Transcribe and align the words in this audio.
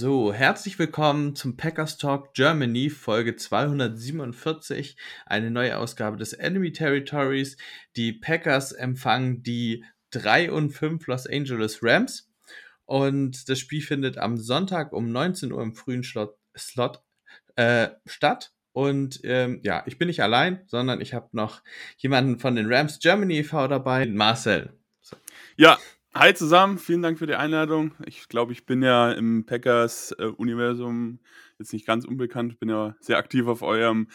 So, 0.00 0.32
herzlich 0.32 0.78
willkommen 0.78 1.34
zum 1.34 1.56
Packers 1.56 1.98
Talk 1.98 2.32
Germany, 2.32 2.88
Folge 2.88 3.34
247, 3.34 4.96
eine 5.26 5.50
neue 5.50 5.76
Ausgabe 5.76 6.16
des 6.16 6.34
Enemy 6.34 6.70
Territories. 6.70 7.56
Die 7.96 8.12
Packers 8.12 8.70
empfangen 8.70 9.42
die 9.42 9.84
3 10.10 10.52
und 10.52 10.70
5 10.70 11.04
Los 11.08 11.26
Angeles 11.26 11.80
Rams 11.82 12.30
und 12.84 13.48
das 13.48 13.58
Spiel 13.58 13.82
findet 13.82 14.18
am 14.18 14.36
Sonntag 14.36 14.92
um 14.92 15.10
19 15.10 15.50
Uhr 15.50 15.62
im 15.62 15.74
frühen 15.74 16.04
Slot, 16.04 16.38
Slot 16.56 17.02
äh, 17.56 17.88
statt. 18.06 18.52
Und 18.70 19.18
ähm, 19.24 19.58
ja, 19.64 19.82
ich 19.86 19.98
bin 19.98 20.06
nicht 20.06 20.22
allein, 20.22 20.62
sondern 20.68 21.00
ich 21.00 21.12
habe 21.12 21.30
noch 21.32 21.60
jemanden 21.96 22.38
von 22.38 22.54
den 22.54 22.72
Rams 22.72 23.00
Germany 23.00 23.38
e.V. 23.38 23.66
dabei, 23.66 24.06
Marcel. 24.06 24.78
Ja, 25.56 25.76
hi 26.18 26.34
zusammen, 26.34 26.78
vielen 26.78 27.00
Dank 27.00 27.20
für 27.20 27.28
die 27.28 27.36
Einladung. 27.36 27.92
Ich 28.04 28.28
glaube, 28.28 28.50
ich 28.50 28.66
bin 28.66 28.82
ja 28.82 29.12
im 29.12 29.46
Packers-Universum 29.46 31.20
jetzt 31.60 31.72
nicht 31.72 31.86
ganz 31.86 32.04
unbekannt, 32.04 32.58
bin 32.58 32.68
ja 32.68 32.96
sehr 32.98 33.18
aktiv 33.18 33.46
auf 33.46 33.62
eurem 33.62 34.08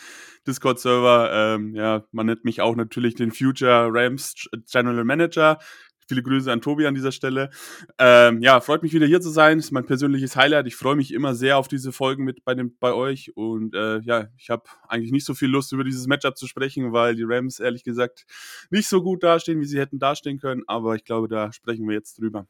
Discord-Server. 0.46 1.32
Ähm, 1.34 1.74
ja, 1.74 2.04
man 2.12 2.26
nennt 2.26 2.44
mich 2.44 2.60
auch 2.60 2.76
natürlich 2.76 3.16
den 3.16 3.32
Future 3.32 3.88
Rams 3.90 4.50
General 4.70 5.06
Manager. 5.06 5.60
Viele 6.08 6.24
Grüße 6.24 6.52
an 6.52 6.62
Tobi 6.62 6.86
an 6.86 6.96
dieser 6.96 7.12
Stelle. 7.12 7.50
Ähm, 7.98 8.42
ja, 8.42 8.60
freut 8.62 8.84
mich 8.84 8.94
wieder 8.94 9.06
hier 9.06 9.22
zu 9.22 9.30
sein. 9.30 9.60
Ist 9.60 9.72
mein 9.72 9.86
persönliches 9.86 10.36
Highlight. 10.36 10.68
Ich 10.68 10.76
freue 10.76 10.96
mich 10.96 11.14
immer 11.14 11.36
sehr 11.36 11.58
auf 11.58 11.68
diese 11.68 11.92
Folgen 11.92 12.24
mit 12.24 12.44
bei, 12.44 12.56
dem, 12.56 12.76
bei 12.80 12.94
euch. 12.94 13.36
Und 13.36 13.76
äh, 13.76 14.00
ja, 14.02 14.28
ich 14.38 14.50
habe 14.50 14.64
eigentlich 14.88 15.12
nicht 15.12 15.26
so 15.26 15.34
viel 15.34 15.50
Lust, 15.50 15.72
über 15.74 15.84
dieses 15.84 16.08
Matchup 16.08 16.38
zu 16.38 16.48
sprechen, 16.48 16.94
weil 16.94 17.16
die 17.16 17.24
Rams 17.26 17.60
ehrlich 17.60 17.84
gesagt 17.84 18.26
nicht 18.70 18.88
so 18.88 19.02
gut 19.02 19.24
dastehen, 19.24 19.60
wie 19.60 19.66
sie 19.66 19.80
hätten 19.80 20.00
dastehen 20.00 20.40
können. 20.40 20.64
Aber 20.68 20.96
ich 20.96 21.06
glaube, 21.06 21.28
da 21.28 21.52
sprechen 21.52 21.88
wir 21.88 21.96
jetzt 21.96 22.20
drüber. 22.20 22.48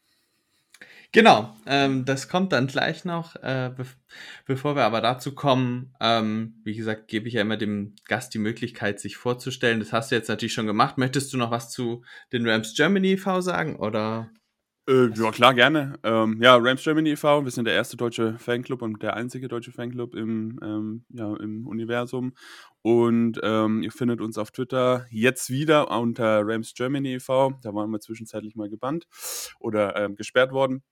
Genau, 1.16 1.56
ähm, 1.68 2.06
das 2.06 2.28
kommt 2.28 2.54
dann 2.54 2.66
gleich 2.66 3.06
noch. 3.06 3.36
Äh, 3.36 3.72
be 3.78 3.86
bevor 4.48 4.76
wir 4.76 4.84
aber 4.84 5.00
dazu 5.00 5.36
kommen, 5.36 5.94
ähm, 6.02 6.60
wie 6.64 6.76
gesagt, 6.76 7.08
gebe 7.08 7.28
ich 7.28 7.36
ja 7.36 7.42
immer 7.42 7.56
dem 7.56 7.96
Gast 8.08 8.34
die 8.34 8.40
Möglichkeit, 8.40 9.00
sich 9.00 9.16
vorzustellen. 9.16 9.80
Das 9.80 9.94
hast 9.94 10.10
du 10.10 10.16
jetzt 10.16 10.28
natürlich 10.28 10.54
schon 10.54 10.66
gemacht. 10.66 10.98
Möchtest 10.98 11.32
du 11.32 11.38
noch 11.38 11.52
was 11.52 11.70
zu 11.70 12.04
den 12.32 12.50
Rams 12.50 12.74
Germany 12.76 13.12
e.V. 13.14 13.42
sagen? 13.42 13.76
Oder? 13.76 14.32
Äh, 14.90 15.10
ja, 15.16 15.30
klar, 15.32 15.54
gerne. 15.54 16.00
Ähm, 16.04 16.42
ja, 16.42 16.56
Rams 16.58 16.84
Germany 16.84 17.12
e.V., 17.12 17.44
wir 17.44 17.52
sind 17.52 17.66
der 17.66 17.76
erste 17.76 17.96
deutsche 17.96 18.40
Fanclub 18.40 18.82
und 18.82 19.04
der 19.04 19.16
einzige 19.16 19.48
deutsche 19.48 19.72
Fanclub 19.72 20.16
im, 20.16 20.60
ähm, 20.64 21.06
ja, 21.10 21.32
im 21.38 21.68
Universum. 21.68 22.34
Und 22.82 23.40
ähm, 23.44 23.84
ihr 23.84 23.92
findet 23.92 24.20
uns 24.20 24.40
auf 24.40 24.50
Twitter 24.50 25.06
jetzt 25.12 25.52
wieder 25.52 25.92
unter 25.92 26.42
Rams 26.44 26.74
Germany 26.74 27.14
e.V., 27.16 27.54
da 27.62 27.72
waren 27.76 27.92
wir 27.92 28.00
zwischenzeitlich 28.00 28.56
mal 28.56 28.70
gebannt 28.70 29.06
oder 29.60 29.96
ähm, 29.96 30.16
gesperrt 30.16 30.52
worden. 30.52 30.84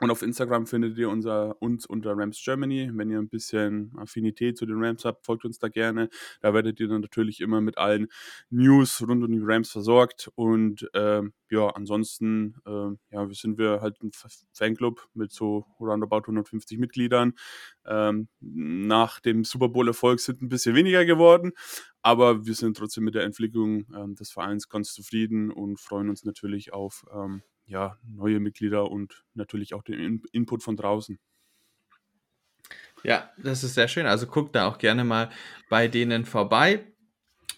Und 0.00 0.10
auf 0.10 0.22
Instagram 0.22 0.66
findet 0.66 0.96
ihr 0.96 1.10
unser, 1.10 1.60
uns 1.60 1.84
unter 1.84 2.16
Rams 2.16 2.40
Germany. 2.42 2.90
Wenn 2.94 3.10
ihr 3.10 3.18
ein 3.18 3.28
bisschen 3.28 3.92
Affinität 3.98 4.56
zu 4.56 4.64
den 4.64 4.82
Rams 4.82 5.04
habt, 5.04 5.26
folgt 5.26 5.44
uns 5.44 5.58
da 5.58 5.68
gerne. 5.68 6.08
Da 6.40 6.54
werdet 6.54 6.80
ihr 6.80 6.88
dann 6.88 7.02
natürlich 7.02 7.40
immer 7.40 7.60
mit 7.60 7.76
allen 7.76 8.08
News 8.48 9.06
rund 9.06 9.22
um 9.22 9.30
die 9.30 9.40
Rams 9.42 9.70
versorgt. 9.70 10.30
Und 10.36 10.88
ähm, 10.94 11.34
ja, 11.50 11.68
ansonsten 11.68 12.56
ähm, 12.66 12.98
ja, 13.10 13.28
sind 13.30 13.58
wir 13.58 13.82
halt 13.82 14.02
ein 14.02 14.10
Fanclub 14.54 15.06
mit 15.12 15.32
so 15.32 15.66
roundabout 15.78 16.22
150 16.22 16.78
Mitgliedern. 16.78 17.34
Ähm, 17.84 18.28
nach 18.40 19.20
dem 19.20 19.44
Super 19.44 19.68
Bowl-Erfolg 19.68 20.20
sind 20.20 20.40
ein 20.40 20.48
bisschen 20.48 20.74
weniger 20.74 21.04
geworden. 21.04 21.52
Aber 22.00 22.46
wir 22.46 22.54
sind 22.54 22.76
trotzdem 22.78 23.04
mit 23.04 23.14
der 23.14 23.24
Entwicklung 23.24 23.84
ähm, 23.94 24.14
des 24.14 24.30
Vereins 24.30 24.70
ganz 24.70 24.94
zufrieden 24.94 25.50
und 25.50 25.78
freuen 25.78 26.08
uns 26.08 26.24
natürlich 26.24 26.72
auf 26.72 27.04
ähm, 27.12 27.42
ja, 27.70 27.96
neue 28.02 28.40
Mitglieder 28.40 28.90
und 28.90 29.24
natürlich 29.34 29.74
auch 29.74 29.82
den 29.82 29.98
In 29.98 30.22
Input 30.32 30.62
von 30.62 30.76
draußen. 30.76 31.18
Ja, 33.04 33.30
das 33.38 33.64
ist 33.64 33.74
sehr 33.74 33.88
schön. 33.88 34.06
Also 34.06 34.26
guckt 34.26 34.54
da 34.54 34.66
auch 34.66 34.78
gerne 34.78 35.04
mal 35.04 35.30
bei 35.70 35.88
denen 35.88 36.26
vorbei. 36.26 36.84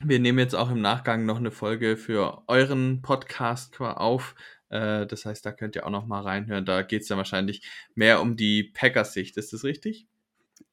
Wir 0.01 0.21
nehmen 0.21 0.39
jetzt 0.39 0.55
auch 0.55 0.71
im 0.71 0.81
Nachgang 0.81 1.25
noch 1.25 1.39
eine 1.39 1.51
Folge 1.51 1.97
für 1.97 2.43
euren 2.47 3.03
Podcast 3.03 3.81
auf. 3.81 4.35
Äh, 4.69 5.07
das 5.07 5.25
heißt, 5.25 5.45
da 5.47 5.53
könnt 5.53 5.77
ihr 5.77 5.87
auch 5.87 5.91
noch 5.91 6.07
mal 6.07 6.21
reinhören. 6.21 6.67
Da 6.67 6.83
geht 6.83 7.03
es 7.03 7.09
dann 7.09 7.19
wahrscheinlich 7.19 7.67
mehr 7.95 8.21
um 8.21 8.37
die 8.37 8.65
Packers-Sicht. 8.65 9.37
Ist 9.37 9.53
das 9.53 9.65
richtig? 9.65 10.07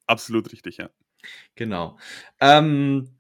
Absolut 0.06 0.52
richtig, 0.52 0.78
ja. 0.78 0.90
Genau. 1.56 1.98
Ähm, 2.40 3.19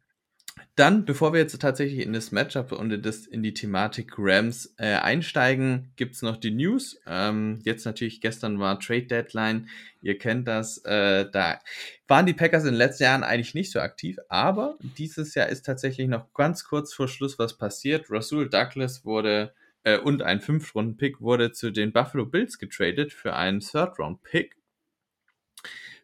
dann, 0.75 1.06
bevor 1.06 1.34
wir 1.34 1.40
jetzt 1.40 1.59
tatsächlich 1.59 2.06
in 2.06 2.14
das 2.14 2.31
Matchup 2.31 2.72
und 2.72 2.92
in, 2.92 3.02
das, 3.02 3.25
in 3.25 3.44
die 3.44 3.53
Thematik 3.53 4.14
Rams 4.18 4.74
äh, 4.78 4.96
einsteigen, 4.96 5.92
gibt 5.96 6.16
es 6.16 6.22
noch 6.22 6.38
die 6.38 6.52
News. 6.52 7.00
Ähm, 7.06 7.59
jetzt 7.64 7.86
natürlich, 7.86 8.22
gestern 8.22 8.59
war 8.59 8.80
Trade 8.80 9.08
Deadline. 9.08 9.68
Ihr 10.02 10.18
kennt 10.18 10.47
das. 10.47 10.78
Äh, 10.86 11.30
da 11.31 11.59
waren 12.08 12.25
die 12.25 12.34
Packers 12.34 12.64
in 12.64 12.72
den 12.72 12.78
letzten 12.78 13.03
Jahren 13.03 13.24
eigentlich 13.24 13.56
nicht 13.56 13.72
so 13.72 13.80
aktiv, 13.80 14.18
aber 14.30 14.78
dieses 14.97 15.36
Jahr 15.36 15.50
ist 15.50 15.66
tatsächlich 15.66 16.08
noch 16.08 16.34
ganz 16.34 16.64
kurz 16.64 16.94
vor 16.94 17.08
Schluss 17.08 17.38
was 17.38 17.58
passiert. 17.58 18.06
Rasul 18.09 18.50
Douglas 18.50 19.03
wurde 19.03 19.53
äh, 19.84 19.97
und 19.97 20.22
ein 20.22 20.41
Fünf-Runden-Pick 20.41 21.22
wurde 21.22 21.52
zu 21.52 21.72
den 21.72 21.91
Buffalo 21.91 22.26
Bills 22.26 22.58
getradet 22.58 23.14
für 23.14 23.36
einen 23.36 23.59
Third-Round-Pick. 23.59 24.56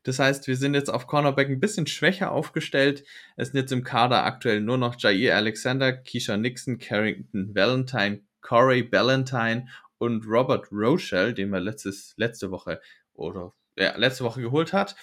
Das 0.05 0.19
heißt, 0.19 0.47
wir 0.47 0.55
sind 0.55 0.75
jetzt 0.75 0.89
auf 0.89 1.07
Cornerback 1.07 1.49
ein 1.49 1.59
bisschen 1.59 1.88
schwächer 1.88 2.31
aufgestellt. 2.31 3.03
Es 3.35 3.49
sind 3.49 3.59
jetzt 3.59 3.71
im 3.71 3.83
Kader 3.83 4.23
aktuell 4.23 4.61
nur 4.61 4.77
noch 4.77 4.95
Jair 4.99 5.35
Alexander, 5.35 5.93
Keisha 5.93 6.38
Nixon, 6.38 6.77
Carrington 6.77 7.55
Valentine, 7.55 8.21
Corey 8.41 8.83
Ballantyne 8.83 9.67
und 9.97 10.25
Robert 10.27 10.71
Rochelle, 10.71 11.33
den 11.33 11.49
wir 11.49 11.59
letztes, 11.59 12.13
letzte 12.17 12.51
Woche 12.51 12.79
oder 13.13 13.53
ja, 13.77 13.97
letzte 13.97 14.23
Woche 14.23 14.41
geholt 14.41 14.73
hat. 14.73 14.95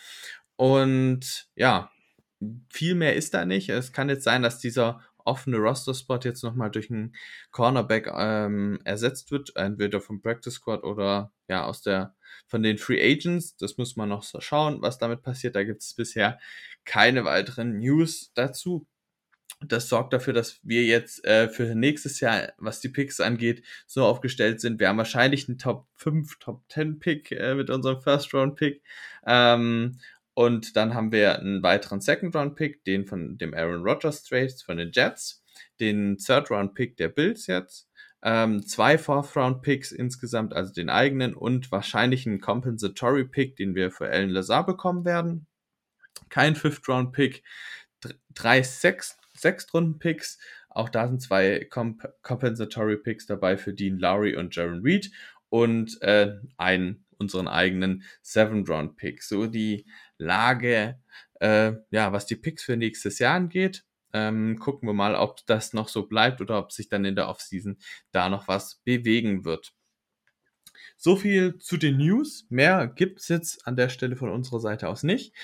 Und 0.55 1.49
ja, 1.57 1.91
viel 2.69 2.95
mehr 2.95 3.17
ist 3.17 3.35
da 3.35 3.45
nicht. 3.45 3.71
Es 3.71 3.93
kann 3.93 4.09
jetzt 4.09 4.25
sein, 4.25 4.43
dass 4.43 4.61
dieser 4.61 5.01
offene 5.25 5.59
Roster-Spot 5.59 6.21
jetzt 6.25 6.43
nochmal 6.43 6.71
durch 6.71 6.91
einen 6.91 7.15
Cornerback 7.51 8.11
ähm, 8.15 8.81
ersetzt 8.85 9.31
wird, 9.31 9.57
entweder 9.57 10.01
vom 10.01 10.21
Practice 10.23 10.55
Squad 10.55 10.85
oder 10.85 11.33
ja 11.49 11.65
aus 11.65 11.83
der 11.83 12.15
von 12.47 12.63
den 12.63 12.79
Free 12.79 13.01
Agents. 13.03 13.57
Das 13.57 13.77
muss 13.79 13.97
man 13.97 14.09
noch 14.09 14.23
so 14.23 14.41
schauen, 14.41 14.83
was 14.83 14.99
damit 14.99 15.23
passiert. 15.23 15.57
Da 15.57 15.65
gibt 15.65 15.83
es 15.83 15.95
bisher 15.95 16.39
keine 16.85 17.25
weiteren 17.25 17.79
News 17.79 18.33
dazu. 18.35 18.87
Das 19.65 19.89
sorgt 19.89 20.13
dafür, 20.13 20.33
dass 20.33 20.59
wir 20.63 20.85
jetzt 20.85 21.25
äh, 21.25 21.49
für 21.49 21.75
nächstes 21.75 22.21
Jahr, 22.21 22.53
was 22.59 22.81
die 22.81 22.89
Picks 22.89 23.21
angeht, 23.21 23.65
so 23.87 24.05
aufgestellt 24.05 24.61
sind. 24.61 24.81
Wir 24.81 24.89
haben 24.89 24.99
wahrscheinlich 24.99 25.49
einen 25.49 25.59
Top 25.59 25.87
5, 25.95 26.39
Top 26.39 26.65
10 26.69 26.99
Pick 26.99 27.31
äh, 27.33 27.55
mit 27.55 27.71
unserem 27.71 28.01
First 28.01 28.35
Round 28.35 28.57
Pick. 28.57 28.83
Ähm, 29.25 29.99
und 30.35 30.77
dann 30.77 30.95
haben 30.95 31.13
wir 31.13 31.39
einen 31.39 31.63
weiteren 31.63 32.01
Second 32.01 32.35
Round 32.35 32.57
Pick, 32.57 32.85
den 32.85 33.07
von 33.07 33.39
dem 33.39 33.55
Aaron 33.55 33.83
Rodgers 33.83 34.25
Trade 34.25 34.55
von 34.65 34.77
den 34.77 34.91
Jets, 34.93 35.45
den 35.81 36.17
Third 36.19 36.51
Round 36.51 36.75
Pick 36.75 36.97
der 36.97 37.09
Bills 37.09 37.47
jetzt, 37.47 37.89
ähm, 38.23 38.65
zwei 38.67 38.99
Fourth 38.99 39.37
Round 39.37 39.63
Picks 39.63 39.93
insgesamt, 39.93 40.55
also 40.55 40.73
den 40.73 40.91
eigenen 40.91 41.35
und 41.35 41.73
wahrscheinlich 41.73 42.27
einen 42.27 42.41
Compensatory 42.41 43.25
Pick, 43.25 43.57
den 43.57 43.75
wir 43.75 43.91
für 43.91 44.09
Alan 44.09 44.31
Lazar 44.31 44.65
bekommen 44.65 45.05
werden. 45.05 45.47
Kein 46.29 46.55
Fifth 46.55 46.89
Round 46.89 47.13
Pick, 47.13 47.43
dr- 48.01 48.15
drei 48.33 48.63
Sechst, 48.63 49.19
Sechstrunden 49.35 49.99
Picks. 49.99 50.39
Auch 50.69 50.89
da 50.89 51.09
sind 51.09 51.21
zwei 51.21 51.67
Comp 51.69 52.03
Compensatory 52.23 52.97
Picks 52.97 53.27
dabei 53.27 53.57
für 53.57 53.75
Dean 53.75 53.99
Lowry 53.99 54.37
und 54.37 54.55
Jaron 54.55 54.83
Reed 54.83 55.11
und 55.49 56.01
äh, 56.03 56.37
einen 56.57 57.05
unseren 57.19 57.49
eigenen 57.49 58.05
Seventh 58.23 58.69
Round 58.69 58.97
Pick. 58.97 59.23
So 59.23 59.47
die 59.47 59.87
Lage, 60.23 60.99
äh, 61.41 61.73
ja, 61.91 62.13
was 62.13 62.27
die 62.27 62.37
Picks 62.37 62.63
für 62.63 62.77
nächstes 62.77 63.19
Jahr 63.19 63.35
angeht. 63.35 63.85
Ähm, 64.15 64.59
gucken 64.59 64.89
wir 64.89 64.93
mal, 64.93 65.15
ob 65.15 65.45
das 65.47 65.73
noch 65.73 65.89
so 65.89 66.07
bleibt 66.07 66.41
oder 66.41 66.59
ob 66.59 66.73
sich 66.73 66.89
dann 66.89 67.05
in 67.05 67.17
der 67.17 67.29
Offseason 67.29 67.79
da 68.11 68.29
noch 68.29 68.47
was 68.47 68.77
bewegen 68.85 69.45
wird. 69.45 69.73
So 70.97 71.17
viel 71.17 71.59
zu 71.59 71.77
den 71.77 71.97
News. 71.97 72.47
Mehr 72.49 72.87
gibt's 72.87 73.29
jetzt 73.29 73.67
an 73.67 73.77
der 73.77 73.89
Stelle 73.89 74.17
von 74.17 74.31
unserer 74.31 74.61
Seite 74.61 74.89
aus 74.89 75.03
nicht. 75.03 75.35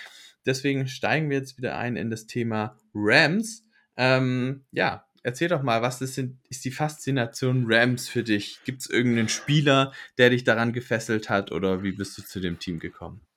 Deswegen 0.46 0.86
steigen 0.86 1.31
wir 1.31 1.38
jetzt 1.38 1.58
wieder 1.58 1.76
ein 1.76 1.96
in 1.96 2.10
das 2.10 2.26
Thema 2.26 2.78
Rams. 2.94 3.64
Ähm, 3.96 4.64
ja, 4.70 5.04
erzähl 5.22 5.48
doch 5.48 5.62
mal, 5.62 5.82
was 5.82 6.00
ist, 6.00 6.19
ist 6.48 6.64
die 6.64 6.70
Faszination 6.70 7.64
Rams 7.66 8.08
für 8.08 8.22
dich? 8.22 8.60
Gibt 8.64 8.82
es 8.82 8.90
irgendeinen 8.90 9.28
Spieler, 9.28 9.92
der 10.16 10.31
dich 10.31 10.44
daran 10.44 10.72
gefesselt 10.72 11.28
hat 11.28 11.52
oder 11.52 11.82
wie 11.82 11.92
bist 11.92 12.16
du 12.19 12.22
zu 12.22 12.40
dem 12.40 12.58
Team 12.58 12.78
gekommen? 12.78 13.27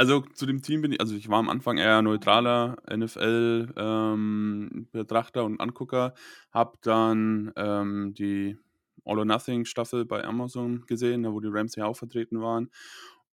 Also 0.00 0.24
zu 0.32 0.46
dem 0.46 0.62
Team 0.62 0.80
bin 0.80 0.92
ich, 0.92 1.00
also 1.02 1.14
ich 1.14 1.28
war 1.28 1.38
am 1.38 1.50
Anfang 1.50 1.76
eher 1.76 2.00
neutraler 2.00 2.78
NFL-Betrachter 2.90 5.44
und 5.44 5.60
Angucker, 5.60 6.14
habe 6.52 6.78
dann 6.80 7.52
ähm, 7.54 8.14
die 8.14 8.56
All 9.04 9.18
or 9.18 9.26
Nothing 9.26 9.66
Staffel 9.66 10.06
bei 10.06 10.24
Amazon 10.24 10.86
gesehen, 10.86 11.30
wo 11.30 11.38
die 11.40 11.50
Rams 11.50 11.76
ja 11.76 11.84
auch 11.84 11.98
vertreten 11.98 12.40
waren. 12.40 12.70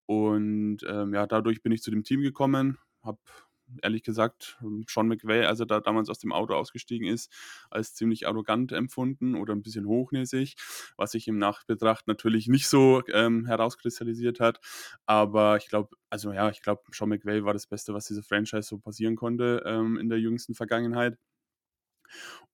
Und 0.07 0.79
ähm, 0.89 1.13
ja, 1.13 1.25
dadurch 1.25 1.63
bin 1.63 1.71
ich 1.71 1.81
zu 1.81 1.89
dem 1.89 2.03
Team 2.03 2.19
gekommen, 2.19 2.77
habe 3.01 3.19
ehrlich 3.81 4.03
gesagt 4.03 4.57
Sean 4.87 5.07
McVay, 5.07 5.45
als 5.45 5.59
er 5.59 5.65
da 5.65 5.79
damals 5.79 6.09
aus 6.09 6.19
dem 6.19 6.31
Auto 6.31 6.53
ausgestiegen 6.53 7.07
ist, 7.07 7.31
als 7.69 7.93
ziemlich 7.93 8.27
arrogant 8.27 8.71
empfunden 8.71 9.35
oder 9.35 9.53
ein 9.53 9.61
bisschen 9.61 9.87
hochnäsig, 9.87 10.55
was 10.97 11.11
sich 11.11 11.27
im 11.27 11.37
Nachbetracht 11.37 12.07
natürlich 12.07 12.47
nicht 12.47 12.67
so 12.67 13.03
ähm, 13.13 13.45
herauskristallisiert 13.45 14.39
hat. 14.39 14.59
Aber 15.05 15.57
ich 15.57 15.67
glaube, 15.69 15.95
also 16.09 16.31
ja, 16.31 16.49
ich 16.49 16.61
glaube, 16.61 16.83
Sean 16.91 17.09
McVay 17.09 17.43
war 17.43 17.53
das 17.53 17.67
Beste, 17.67 17.93
was 17.93 18.07
dieser 18.07 18.23
Franchise 18.23 18.63
so 18.63 18.77
passieren 18.77 19.15
konnte 19.15 19.63
ähm, 19.65 19.97
in 19.97 20.09
der 20.09 20.19
jüngsten 20.19 20.55
Vergangenheit. 20.55 21.17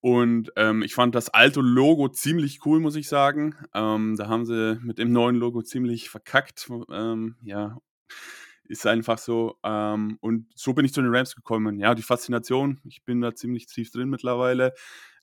Und 0.01 0.51
ähm, 0.57 0.81
ich 0.81 0.95
fand 0.95 1.15
das 1.15 1.29
alte 1.29 1.61
Logo 1.61 2.09
ziemlich 2.09 2.65
cool, 2.65 2.79
muss 2.79 2.95
ich 2.95 3.07
sagen. 3.07 3.55
Ähm, 3.73 4.15
da 4.17 4.27
haben 4.27 4.45
sie 4.45 4.77
mit 4.81 4.97
dem 4.97 5.11
neuen 5.11 5.37
Logo 5.37 5.61
ziemlich 5.61 6.09
verkackt. 6.09 6.69
Ähm, 6.91 7.37
ja, 7.41 7.77
ist 8.73 8.87
einfach 8.87 9.17
so. 9.17 9.57
Ähm, 9.63 10.17
und 10.19 10.47
so 10.55 10.73
bin 10.73 10.83
ich 10.83 10.93
zu 10.93 11.01
den 11.01 11.15
Rams 11.15 11.35
gekommen. 11.35 11.79
Ja, 11.79 11.95
die 11.95 12.01
Faszination, 12.01 12.81
ich 12.83 13.03
bin 13.05 13.21
da 13.21 13.33
ziemlich 13.35 13.67
tief 13.67 13.91
drin 13.91 14.09
mittlerweile. 14.09 14.73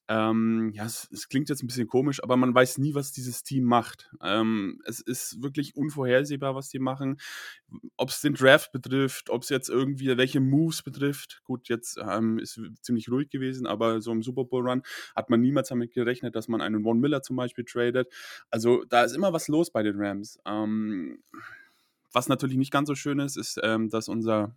Ähm, 0.08 0.70
ja, 0.74 0.86
es, 0.86 1.08
es, 1.12 1.28
klingt 1.28 1.48
jetzt 1.50 1.62
ein 1.62 1.68
bisschen 1.68 1.86
komisch, 1.86 2.20
aber 2.20 2.36
man 2.36 2.52
weiß 2.52 2.78
nie, 2.78 2.94
was 2.94 3.12
dieses 3.12 3.44
Team 3.44 3.62
macht. 3.62 4.10
Ähm, 4.20 4.80
es 4.84 5.00
ist 5.00 5.40
wirklich 5.40 5.76
unvorhersehbar, 5.76 6.56
was 6.56 6.68
die 6.68 6.80
machen. 6.80 7.20
Ob 7.96 8.08
es 8.08 8.20
den 8.20 8.34
Draft 8.34 8.72
betrifft, 8.72 9.30
ob 9.30 9.42
es 9.42 9.50
jetzt 9.50 9.68
irgendwie 9.68 10.16
welche 10.16 10.40
Moves 10.40 10.82
betrifft. 10.82 11.42
Gut, 11.44 11.68
jetzt 11.68 11.96
ähm, 11.96 12.40
ist 12.40 12.60
ziemlich 12.82 13.08
ruhig 13.08 13.30
gewesen, 13.30 13.68
aber 13.68 14.00
so 14.00 14.10
im 14.10 14.22
Super 14.24 14.44
Bowl 14.44 14.68
Run 14.68 14.82
hat 15.14 15.30
man 15.30 15.40
niemals 15.40 15.68
damit 15.68 15.92
gerechnet, 15.92 16.34
dass 16.34 16.48
man 16.48 16.60
einen 16.60 16.82
Von 16.82 16.98
Miller 16.98 17.22
zum 17.22 17.36
Beispiel 17.36 17.64
tradet. 17.64 18.12
Also 18.50 18.84
da 18.88 19.04
ist 19.04 19.14
immer 19.14 19.32
was 19.32 19.46
los 19.46 19.70
bei 19.70 19.84
den 19.84 19.94
Rams. 19.96 20.40
Ähm, 20.44 21.22
was 22.12 22.28
natürlich 22.28 22.56
nicht 22.56 22.72
ganz 22.72 22.88
so 22.88 22.94
schön 22.94 23.18
ist, 23.18 23.36
ist, 23.36 23.60
ähm, 23.62 23.88
dass 23.90 24.08
unser 24.08 24.54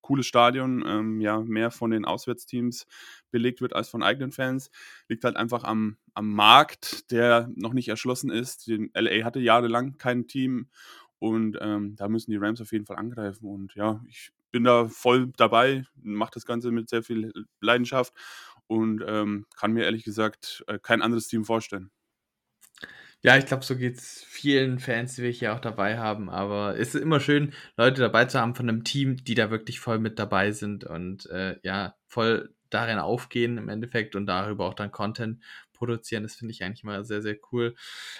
cooles 0.00 0.26
Stadion 0.26 0.82
ähm, 0.86 1.20
ja 1.20 1.40
mehr 1.40 1.70
von 1.70 1.90
den 1.90 2.06
Auswärtsteams 2.06 2.86
belegt 3.30 3.60
wird 3.60 3.74
als 3.74 3.90
von 3.90 4.02
eigenen 4.02 4.32
Fans. 4.32 4.70
Liegt 5.08 5.24
halt 5.24 5.36
einfach 5.36 5.64
am, 5.64 5.98
am 6.14 6.32
Markt, 6.32 7.10
der 7.10 7.50
noch 7.54 7.74
nicht 7.74 7.88
erschlossen 7.88 8.30
ist. 8.30 8.68
Den 8.68 8.90
LA 8.94 9.24
hatte 9.24 9.40
jahrelang 9.40 9.98
kein 9.98 10.26
Team 10.26 10.68
und 11.18 11.58
ähm, 11.60 11.94
da 11.96 12.08
müssen 12.08 12.30
die 12.30 12.38
Rams 12.38 12.60
auf 12.60 12.72
jeden 12.72 12.86
Fall 12.86 12.96
angreifen. 12.96 13.46
Und 13.46 13.74
ja, 13.74 14.02
ich 14.08 14.30
bin 14.50 14.64
da 14.64 14.88
voll 14.88 15.30
dabei, 15.36 15.84
mache 16.02 16.30
das 16.32 16.46
Ganze 16.46 16.70
mit 16.70 16.88
sehr 16.88 17.02
viel 17.02 17.32
Leidenschaft 17.60 18.14
und 18.66 19.04
ähm, 19.06 19.46
kann 19.56 19.72
mir 19.72 19.84
ehrlich 19.84 20.04
gesagt 20.04 20.64
äh, 20.68 20.78
kein 20.78 21.02
anderes 21.02 21.28
Team 21.28 21.44
vorstellen. 21.44 21.90
Ja, 23.22 23.36
ich 23.36 23.46
glaube, 23.46 23.64
so 23.64 23.76
geht 23.76 23.98
es 23.98 24.22
vielen 24.28 24.78
Fans, 24.78 25.16
die 25.16 25.22
wir 25.24 25.30
hier 25.30 25.52
auch 25.52 25.60
dabei 25.60 25.98
haben. 25.98 26.30
Aber 26.30 26.78
es 26.78 26.94
ist 26.94 27.00
immer 27.00 27.18
schön, 27.18 27.52
Leute 27.76 28.00
dabei 28.00 28.26
zu 28.26 28.38
haben 28.40 28.54
von 28.54 28.68
einem 28.68 28.84
Team, 28.84 29.16
die 29.24 29.34
da 29.34 29.50
wirklich 29.50 29.80
voll 29.80 29.98
mit 29.98 30.18
dabei 30.20 30.52
sind 30.52 30.84
und 30.84 31.26
äh, 31.30 31.56
ja, 31.64 31.96
voll 32.06 32.54
darin 32.70 32.98
aufgehen 32.98 33.58
im 33.58 33.68
Endeffekt 33.68 34.14
und 34.14 34.26
darüber 34.26 34.66
auch 34.66 34.74
dann 34.74 34.92
Content 34.92 35.42
produzieren. 35.72 36.22
Das 36.22 36.36
finde 36.36 36.52
ich 36.52 36.62
eigentlich 36.62 36.84
immer 36.84 37.04
sehr, 37.04 37.22
sehr 37.22 37.36
cool. 37.50 37.74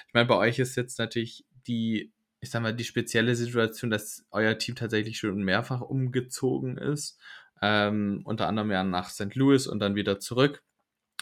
Ich 0.08 0.14
meine, 0.14 0.26
bei 0.26 0.36
euch 0.36 0.58
ist 0.58 0.76
jetzt 0.76 0.98
natürlich 0.98 1.44
die, 1.68 2.12
ich 2.40 2.50
sag 2.50 2.62
mal, 2.62 2.74
die 2.74 2.84
spezielle 2.84 3.36
Situation, 3.36 3.90
dass 3.90 4.24
euer 4.32 4.58
Team 4.58 4.74
tatsächlich 4.74 5.18
schon 5.18 5.44
mehrfach 5.44 5.80
umgezogen 5.80 6.76
ist. 6.76 7.20
Ähm, 7.62 8.22
unter 8.24 8.48
anderem 8.48 8.70
ja 8.72 8.82
nach 8.82 9.10
St. 9.10 9.34
Louis 9.36 9.68
und 9.68 9.78
dann 9.80 9.94
wieder 9.94 10.18
zurück. 10.18 10.62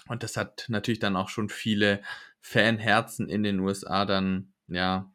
Und 0.08 0.22
das 0.22 0.36
hat 0.36 0.66
natürlich 0.68 1.00
dann 1.00 1.16
auch 1.16 1.28
schon 1.28 1.48
viele 1.48 2.00
Fanherzen 2.46 3.28
in 3.28 3.42
den 3.42 3.58
USA 3.58 4.04
dann, 4.04 4.52
ja, 4.68 5.10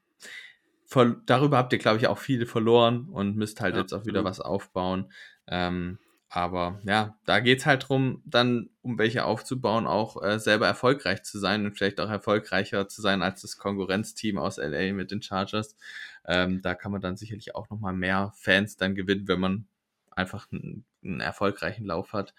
darüber 1.26 1.58
habt 1.58 1.72
ihr, 1.72 1.80
glaube 1.80 1.98
ich, 1.98 2.08
auch 2.08 2.18
viele 2.18 2.46
verloren 2.46 3.08
und 3.08 3.38
müsst 3.38 3.62
halt 3.62 3.76
ja, 3.76 3.82
jetzt 3.82 3.94
auch 3.94 4.06
wieder 4.06 4.26
was 4.26 4.42
aufbauen. 4.42 5.14
Ähm, 5.48 5.98
aber 6.28 6.82
ja, 6.84 7.18
da 7.26 7.40
geht 7.40 7.60
es 7.60 7.66
halt 7.66 7.88
drum, 7.88 8.22
dann, 8.26 8.70
um 8.82 8.98
welche 9.00 9.24
aufzubauen, 9.24 9.88
auch 9.88 10.22
äh, 10.22 10.40
selber 10.40 10.68
erfolgreich 10.68 11.24
zu 11.24 11.40
sein 11.40 11.66
und 11.66 11.74
vielleicht 11.78 12.02
auch 12.02 12.10
erfolgreicher 12.10 12.90
zu 12.90 13.02
sein 13.02 13.22
als 13.22 13.42
das 13.42 13.58
Konkurrenzteam 13.58 14.38
aus 14.38 14.58
LA 14.58 14.92
mit 14.92 15.12
den 15.12 15.22
Chargers. 15.22 15.78
Ähm, 16.26 16.62
da 16.62 16.76
kann 16.76 16.92
man 16.92 17.00
dann 17.00 17.16
sicherlich 17.16 17.56
auch 17.56 17.70
nochmal 17.70 17.94
mehr 17.94 18.34
Fans 18.36 18.76
dann 18.76 18.94
gewinnen, 18.94 19.30
wenn 19.30 19.40
man 19.40 19.68
einfach 20.12 20.52
einen, 20.52 20.84
einen 21.02 21.22
erfolgreichen 21.22 21.86
Lauf 21.86 22.12
hat. 22.12 22.34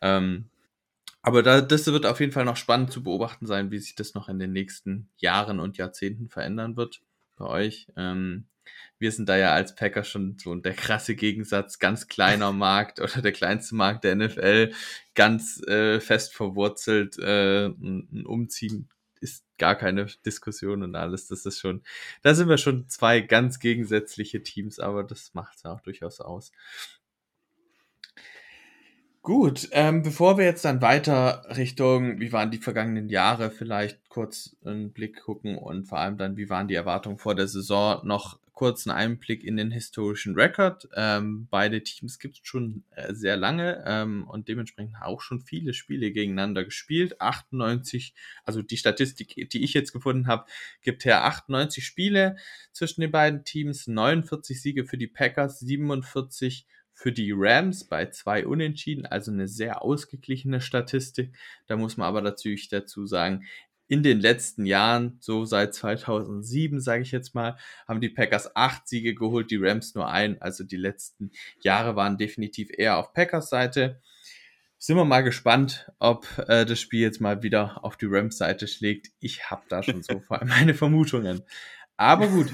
Ähm, 0.00 0.48
aber 1.22 1.42
da, 1.42 1.60
das 1.60 1.86
wird 1.86 2.06
auf 2.06 2.20
jeden 2.20 2.32
Fall 2.32 2.44
noch 2.44 2.56
spannend 2.56 2.92
zu 2.92 3.02
beobachten 3.02 3.46
sein, 3.46 3.70
wie 3.70 3.78
sich 3.78 3.94
das 3.94 4.14
noch 4.14 4.28
in 4.28 4.38
den 4.38 4.52
nächsten 4.52 5.08
Jahren 5.16 5.60
und 5.60 5.78
Jahrzehnten 5.78 6.28
verändern 6.28 6.76
wird 6.76 7.02
bei 7.36 7.46
euch. 7.46 7.86
Ähm, 7.96 8.46
wir 8.98 9.10
sind 9.12 9.28
da 9.28 9.36
ja 9.36 9.52
als 9.52 9.74
Packer 9.74 10.04
schon 10.04 10.36
so 10.38 10.54
der 10.54 10.74
krasse 10.74 11.14
Gegensatz, 11.14 11.78
ganz 11.78 12.08
kleiner 12.08 12.52
Markt 12.52 13.00
oder 13.00 13.22
der 13.22 13.32
kleinste 13.32 13.74
Markt 13.74 14.04
der 14.04 14.16
NFL, 14.16 14.72
ganz 15.14 15.62
äh, 15.66 16.00
fest 16.00 16.34
verwurzelt, 16.34 17.18
äh, 17.18 17.66
ein 17.66 18.24
Umziehen 18.26 18.88
ist 19.20 19.44
gar 19.56 19.76
keine 19.76 20.06
Diskussion 20.26 20.82
und 20.82 20.96
alles. 20.96 21.28
Das 21.28 21.46
ist 21.46 21.60
schon, 21.60 21.82
da 22.22 22.34
sind 22.34 22.48
wir 22.48 22.58
schon 22.58 22.88
zwei 22.88 23.20
ganz 23.20 23.60
gegensätzliche 23.60 24.42
Teams, 24.42 24.80
aber 24.80 25.04
das 25.04 25.32
macht 25.34 25.56
es 25.56 25.62
ja 25.62 25.72
auch 25.72 25.80
durchaus 25.80 26.20
aus. 26.20 26.50
Gut, 29.24 29.68
ähm, 29.70 30.02
bevor 30.02 30.36
wir 30.36 30.44
jetzt 30.44 30.64
dann 30.64 30.82
weiter 30.82 31.44
Richtung, 31.56 32.18
wie 32.18 32.32
waren 32.32 32.50
die 32.50 32.58
vergangenen 32.58 33.08
Jahre, 33.08 33.52
vielleicht 33.52 34.08
kurz 34.08 34.56
einen 34.64 34.92
Blick 34.92 35.22
gucken 35.22 35.56
und 35.56 35.84
vor 35.84 35.98
allem 36.00 36.18
dann, 36.18 36.36
wie 36.36 36.50
waren 36.50 36.66
die 36.66 36.74
Erwartungen 36.74 37.18
vor 37.18 37.36
der 37.36 37.46
Saison, 37.46 38.04
noch 38.04 38.40
kurz 38.52 38.84
einen 38.84 38.96
Einblick 38.96 39.44
in 39.44 39.56
den 39.56 39.70
historischen 39.70 40.34
Rekord. 40.34 40.88
Ähm, 40.96 41.46
beide 41.52 41.84
Teams 41.84 42.18
gibt 42.18 42.34
es 42.34 42.40
schon 42.42 42.82
äh, 42.96 43.14
sehr 43.14 43.36
lange 43.36 43.84
ähm, 43.86 44.26
und 44.28 44.48
dementsprechend 44.48 44.96
auch 45.00 45.20
schon 45.20 45.40
viele 45.40 45.72
Spiele 45.72 46.10
gegeneinander 46.10 46.64
gespielt. 46.64 47.20
98, 47.20 48.14
also 48.44 48.60
die 48.60 48.76
Statistik, 48.76 49.48
die 49.50 49.62
ich 49.62 49.72
jetzt 49.72 49.92
gefunden 49.92 50.26
habe, 50.26 50.46
gibt 50.82 51.04
her 51.04 51.24
98 51.24 51.86
Spiele 51.86 52.36
zwischen 52.72 53.02
den 53.02 53.12
beiden 53.12 53.44
Teams, 53.44 53.86
49 53.86 54.60
Siege 54.60 54.84
für 54.84 54.98
die 54.98 55.06
Packers, 55.06 55.60
47 55.60 56.66
für 56.94 57.12
die 57.12 57.32
Rams 57.34 57.84
bei 57.84 58.06
zwei 58.06 58.46
Unentschieden, 58.46 59.06
also 59.06 59.30
eine 59.30 59.48
sehr 59.48 59.82
ausgeglichene 59.82 60.60
Statistik. 60.60 61.34
Da 61.66 61.76
muss 61.76 61.96
man 61.96 62.06
aber 62.06 62.20
natürlich 62.20 62.68
dazu 62.68 63.06
sagen, 63.06 63.44
in 63.92 64.02
den 64.02 64.20
letzten 64.20 64.64
Jahren, 64.64 65.18
so 65.20 65.44
seit 65.44 65.74
2007, 65.74 66.80
sage 66.80 67.02
ich 67.02 67.12
jetzt 67.12 67.34
mal, 67.34 67.58
haben 67.86 68.00
die 68.00 68.08
Packers 68.08 68.56
acht 68.56 68.88
Siege 68.88 69.14
geholt, 69.14 69.50
die 69.50 69.58
Rams 69.58 69.94
nur 69.94 70.08
ein. 70.08 70.40
Also 70.40 70.64
die 70.64 70.78
letzten 70.78 71.30
Jahre 71.60 71.94
waren 71.94 72.16
definitiv 72.16 72.70
eher 72.74 72.96
auf 72.96 73.12
Packers 73.12 73.50
Seite. 73.50 74.00
Sind 74.78 74.96
wir 74.96 75.04
mal 75.04 75.20
gespannt, 75.20 75.92
ob 75.98 76.26
äh, 76.48 76.64
das 76.64 76.80
Spiel 76.80 77.02
jetzt 77.02 77.20
mal 77.20 77.42
wieder 77.42 77.84
auf 77.84 77.96
die 77.96 78.06
Rams 78.08 78.38
Seite 78.38 78.66
schlägt. 78.66 79.08
Ich 79.20 79.50
habe 79.50 79.62
da 79.68 79.82
schon 79.82 80.02
so 80.02 80.22
meine 80.46 80.72
Vermutungen. 80.72 81.42
Aber 81.98 82.28
gut, 82.28 82.50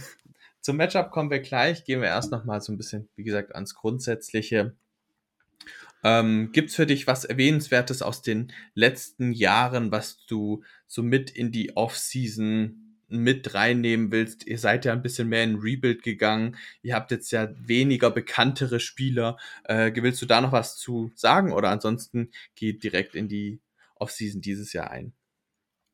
zum 0.68 0.76
Matchup 0.76 1.10
kommen 1.10 1.30
wir 1.30 1.40
gleich. 1.40 1.84
Gehen 1.84 2.02
wir 2.02 2.08
erst 2.08 2.30
nochmal 2.30 2.60
so 2.60 2.70
ein 2.70 2.76
bisschen, 2.76 3.08
wie 3.16 3.24
gesagt, 3.24 3.54
ans 3.54 3.74
Grundsätzliche. 3.74 4.76
Ähm, 6.04 6.52
Gibt 6.52 6.68
es 6.68 6.76
für 6.76 6.84
dich 6.84 7.06
was 7.06 7.24
Erwähnenswertes 7.24 8.02
aus 8.02 8.20
den 8.20 8.52
letzten 8.74 9.32
Jahren, 9.32 9.92
was 9.92 10.26
du 10.26 10.62
so 10.86 11.02
mit 11.02 11.30
in 11.30 11.52
die 11.52 11.74
Offseason 11.74 12.98
mit 13.08 13.54
reinnehmen 13.54 14.12
willst? 14.12 14.46
Ihr 14.46 14.58
seid 14.58 14.84
ja 14.84 14.92
ein 14.92 15.00
bisschen 15.00 15.30
mehr 15.30 15.42
in 15.42 15.56
Rebuild 15.56 16.02
gegangen. 16.02 16.58
Ihr 16.82 16.94
habt 16.94 17.12
jetzt 17.12 17.30
ja 17.30 17.48
weniger 17.66 18.10
bekanntere 18.10 18.78
Spieler. 18.78 19.38
Äh, 19.64 19.92
willst 19.94 20.20
du 20.20 20.26
da 20.26 20.42
noch 20.42 20.52
was 20.52 20.76
zu 20.76 21.10
sagen? 21.14 21.54
Oder 21.54 21.70
ansonsten 21.70 22.30
geht 22.56 22.84
direkt 22.84 23.14
in 23.14 23.26
die 23.26 23.62
Offseason 23.94 24.42
dieses 24.42 24.74
Jahr 24.74 24.90
ein? 24.90 25.14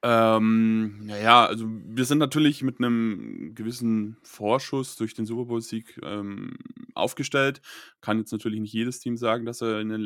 Ähm, 0.07 1.07
naja, 1.07 1.47
also 1.47 1.65
wir 1.67 2.05
sind 2.05 2.19
natürlich 2.19 2.63
mit 2.63 2.79
einem 2.79 3.55
gewissen 3.55 4.19
Vorschuss 4.23 4.97
durch 4.97 5.15
den 5.15 5.25
Super 5.25 5.47
Bowl-Sieg 5.47 5.99
ähm, 6.03 6.59
aufgestellt. 6.95 7.63
Kann 8.03 8.19
jetzt 8.19 8.31
natürlich 8.31 8.61
nicht 8.61 8.75
jedes 8.75 9.01
Team 9.01 9.17
sagen, 9.17 9.47
dass 9.47 9.63
er 9.63 9.81
in 9.81 9.89
der 9.89 9.99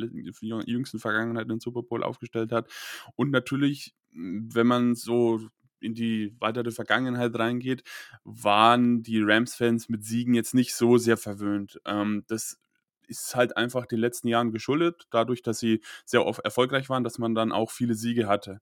jüngsten 0.67 1.01
Vergangenheit 1.01 1.51
den 1.51 1.59
Super 1.59 1.83
Bowl 1.83 2.05
aufgestellt 2.05 2.53
hat. 2.53 2.71
Und 3.17 3.33
natürlich, 3.33 3.97
wenn 4.13 4.69
man 4.69 4.95
so 4.95 5.41
in 5.81 5.95
die 5.95 6.33
weitere 6.39 6.71
Vergangenheit 6.71 7.37
reingeht, 7.37 7.83
waren 8.23 9.03
die 9.03 9.21
Rams-Fans 9.21 9.89
mit 9.89 10.05
Siegen 10.05 10.35
jetzt 10.35 10.55
nicht 10.55 10.75
so 10.77 10.97
sehr 10.99 11.17
verwöhnt. 11.17 11.81
Ähm, 11.87 12.23
das 12.29 12.61
ist 13.09 13.35
halt 13.35 13.57
einfach 13.57 13.87
den 13.87 13.99
letzten 13.99 14.29
Jahren 14.29 14.53
geschuldet, 14.53 15.07
dadurch, 15.11 15.43
dass 15.43 15.59
sie 15.59 15.81
sehr 16.05 16.21
erfolgreich 16.45 16.89
waren, 16.89 17.05
dass 17.05 17.19
man 17.19 17.35
dann 17.35 17.53
auch 17.53 17.71
viele 17.71 17.95
Siege 17.95 18.29
hatte. 18.29 18.61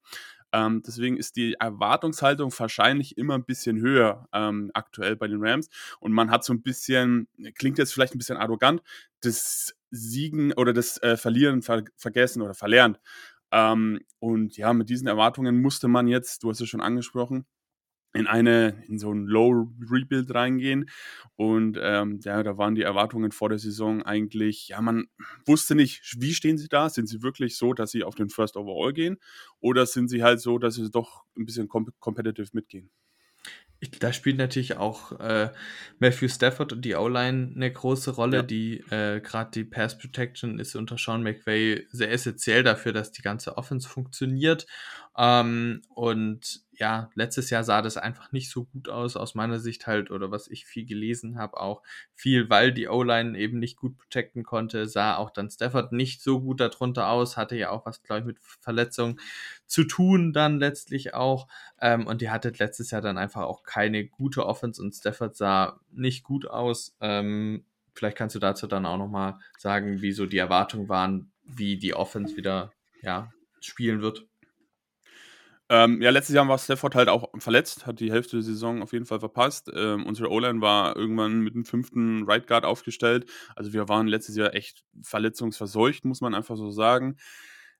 Ähm, 0.56 0.82
deswegen 0.86 1.18
ist 1.18 1.36
die 1.36 1.54
Erwartungshaltung 1.60 2.50
wahrscheinlich 2.56 3.18
immer 3.18 3.34
ein 3.34 3.44
bisschen 3.44 3.78
höher 3.78 4.26
ähm, 4.32 4.70
aktuell 4.72 5.14
bei 5.14 5.28
den 5.28 5.44
Rams. 5.44 5.68
Und 6.00 6.12
man 6.12 6.30
hat 6.30 6.44
so 6.44 6.54
ein 6.54 6.62
bisschen, 6.62 7.28
klingt 7.56 7.76
jetzt 7.76 7.92
vielleicht 7.92 8.14
ein 8.14 8.18
bisschen 8.18 8.38
arrogant, 8.38 8.80
das 9.20 9.76
Siegen 9.90 10.54
oder 10.54 10.72
das 10.72 10.96
äh, 11.02 11.18
Verlieren 11.18 11.60
ver 11.60 11.84
vergessen 11.96 12.40
oder 12.40 12.54
verlernt. 12.54 12.98
Ähm, 13.52 14.00
und 14.18 14.56
ja, 14.56 14.72
mit 14.72 14.88
diesen 14.88 15.08
Erwartungen 15.08 15.60
musste 15.60 15.88
man 15.88 16.08
jetzt, 16.08 16.42
du 16.42 16.48
hast 16.48 16.60
es 16.62 16.68
schon 16.70 16.80
angesprochen, 16.80 17.44
in 18.16 18.26
eine, 18.26 18.82
in 18.88 18.98
so 18.98 19.12
ein 19.12 19.26
Low 19.26 19.68
Rebuild 19.90 20.34
reingehen. 20.34 20.88
Und 21.36 21.78
ähm, 21.80 22.20
ja, 22.22 22.42
da 22.42 22.58
waren 22.58 22.74
die 22.74 22.82
Erwartungen 22.82 23.32
vor 23.32 23.48
der 23.48 23.58
Saison 23.58 24.02
eigentlich, 24.02 24.68
ja, 24.68 24.80
man 24.80 25.06
wusste 25.44 25.74
nicht, 25.74 26.02
wie 26.20 26.34
stehen 26.34 26.58
sie 26.58 26.68
da? 26.68 26.88
Sind 26.88 27.08
sie 27.08 27.22
wirklich 27.22 27.56
so, 27.56 27.74
dass 27.74 27.90
sie 27.90 28.04
auf 28.04 28.14
den 28.14 28.30
First 28.30 28.56
Overall 28.56 28.92
gehen? 28.92 29.18
Oder 29.60 29.86
sind 29.86 30.08
sie 30.08 30.22
halt 30.22 30.40
so, 30.40 30.58
dass 30.58 30.74
sie 30.76 30.90
doch 30.90 31.24
ein 31.36 31.46
bisschen 31.46 31.68
comp 31.68 31.90
competitive 32.00 32.48
mitgehen? 32.52 32.90
Ich, 33.78 33.90
da 33.90 34.12
spielt 34.12 34.38
natürlich 34.38 34.78
auch 34.78 35.12
äh, 35.20 35.50
Matthew 35.98 36.28
Stafford 36.28 36.72
und 36.72 36.82
die 36.82 36.94
O-Line 36.94 37.52
eine 37.54 37.70
große 37.70 38.12
Rolle. 38.12 38.38
Ja. 38.38 38.42
Die 38.42 38.78
äh, 38.90 39.20
gerade 39.20 39.50
die 39.50 39.64
Pass 39.64 39.98
Protection 39.98 40.58
ist 40.58 40.74
unter 40.76 40.96
Sean 40.96 41.22
McVay 41.22 41.86
sehr 41.90 42.10
essentiell 42.10 42.62
dafür, 42.62 42.92
dass 42.92 43.12
die 43.12 43.22
ganze 43.22 43.58
Offense 43.58 43.86
funktioniert. 43.86 44.66
Ähm, 45.18 45.82
und 45.94 46.62
ja, 46.72 47.10
letztes 47.14 47.48
Jahr 47.48 47.64
sah 47.64 47.80
das 47.80 47.96
einfach 47.96 48.32
nicht 48.32 48.50
so 48.50 48.64
gut 48.64 48.90
aus, 48.90 49.16
aus 49.16 49.34
meiner 49.34 49.58
Sicht 49.58 49.86
halt, 49.86 50.10
oder 50.10 50.30
was 50.30 50.48
ich 50.48 50.66
viel 50.66 50.84
gelesen 50.84 51.38
habe, 51.38 51.58
auch 51.58 51.82
viel, 52.14 52.50
weil 52.50 52.72
die 52.72 52.88
O-Line 52.88 53.38
eben 53.38 53.58
nicht 53.58 53.76
gut 53.78 53.96
protecten 53.96 54.42
konnte, 54.42 54.86
sah 54.86 55.16
auch 55.16 55.30
dann 55.30 55.48
Stafford 55.48 55.92
nicht 55.92 56.22
so 56.22 56.40
gut 56.40 56.60
darunter 56.60 57.08
aus, 57.08 57.38
hatte 57.38 57.56
ja 57.56 57.70
auch 57.70 57.86
was, 57.86 58.02
glaube 58.02 58.20
ich, 58.20 58.26
mit 58.26 58.38
Verletzungen 58.60 59.18
zu 59.66 59.84
tun 59.84 60.32
dann 60.32 60.58
letztlich 60.58 61.14
auch. 61.14 61.48
Ähm, 61.80 62.06
und 62.06 62.20
die 62.20 62.30
hatte 62.30 62.52
letztes 62.56 62.90
Jahr 62.90 63.02
dann 63.02 63.18
einfach 63.18 63.42
auch 63.42 63.62
keine 63.62 64.06
gute 64.06 64.46
Offense 64.46 64.82
und 64.82 64.94
Stafford 64.94 65.36
sah 65.36 65.80
nicht 65.90 66.24
gut 66.24 66.48
aus. 66.48 66.96
Ähm, 67.00 67.64
vielleicht 67.94 68.16
kannst 68.16 68.34
du 68.34 68.38
dazu 68.38 68.66
dann 68.66 68.86
auch 68.86 68.98
nochmal 68.98 69.38
sagen, 69.58 70.02
wie 70.02 70.12
so 70.12 70.26
die 70.26 70.38
Erwartungen 70.38 70.88
waren, 70.88 71.32
wie 71.44 71.78
die 71.78 71.94
Offense 71.94 72.36
wieder 72.36 72.72
ja, 73.02 73.32
spielen 73.60 74.02
wird. 74.02 74.26
Ähm, 75.68 76.00
ja, 76.00 76.10
letztes 76.10 76.34
Jahr 76.34 76.46
war 76.46 76.58
Stafford 76.58 76.94
halt 76.94 77.08
auch 77.08 77.28
verletzt, 77.38 77.86
hat 77.86 77.98
die 77.98 78.12
Hälfte 78.12 78.36
der 78.36 78.44
Saison 78.44 78.82
auf 78.82 78.92
jeden 78.92 79.04
Fall 79.04 79.18
verpasst. 79.18 79.68
Ähm, 79.74 80.06
unsere 80.06 80.30
O-Line 80.30 80.60
war 80.60 80.96
irgendwann 80.96 81.40
mit 81.40 81.54
dem 81.54 81.64
fünften 81.64 82.22
Right 82.24 82.46
Guard 82.46 82.64
aufgestellt. 82.64 83.26
Also 83.56 83.72
wir 83.72 83.88
waren 83.88 84.06
letztes 84.06 84.36
Jahr 84.36 84.54
echt 84.54 84.84
verletzungsverseucht, 85.02 86.04
muss 86.04 86.20
man 86.20 86.34
einfach 86.34 86.56
so 86.56 86.70
sagen. 86.70 87.16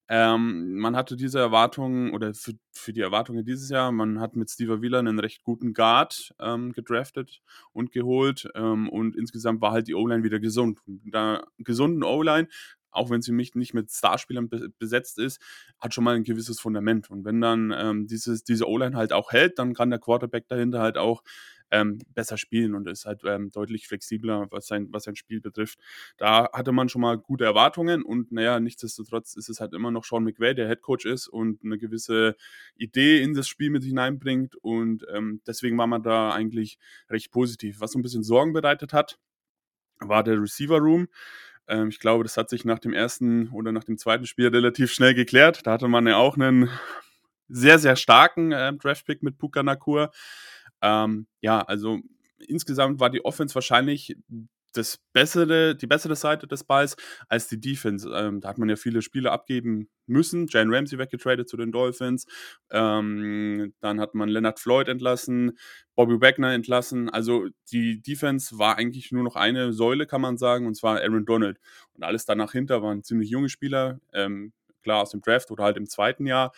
Ähm, 0.08 0.76
man 0.76 0.94
hatte 0.94 1.16
diese 1.16 1.40
Erwartungen 1.40 2.14
oder 2.14 2.32
für, 2.32 2.52
für 2.72 2.92
die 2.92 3.00
Erwartungen 3.00 3.44
dieses 3.44 3.70
Jahr, 3.70 3.90
man 3.90 4.20
hat 4.20 4.36
mit 4.36 4.50
Steve 4.50 4.80
Wheeler 4.80 5.00
einen 5.00 5.18
recht 5.18 5.42
guten 5.42 5.74
Guard 5.74 6.32
ähm, 6.38 6.72
gedraftet 6.72 7.40
und 7.72 7.90
geholt 7.90 8.48
ähm, 8.54 8.88
und 8.88 9.16
insgesamt 9.16 9.60
war 9.60 9.72
halt 9.72 9.88
die 9.88 9.94
O-Line 9.94 10.22
wieder 10.22 10.38
gesund. 10.38 10.78
Mit 10.86 11.14
einer 11.14 11.46
gesunden 11.58 12.04
O-Line 12.04 12.48
auch 12.96 13.10
wenn 13.10 13.22
sie 13.22 13.32
nicht, 13.32 13.54
mit 13.54 13.90
Starspielern 13.90 14.48
be 14.48 14.68
besetzt 14.78 15.18
ist, 15.18 15.40
hat 15.78 15.94
schon 15.94 16.04
mal 16.04 16.16
ein 16.16 16.24
gewisses 16.24 16.60
Fundament. 16.60 17.10
Und 17.10 17.24
wenn 17.24 17.40
dann 17.40 17.74
ähm, 17.76 18.06
dieses, 18.06 18.44
diese 18.44 18.68
O-Line 18.68 18.96
halt 18.96 19.12
auch 19.12 19.32
hält, 19.32 19.58
dann 19.58 19.74
kann 19.74 19.90
der 19.90 19.98
Quarterback 19.98 20.48
dahinter 20.48 20.80
halt 20.80 20.98
auch 20.98 21.22
ähm, 21.70 21.98
besser 22.14 22.38
spielen 22.38 22.74
und 22.74 22.88
ist 22.88 23.06
halt 23.06 23.22
ähm, 23.24 23.50
deutlich 23.50 23.88
flexibler, 23.88 24.46
was 24.50 24.66
sein, 24.66 24.88
was 24.92 25.04
sein 25.04 25.16
Spiel 25.16 25.40
betrifft. 25.40 25.78
Da 26.16 26.48
hatte 26.52 26.72
man 26.72 26.88
schon 26.88 27.02
mal 27.02 27.18
gute 27.18 27.44
Erwartungen 27.44 28.02
und 28.02 28.32
naja, 28.32 28.60
nichtsdestotrotz 28.60 29.34
ist 29.34 29.48
es 29.48 29.60
halt 29.60 29.72
immer 29.72 29.90
noch 29.90 30.04
Sean 30.04 30.24
McVay, 30.24 30.54
der 30.54 30.68
Head 30.68 30.82
Coach 30.82 31.06
ist 31.06 31.28
und 31.28 31.64
eine 31.64 31.78
gewisse 31.78 32.36
Idee 32.76 33.22
in 33.22 33.34
das 33.34 33.48
Spiel 33.48 33.70
mit 33.70 33.84
hineinbringt 33.84 34.56
und 34.56 35.04
ähm, 35.12 35.40
deswegen 35.46 35.76
war 35.78 35.86
man 35.86 36.02
da 36.02 36.30
eigentlich 36.30 36.78
recht 37.10 37.30
positiv. 37.30 37.80
Was 37.80 37.92
so 37.92 37.98
ein 37.98 38.02
bisschen 38.02 38.22
Sorgen 38.22 38.52
bereitet 38.52 38.92
hat, 38.92 39.18
war 39.98 40.22
der 40.22 40.40
Receiver 40.40 40.78
Room. 40.78 41.08
Ähm, 41.68 41.88
ich 41.88 42.00
glaube, 42.00 42.24
das 42.24 42.36
hat 42.36 42.50
sich 42.50 42.64
nach 42.64 42.78
dem 42.78 42.92
ersten 42.92 43.48
oder 43.50 43.72
nach 43.72 43.84
dem 43.84 43.98
zweiten 43.98 44.26
Spiel 44.26 44.48
relativ 44.48 44.92
schnell 44.92 45.14
geklärt. 45.14 45.66
Da 45.66 45.72
hatte 45.72 45.88
man 45.88 46.06
ja 46.06 46.16
auch 46.16 46.36
einen 46.36 46.70
sehr, 47.48 47.78
sehr 47.78 47.96
starken 47.96 48.52
äh, 48.52 48.72
Draftpick 48.74 49.22
mit 49.22 49.38
Puka 49.38 49.62
Nakur. 49.62 50.10
Ähm, 50.82 51.26
ja, 51.40 51.60
also 51.60 52.00
insgesamt 52.38 53.00
war 53.00 53.10
die 53.10 53.24
Offense 53.24 53.54
wahrscheinlich 53.54 54.16
das 54.72 54.98
bessere, 55.12 55.74
die 55.74 55.86
bessere 55.86 56.16
Seite 56.16 56.46
des 56.46 56.64
Balls 56.64 56.96
als 57.28 57.48
die 57.48 57.60
Defense. 57.60 58.08
Ähm, 58.14 58.40
da 58.40 58.48
hat 58.48 58.58
man 58.58 58.68
ja 58.68 58.76
viele 58.76 59.02
Spiele 59.02 59.32
abgeben 59.32 59.88
müssen. 60.06 60.46
Jane 60.48 60.74
Ramsey 60.74 60.98
weggetradet 60.98 61.48
zu 61.48 61.56
den 61.56 61.72
Dolphins. 61.72 62.26
Ähm, 62.70 63.74
dann 63.80 64.00
hat 64.00 64.14
man 64.14 64.28
Leonard 64.28 64.60
Floyd 64.60 64.88
entlassen, 64.88 65.58
Bobby 65.94 66.20
Wagner 66.20 66.52
entlassen. 66.52 67.08
Also 67.08 67.48
die 67.72 68.00
Defense 68.02 68.58
war 68.58 68.76
eigentlich 68.76 69.12
nur 69.12 69.24
noch 69.24 69.36
eine 69.36 69.72
Säule, 69.72 70.06
kann 70.06 70.20
man 70.20 70.38
sagen, 70.38 70.66
und 70.66 70.74
zwar 70.74 71.00
Aaron 71.00 71.24
Donald. 71.24 71.58
Und 71.94 72.04
alles 72.04 72.24
danach 72.26 72.52
hinter 72.52 72.82
waren 72.82 73.02
ziemlich 73.02 73.30
junge 73.30 73.48
Spieler, 73.48 74.00
ähm, 74.12 74.52
klar 74.82 75.02
aus 75.02 75.10
dem 75.10 75.20
Draft 75.20 75.50
oder 75.50 75.64
halt 75.64 75.76
im 75.76 75.88
zweiten 75.88 76.26
Jahr. 76.26 76.52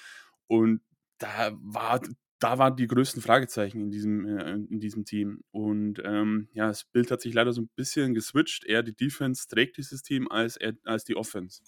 Und 0.46 0.80
da 1.18 1.50
war 1.62 2.00
da 2.38 2.58
waren 2.58 2.76
die 2.76 2.86
größten 2.86 3.22
Fragezeichen 3.22 3.80
in 3.80 3.90
diesem, 3.90 4.26
äh, 4.26 4.52
in 4.52 4.80
diesem 4.80 5.04
Team. 5.04 5.42
Und 5.50 6.00
ähm, 6.04 6.48
ja, 6.52 6.68
das 6.68 6.84
Bild 6.84 7.10
hat 7.10 7.20
sich 7.20 7.34
leider 7.34 7.52
so 7.52 7.62
ein 7.62 7.70
bisschen 7.74 8.14
geswitcht. 8.14 8.64
Eher 8.64 8.82
die 8.82 8.94
Defense 8.94 9.48
trägt 9.48 9.76
dieses 9.76 10.02
Team 10.02 10.28
als, 10.28 10.58
als 10.84 11.04
die 11.04 11.16
Offense. 11.16 11.62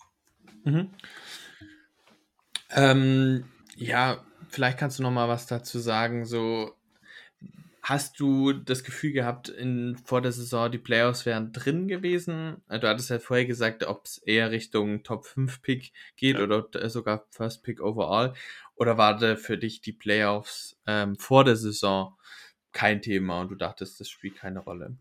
Mhm. 0.65 0.91
Ähm, 2.71 3.45
ja, 3.77 4.25
vielleicht 4.49 4.79
kannst 4.79 4.99
du 4.99 5.03
noch 5.03 5.11
mal 5.11 5.29
was 5.29 5.47
dazu 5.47 5.79
sagen. 5.79 6.25
So, 6.25 6.73
hast 7.83 8.21
du 8.21 8.53
das 8.53 8.85
Gefühl 8.85 9.13
gehabt, 9.13 9.49
in, 9.49 9.97
vor 10.05 10.21
der 10.21 10.33
Saison 10.33 10.71
die 10.71 10.79
Playoffs 10.79 11.27
wären 11.27 11.53
drin 11.53 11.89
gewesen? 11.89 12.63
Du 12.69 12.89
hattest 12.89 13.11
ja 13.11 13.19
vorher 13.19 13.47
gesagt, 13.47 13.85
ob 13.87 14.05
es 14.05 14.19
eher 14.19 14.51
Richtung 14.51 15.03
Top 15.03 15.27
5 15.27 15.63
Pick 15.63 15.93
geht 16.17 16.39
Ja. 16.39 16.45
oder 16.45 16.89
sogar 16.91 17.27
First 17.31 17.63
Pick 17.63 17.81
overall. 17.81 18.35
Oder 18.75 18.99
war 18.99 19.17
da 19.17 19.37
für 19.37 19.59
dich 19.59 19.81
die 19.81 19.93
Playoffs 19.93 20.79
ähm, 20.87 21.17
vor 21.17 21.45
der 21.45 21.57
Saison 21.57 22.17
kein 22.73 23.03
Thema 23.03 23.41
und 23.41 23.51
du 23.51 23.55
dachtest, 23.57 24.01
das 24.01 24.09
spielt 24.09 24.37
keine 24.37 24.61
Rolle? 24.61 24.97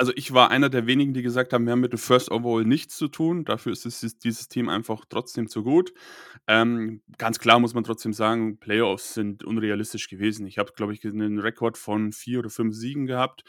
Also 0.00 0.12
ich 0.16 0.32
war 0.32 0.50
einer 0.50 0.70
der 0.70 0.86
wenigen, 0.86 1.12
die 1.12 1.20
gesagt 1.20 1.52
haben, 1.52 1.66
wir 1.66 1.72
haben 1.72 1.80
mit 1.80 1.92
dem 1.92 1.98
First 1.98 2.30
Overall 2.30 2.64
nichts 2.64 2.96
zu 2.96 3.06
tun. 3.06 3.44
Dafür 3.44 3.72
ist 3.72 3.84
es, 3.84 4.18
dieses 4.18 4.48
Team 4.48 4.70
einfach 4.70 5.04
trotzdem 5.06 5.46
zu 5.46 5.62
gut. 5.62 5.92
Ähm, 6.46 7.02
ganz 7.18 7.38
klar 7.38 7.58
muss 7.60 7.74
man 7.74 7.84
trotzdem 7.84 8.14
sagen, 8.14 8.56
Playoffs 8.56 9.12
sind 9.12 9.44
unrealistisch 9.44 10.08
gewesen. 10.08 10.46
Ich 10.46 10.56
habe, 10.56 10.72
glaube 10.72 10.94
ich, 10.94 11.04
einen 11.04 11.38
Rekord 11.38 11.76
von 11.76 12.12
vier 12.12 12.38
oder 12.38 12.48
fünf 12.48 12.74
Siegen 12.74 13.04
gehabt. 13.04 13.44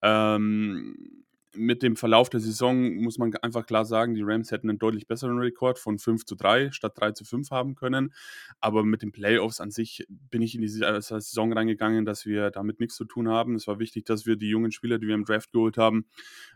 Ähm, 0.00 1.26
mit 1.54 1.82
dem 1.82 1.96
Verlauf 1.96 2.30
der 2.30 2.40
Saison 2.40 2.94
muss 2.96 3.18
man 3.18 3.34
einfach 3.36 3.66
klar 3.66 3.84
sagen, 3.84 4.14
die 4.14 4.22
Rams 4.22 4.50
hätten 4.50 4.70
einen 4.70 4.78
deutlich 4.78 5.06
besseren 5.06 5.38
Rekord 5.38 5.78
von 5.78 5.98
5 5.98 6.24
zu 6.24 6.36
3 6.36 6.70
statt 6.70 6.92
3 6.96 7.12
zu 7.12 7.24
5 7.24 7.50
haben 7.50 7.74
können. 7.74 8.12
Aber 8.60 8.84
mit 8.84 9.02
den 9.02 9.12
Playoffs 9.12 9.60
an 9.60 9.70
sich 9.70 10.06
bin 10.08 10.42
ich 10.42 10.54
in 10.54 10.60
die 10.60 10.68
Saison 10.68 11.52
reingegangen, 11.52 12.04
dass 12.04 12.24
wir 12.26 12.50
damit 12.50 12.80
nichts 12.80 12.94
zu 12.96 13.04
tun 13.04 13.28
haben. 13.28 13.54
Es 13.56 13.66
war 13.66 13.78
wichtig, 13.78 14.04
dass 14.04 14.26
wir 14.26 14.36
die 14.36 14.48
jungen 14.48 14.70
Spieler, 14.70 14.98
die 14.98 15.08
wir 15.08 15.14
im 15.14 15.24
Draft 15.24 15.52
geholt 15.52 15.76
haben, 15.76 16.06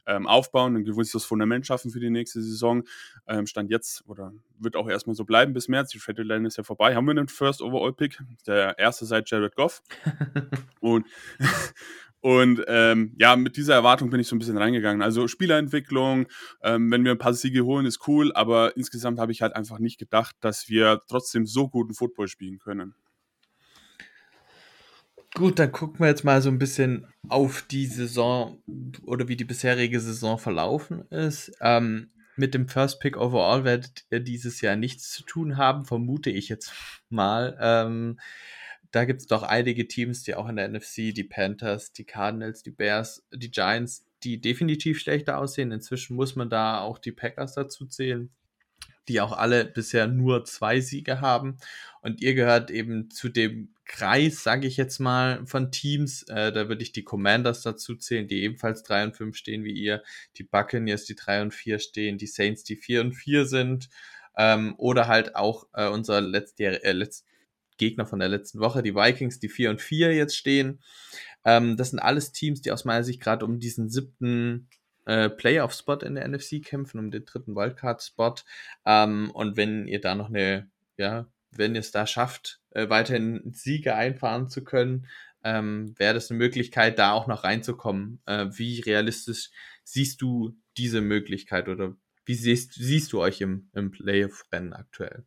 ähm, 0.07 0.27
aufbauen, 0.27 0.77
ein 0.77 0.85
gewisses 0.85 1.25
Fundament 1.25 1.67
schaffen 1.67 1.91
für 1.91 2.01
die 2.01 2.11
nächste 2.11 2.41
Saison. 2.43 2.85
Ähm, 3.27 3.47
Stand 3.47 3.71
jetzt 3.71 4.05
oder 4.07 4.33
wird 4.59 4.77
auch 4.77 4.89
erstmal 4.89 5.17
so 5.17 5.25
bleiben 5.25 5.53
bis 5.53 5.69
März. 5.69 5.91
Die 5.91 5.99
Trade 5.99 6.23
Deadline 6.23 6.45
ist 6.45 6.57
ja 6.57 6.63
vorbei. 6.63 6.95
Haben 6.95 7.07
wir 7.07 7.13
einen 7.13 7.29
First 7.29 7.63
Overall 7.63 7.93
Pick, 7.93 8.19
der 8.47 8.79
erste 8.79 9.07
seit 9.07 9.29
Jared 9.31 9.57
Goff. 9.57 9.83
Und 10.81 11.07
und 12.25 12.65
ähm, 12.69 13.15
ja, 13.19 13.37
mit 13.37 13.59
dieser 13.59 13.75
Erwartung 13.75 14.09
bin 14.09 14.19
ich 14.19 14.29
so 14.29 14.35
ein 14.35 14.39
bisschen 14.39 14.57
reingegangen. 14.57 15.03
Also 15.03 15.29
Spielerentwicklung, 15.29 16.27
ähm, 16.63 16.91
wenn 16.91 17.05
wir 17.05 17.11
ein 17.11 17.19
paar 17.19 17.35
Siege 17.35 17.67
holen, 17.67 17.85
ist 17.85 18.09
cool, 18.09 18.33
aber 18.33 18.79
insgesamt 18.79 19.19
habe 19.19 19.31
ich 19.31 19.43
halt 19.43 19.55
einfach 19.55 19.79
nicht 19.79 19.99
gedacht, 19.99 20.35
dass 20.41 20.71
wir 20.71 21.03
trotzdem 21.07 21.45
so 21.45 21.69
guten 21.69 21.93
Football 21.93 22.29
spielen 22.29 22.59
können. 22.61 22.95
Gut, 25.35 25.59
dann 25.59 25.71
gucken 25.71 26.01
wir 26.01 26.07
jetzt 26.07 26.25
mal 26.25 26.41
so 26.41 26.49
ein 26.49 26.59
bisschen 26.59 27.07
auf 27.29 27.61
die 27.61 27.85
Saison 27.85 28.59
oder 29.05 29.29
wie 29.29 29.37
die 29.37 29.45
bisherige 29.45 30.01
Saison 30.01 30.39
verlaufen 30.39 31.03
ist. 31.11 31.53
Ähm, 31.61 32.11
mit 32.37 32.55
dem 32.55 32.69
First 32.69 33.01
Pick 33.01 33.19
Overall 33.19 33.65
werdet 33.65 34.07
ihr 34.09 34.21
dieses 34.21 34.63
Jahr 34.63 34.77
nichts 34.77 35.13
zu 35.13 35.25
tun 35.25 35.59
haben, 35.59 35.85
vermute 35.85 36.31
ich 36.31 36.49
jetzt 36.49 36.73
mal. 37.11 37.59
Da 38.95 39.07
gibt 39.07 39.23
es 39.23 39.27
doch 39.27 39.43
einige 39.43 39.89
Teams, 39.89 40.23
die 40.23 40.37
auch 40.37 40.49
in 40.49 40.55
der 40.55 40.69
NFC, 40.69 41.13
die 41.13 41.25
Panthers, 41.25 41.93
die 41.93 42.05
Cardinals, 42.05 42.63
die 42.63 42.71
Bears, 42.71 43.27
die 43.35 43.51
Giants, 43.51 44.07
die 44.23 44.41
definitiv 44.41 45.01
schlechter 45.01 45.39
aussehen. 45.39 45.73
Inzwischen 45.73 46.15
muss 46.15 46.37
man 46.37 46.49
da 46.49 46.79
auch 46.79 46.99
die 46.99 47.11
Packers 47.11 47.55
dazu 47.55 47.87
zählen, 47.87 48.31
die 49.09 49.21
auch 49.21 49.37
alle 49.37 49.65
bisher 49.65 50.07
nur 50.07 50.45
zwei 50.45 50.79
Siege 50.79 51.21
haben. 51.21 51.57
Und 52.03 52.23
ihr 52.23 52.35
gehört 52.35 52.71
eben 52.71 53.11
zu 53.11 53.29
dem 53.31 53.75
Kreis, 53.85 54.45
sage 54.45 54.69
ich 54.69 54.77
jetzt 54.77 55.01
mal, 55.01 55.45
von 55.45 55.73
Teams. 55.73 56.23
Äh, 56.29 56.53
da 56.53 56.69
würde 56.69 56.85
ich 56.85 56.93
die 56.93 57.03
Commanders 57.03 57.63
dazu 57.63 57.97
zählen, 57.97 58.29
die 58.29 58.43
ebenfalls 58.45 58.85
3 58.85 59.07
und 59.07 59.17
5 59.17 59.37
stehen 59.37 59.65
wie 59.65 59.73
ihr. 59.73 60.05
Die 60.37 60.45
Buccaneers, 60.45 61.05
die 61.05 61.17
3 61.17 61.43
und 61.43 61.53
4 61.53 61.81
stehen. 61.81 62.17
Die 62.17 62.29
Saints, 62.29 62.63
die 62.63 62.77
4 62.77 63.01
und 63.01 63.13
4 63.15 63.45
sind. 63.47 63.89
Ähm, 64.37 64.77
oder 64.79 65.09
halt 65.09 65.35
auch 65.35 65.67
äh, 65.75 65.89
unser 65.89 66.21
letztjähr 66.21 66.85
äh, 66.85 66.93
letzt 66.93 67.27
Gegner 67.77 68.07
von 68.07 68.19
der 68.19 68.29
letzten 68.29 68.61
Woche, 68.61 68.83
die 68.83 68.95
Vikings, 68.95 69.39
die 69.39 69.49
4 69.49 69.71
und 69.71 69.81
4 69.81 70.15
jetzt 70.15 70.37
stehen. 70.37 70.81
Ähm, 71.45 71.77
das 71.77 71.91
sind 71.91 71.99
alles 71.99 72.33
Teams, 72.33 72.63
die 72.63 72.73
aus 72.73 72.85
meiner 72.85 73.05
Sicht 73.05 73.21
gerade 73.21 73.45
um 73.45 73.59
diesen 73.59 73.89
siebten 73.89 74.69
äh, 75.07 75.29
Playoff-Spot 75.29 75.97
in 75.97 76.15
der 76.15 76.27
NFC 76.29 76.63
kämpfen, 76.65 76.99
um 76.99 77.11
den 77.11 77.25
dritten 77.25 77.55
Wildcard-Spot. 77.55 78.37
Ähm, 78.87 79.31
und 79.33 79.57
wenn 79.57 79.87
ihr 79.87 80.01
da 80.01 80.15
noch 80.15 80.29
eine, 80.29 80.71
ja, 80.97 81.27
wenn 81.51 81.75
ihr 81.75 81.81
es 81.81 81.91
da 81.91 82.07
schafft, 82.07 82.61
äh, 82.71 82.89
weiterhin 82.89 83.53
Siege 83.53 83.95
einfahren 83.95 84.49
zu 84.49 84.65
können, 84.65 85.07
ähm, 85.45 85.95
wäre 85.99 86.15
das 86.15 86.31
eine 86.31 86.39
Möglichkeit, 86.39 86.99
da 86.99 87.13
auch 87.13 87.27
noch 87.27 87.45
reinzukommen. 87.45 88.21
Äh, 88.27 88.47
wie 88.53 88.81
realistisch 88.81 89.51
siehst 89.85 90.23
du 90.23 90.57
diese 90.77 91.03
Möglichkeit 91.03 91.69
oder 91.69 91.95
wie 92.25 92.35
siehst, 92.35 92.73
siehst 92.73 93.13
du 93.13 93.21
euch 93.21 93.43
im, 93.43 93.69
im 93.75 93.91
Playoff-Rennen 93.91 94.73
aktuell? 94.73 95.25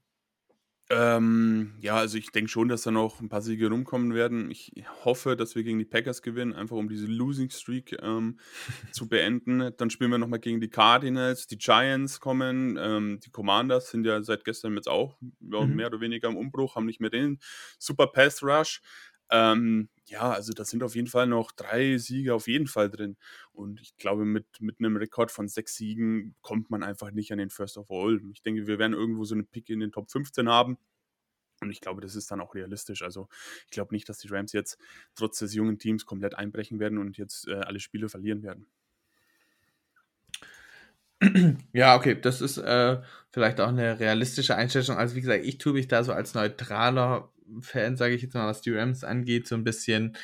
Ähm, 0.90 1.74
ja, 1.82 1.98
also 1.98 2.18
ich 2.18 2.32
denke 2.32 2.50
schon, 2.50 2.70
dass 2.70 2.84
da 2.84 2.92
noch 2.92 3.20
ein 3.20 3.28
paar 3.28 3.42
Siege 3.42 3.68
rumkommen 3.70 4.14
werden. 4.14 4.50
Ich 4.50 4.72
hoffe, 5.04 5.36
dass 5.36 5.54
wir 5.54 5.64
gegen 5.64 5.80
die 5.80 5.86
Packers 5.86 6.22
gewinnen, 6.22 6.54
einfach 6.54 6.78
um 6.78 6.88
diese 6.88 7.08
Losing 7.08 7.50
Streak 7.50 7.98
ähm, 8.02 8.40
zu 8.92 9.10
beenden. 9.10 9.72
Dann 9.76 9.90
spielen 9.90 10.12
wir 10.12 10.18
nochmal 10.18 10.40
gegen 10.40 10.62
die 10.62 10.70
Cardinals, 10.70 11.46
die 11.48 11.58
Giants 11.58 12.22
kommen, 12.22 12.78
ähm, 12.80 13.20
die 13.20 13.32
Commanders 13.32 13.90
sind 13.90 14.06
ja 14.06 14.24
seit 14.24 14.46
gestern 14.46 14.76
jetzt 14.76 14.88
auch 14.88 15.18
ja, 15.42 15.66
Mhm. 15.66 15.76
mehr 15.76 15.88
oder 15.88 16.00
weniger 16.00 16.30
im 16.30 16.38
Umbruch, 16.38 16.76
haben 16.78 16.86
nicht 16.86 17.02
mehr 17.02 17.10
den 17.10 17.40
Super 17.80 18.08
Pass 18.08 18.42
Rush. 18.42 18.82
Ähm, 19.30 19.90
ja, 20.08 20.32
also 20.32 20.54
da 20.54 20.64
sind 20.64 20.84
auf 20.84 20.96
jeden 20.96 21.08
Fall 21.08 21.28
noch 21.28 21.52
drei 21.52 21.98
Siege 21.98 22.34
auf 22.34 22.48
jeden 22.48 22.68
Fall 22.68 22.90
drin. 22.90 23.18
Und 23.52 23.82
ich 23.82 23.96
glaube, 23.98 24.26
mit, 24.26 24.46
mit 24.62 24.80
einem 24.80 24.96
Rekord 24.96 25.32
von 25.32 25.48
sechs 25.50 25.76
Siegen 25.76 26.36
kommt 26.42 26.70
man 26.70 26.82
einfach 26.82 27.12
nicht 27.12 27.32
an 27.32 27.38
den 27.40 27.50
First 27.50 27.78
of 27.78 27.92
All. 27.92 28.22
Ich 28.32 28.42
denke, 28.42 28.68
wir 28.68 28.80
werden 28.80 28.94
irgendwo 28.94 29.26
so 29.26 29.36
einen 29.36 29.48
Pick 29.48 29.70
in 29.70 29.82
den 29.82 29.92
Top 29.92 30.10
15 30.10 30.48
haben. 30.50 30.78
Und 31.62 31.72
ich 31.72 31.82
glaube, 31.82 32.02
das 32.02 32.16
ist 32.16 32.32
dann 32.32 32.40
auch 32.40 32.56
realistisch. 32.56 33.02
Also 33.02 33.28
ich 33.66 33.72
glaube 33.72 33.94
nicht, 33.94 34.08
dass 34.08 34.20
die 34.20 34.30
Rams 34.30 34.54
jetzt 34.54 34.78
trotz 35.16 35.40
des 35.40 35.54
jungen 35.54 35.80
Teams 35.80 36.06
komplett 36.06 36.36
einbrechen 36.36 36.80
werden 36.80 37.00
und 37.00 37.18
jetzt 37.18 37.48
äh, 37.48 37.56
alle 37.56 37.80
Spiele 37.80 38.10
verlieren 38.10 38.44
werden. 38.44 38.68
Ja, 41.74 41.96
okay, 41.96 42.20
das 42.20 42.42
ist 42.42 42.58
äh, 42.58 43.02
vielleicht 43.32 43.60
auch 43.60 43.70
eine 43.70 44.00
realistische 44.00 44.56
Einschätzung. 44.56 44.98
Also 44.98 45.16
wie 45.16 45.22
gesagt, 45.22 45.44
ich 45.46 45.58
tue 45.58 45.74
mich 45.74 45.88
da 45.88 46.04
so 46.04 46.14
als 46.14 46.36
neutraler 46.36 47.32
Fan, 47.62 47.98
sage 47.98 48.16
ich 48.16 48.22
jetzt 48.22 48.34
mal, 48.34 48.48
was 48.48 48.62
die 48.62 48.72
Rams 48.72 49.04
angeht, 49.04 49.48
so 49.48 49.56
ein 49.56 49.64
bisschen 49.64 50.16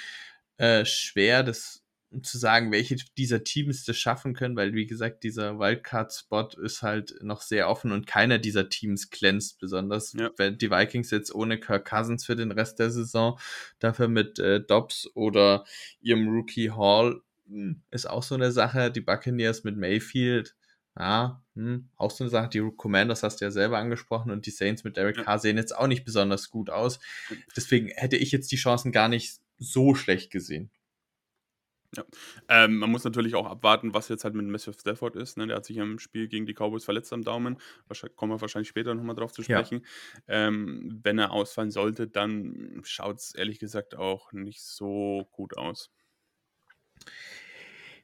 äh, 0.57 0.85
schwer, 0.85 1.43
das 1.43 1.83
zu 2.21 2.37
sagen, 2.37 2.71
welche 2.71 2.95
dieser 3.17 3.43
Teams 3.43 3.85
das 3.85 3.97
schaffen 3.97 4.33
können, 4.33 4.55
weil 4.55 4.73
wie 4.73 4.85
gesagt, 4.85 5.23
dieser 5.23 5.57
Wildcard-Spot 5.57 6.49
ist 6.61 6.83
halt 6.83 7.15
noch 7.21 7.41
sehr 7.41 7.69
offen 7.69 7.91
und 7.91 8.05
keiner 8.05 8.37
dieser 8.37 8.69
Teams 8.69 9.09
glänzt 9.09 9.59
besonders. 9.59 10.13
Ja. 10.13 10.29
Wenn 10.37 10.57
die 10.57 10.69
Vikings 10.69 11.09
jetzt 11.11 11.33
ohne 11.33 11.59
Kirk 11.59 11.89
Cousins 11.89 12.25
für 12.25 12.35
den 12.35 12.51
Rest 12.51 12.79
der 12.79 12.91
Saison, 12.91 13.39
dafür 13.79 14.07
mit 14.07 14.37
äh, 14.37 14.61
Dobbs 14.61 15.09
oder 15.15 15.65
ihrem 16.01 16.27
Rookie 16.27 16.71
Hall 16.71 17.21
hm, 17.47 17.81
ist 17.91 18.09
auch 18.09 18.23
so 18.23 18.35
eine 18.35 18.51
Sache. 18.51 18.91
Die 18.91 19.01
Buccaneers 19.01 19.63
mit 19.63 19.77
Mayfield, 19.77 20.55
ja, 20.97 21.43
hm, 21.55 21.89
auch 21.97 22.11
so 22.11 22.23
eine 22.23 22.29
Sache. 22.31 22.49
Die 22.49 22.61
Commanders 22.77 23.23
hast 23.23 23.41
du 23.41 23.45
ja 23.45 23.51
selber 23.51 23.77
angesprochen 23.79 24.31
und 24.31 24.45
die 24.45 24.51
Saints 24.51 24.83
mit 24.83 24.97
Derek 24.97 25.17
Ja. 25.17 25.23
Carr 25.23 25.39
sehen 25.39 25.57
jetzt 25.57 25.75
auch 25.75 25.87
nicht 25.87 26.05
besonders 26.05 26.49
gut 26.49 26.69
aus. 26.69 26.99
Deswegen 27.55 27.87
hätte 27.89 28.17
ich 28.17 28.31
jetzt 28.31 28.51
die 28.51 28.57
Chancen 28.57 28.91
gar 28.91 29.07
nicht 29.09 29.39
so 29.57 29.95
schlecht 29.95 30.31
gesehen. 30.31 30.71
Ähm, 32.49 32.77
man 32.77 32.89
muss 32.91 33.03
natürlich 33.03 33.35
auch 33.35 33.45
abwarten, 33.45 33.93
was 33.93 34.09
jetzt 34.09 34.23
halt 34.23 34.33
mit 34.33 34.45
Matthew 34.47 34.73
Stafford 34.73 35.15
ist. 35.15 35.37
Ne? 35.37 35.47
Der 35.47 35.57
hat 35.57 35.65
sich 35.65 35.77
im 35.77 35.99
Spiel 35.99 36.27
gegen 36.27 36.45
die 36.45 36.53
Cowboys 36.53 36.85
verletzt 36.85 37.13
am 37.13 37.23
Daumen. 37.23 37.57
Wahrscheinlich, 37.87 38.15
kommen 38.15 38.31
wir 38.31 38.41
wahrscheinlich 38.41 38.69
später 38.69 38.95
nochmal 38.95 39.15
drauf 39.15 39.31
zu 39.31 39.43
Ja. 39.47 39.59
sprechen. 39.59 39.85
Ähm, 40.27 40.99
wenn 41.03 41.19
er 41.19 41.31
ausfallen 41.31 41.71
sollte, 41.71 42.07
dann 42.07 42.81
schaut 42.83 43.19
es 43.19 43.35
ehrlich 43.35 43.59
gesagt 43.59 43.95
auch 43.95 44.31
nicht 44.31 44.61
so 44.63 45.27
gut 45.31 45.57
aus. 45.57 45.91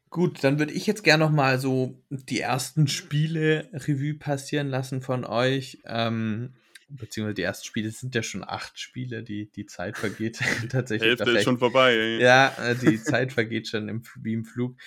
Gut, 0.09 0.43
dann 0.43 0.57
würde 0.57 0.73
ich 0.73 0.87
jetzt 0.87 1.03
gerne 1.03 1.23
noch 1.23 1.31
mal 1.31 1.59
so 1.59 2.03
die 2.09 2.39
ersten 2.39 2.87
Spiele 2.87 3.69
Revue 3.73 4.15
passieren 4.15 4.67
lassen 4.67 5.01
von 5.01 5.23
euch. 5.23 5.79
Ähm, 5.85 6.55
beziehungsweise 6.89 7.35
die 7.35 7.43
ersten 7.43 7.65
Spiele 7.65 7.89
es 7.89 7.99
sind 7.99 8.15
ja 8.15 8.23
schon 8.23 8.43
acht 8.43 8.79
Spiele, 8.79 9.23
die, 9.23 9.51
die 9.51 9.67
Zeit 9.67 9.97
vergeht 9.97 10.39
tatsächlich. 10.69 11.09
Hälfte 11.09 11.25
Da 11.25 11.37
ist 11.37 11.43
schon 11.43 11.59
vorbei. 11.59 11.93
Ey. 11.93 12.21
Ja, 12.21 12.53
äh, 12.57 12.75
die 12.75 13.01
Zeit 13.01 13.33
vergeht 13.33 13.67
schon 13.67 13.87
im, 13.87 14.03
wie 14.21 14.33
im 14.33 14.45
Flug. 14.45 14.77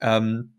Ähm, 0.00 0.54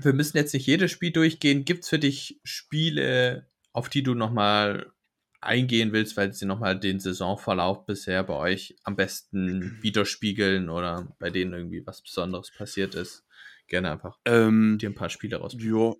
wir 0.00 0.12
müssen 0.12 0.36
jetzt 0.36 0.54
nicht 0.54 0.66
jedes 0.66 0.90
Spiel 0.90 1.12
durchgehen. 1.12 1.64
Gibt 1.64 1.84
es 1.84 1.90
für 1.90 1.98
dich 1.98 2.40
Spiele, 2.44 3.48
auf 3.72 3.88
die 3.88 4.02
du 4.02 4.14
nochmal 4.14 4.92
eingehen 5.40 5.92
willst, 5.92 6.16
weil 6.16 6.32
sie 6.32 6.46
nochmal 6.46 6.78
den 6.78 7.00
Saisonverlauf 7.00 7.84
bisher 7.84 8.22
bei 8.22 8.34
euch 8.34 8.76
am 8.84 8.96
besten 8.96 9.78
widerspiegeln 9.82 10.68
oder 10.70 11.14
bei 11.18 11.30
denen 11.30 11.52
irgendwie 11.52 11.86
was 11.86 12.02
Besonderes 12.02 12.50
passiert 12.50 12.94
ist? 12.94 13.24
Gerne 13.68 13.92
einfach 13.92 14.18
Ähm, 14.24 14.78
dir 14.78 14.90
ein 14.90 14.94
paar 14.94 15.10
Spiele 15.10 15.36
raus. 15.36 15.56
Ja, 15.58 15.94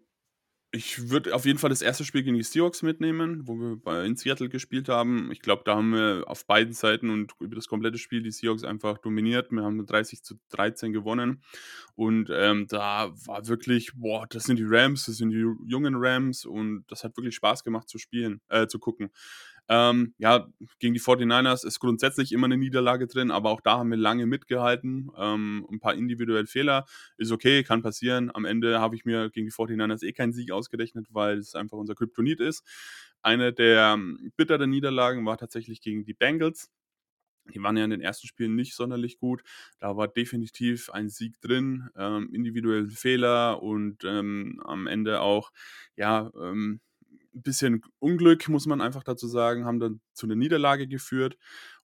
ich 0.74 1.10
würde 1.10 1.34
auf 1.34 1.44
jeden 1.44 1.58
Fall 1.58 1.68
das 1.68 1.82
erste 1.82 2.02
Spiel 2.02 2.22
gegen 2.22 2.36
die 2.36 2.42
Seahawks 2.42 2.80
mitnehmen, 2.82 3.46
wo 3.46 3.56
wir 3.56 3.76
bei, 3.76 4.06
in 4.06 4.16
Seattle 4.16 4.48
gespielt 4.48 4.88
haben. 4.88 5.30
Ich 5.30 5.40
glaube, 5.40 5.62
da 5.66 5.76
haben 5.76 5.92
wir 5.92 6.24
auf 6.26 6.46
beiden 6.46 6.72
Seiten 6.72 7.10
und 7.10 7.32
über 7.40 7.54
das 7.54 7.68
komplette 7.68 7.98
Spiel 7.98 8.22
die 8.22 8.30
Seahawks 8.30 8.64
einfach 8.64 8.96
dominiert. 8.96 9.52
Wir 9.52 9.64
haben 9.64 9.84
30 9.84 10.22
zu 10.22 10.36
13 10.48 10.94
gewonnen. 10.94 11.42
Und 11.94 12.30
ähm, 12.32 12.66
da 12.68 13.12
war 13.26 13.46
wirklich, 13.48 13.92
boah, 13.94 14.26
das 14.26 14.44
sind 14.44 14.58
die 14.58 14.64
Rams, 14.66 15.04
das 15.04 15.18
sind 15.18 15.28
die 15.28 15.44
jungen 15.66 15.94
Rams 15.96 16.46
und 16.46 16.84
das 16.88 17.04
hat 17.04 17.18
wirklich 17.18 17.34
Spaß 17.34 17.64
gemacht 17.64 17.90
zu 17.90 17.98
spielen, 17.98 18.40
äh, 18.48 18.66
zu 18.66 18.78
gucken. 18.78 19.10
Ähm, 19.68 20.14
ja, 20.18 20.48
gegen 20.80 20.92
die 20.94 21.00
49ers 21.00 21.64
ist 21.66 21.78
grundsätzlich 21.80 22.32
immer 22.32 22.46
eine 22.46 22.56
Niederlage 22.56 23.06
drin, 23.06 23.30
aber 23.30 23.50
auch 23.50 23.60
da 23.60 23.78
haben 23.78 23.90
wir 23.90 23.96
lange 23.96 24.26
mitgehalten. 24.26 25.10
Ähm, 25.16 25.66
ein 25.70 25.80
paar 25.80 25.94
individuelle 25.94 26.46
Fehler 26.46 26.84
ist 27.16 27.30
okay, 27.32 27.62
kann 27.62 27.82
passieren. 27.82 28.30
Am 28.34 28.44
Ende 28.44 28.80
habe 28.80 28.96
ich 28.96 29.04
mir 29.04 29.30
gegen 29.30 29.46
die 29.46 29.52
49ers 29.52 30.02
eh 30.02 30.12
keinen 30.12 30.32
Sieg 30.32 30.50
ausgerechnet, 30.50 31.06
weil 31.10 31.38
es 31.38 31.54
einfach 31.54 31.78
unser 31.78 31.94
Kryptonit 31.94 32.40
ist. 32.40 32.64
Eine 33.22 33.52
der 33.52 33.92
ähm, 33.94 34.32
bitteren 34.36 34.70
Niederlagen 34.70 35.24
war 35.24 35.38
tatsächlich 35.38 35.80
gegen 35.80 36.04
die 36.04 36.14
Bengals. 36.14 36.70
Die 37.54 37.62
waren 37.62 37.76
ja 37.76 37.84
in 37.84 37.90
den 37.90 38.00
ersten 38.00 38.26
Spielen 38.28 38.54
nicht 38.54 38.74
sonderlich 38.74 39.18
gut. 39.18 39.42
Da 39.78 39.96
war 39.96 40.08
definitiv 40.08 40.90
ein 40.90 41.08
Sieg 41.08 41.40
drin, 41.40 41.88
ähm, 41.96 42.30
individuelle 42.32 42.88
Fehler 42.88 43.62
und 43.62 44.04
ähm, 44.04 44.60
am 44.64 44.86
Ende 44.86 45.20
auch, 45.20 45.50
ja, 45.96 46.30
ähm, 46.40 46.80
ein 47.34 47.42
bisschen 47.42 47.82
Unglück, 47.98 48.48
muss 48.48 48.66
man 48.66 48.80
einfach 48.80 49.02
dazu 49.02 49.26
sagen, 49.26 49.64
haben 49.64 49.80
dann 49.80 50.00
zu 50.12 50.26
einer 50.26 50.36
Niederlage 50.36 50.86
geführt. 50.88 51.36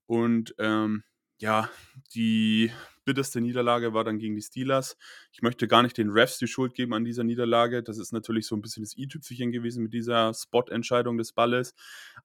Und 0.06 0.54
ähm, 0.58 1.04
ja, 1.38 1.70
die 2.14 2.72
bitterste 3.08 3.40
Niederlage 3.40 3.94
war 3.94 4.04
dann 4.04 4.18
gegen 4.18 4.34
die 4.34 4.42
Steelers. 4.42 4.98
Ich 5.32 5.40
möchte 5.40 5.66
gar 5.66 5.82
nicht 5.82 5.96
den 5.96 6.10
Refs 6.10 6.36
die 6.36 6.46
Schuld 6.46 6.74
geben 6.74 6.92
an 6.92 7.04
dieser 7.04 7.24
Niederlage. 7.24 7.82
Das 7.82 7.96
ist 7.96 8.12
natürlich 8.12 8.46
so 8.46 8.54
ein 8.54 8.60
bisschen 8.60 8.82
das 8.82 8.98
i-Tüpfelchen 8.98 9.50
gewesen 9.50 9.82
mit 9.82 9.94
dieser 9.94 10.34
Spot-Entscheidung 10.34 11.16
des 11.16 11.32
Balles. 11.32 11.74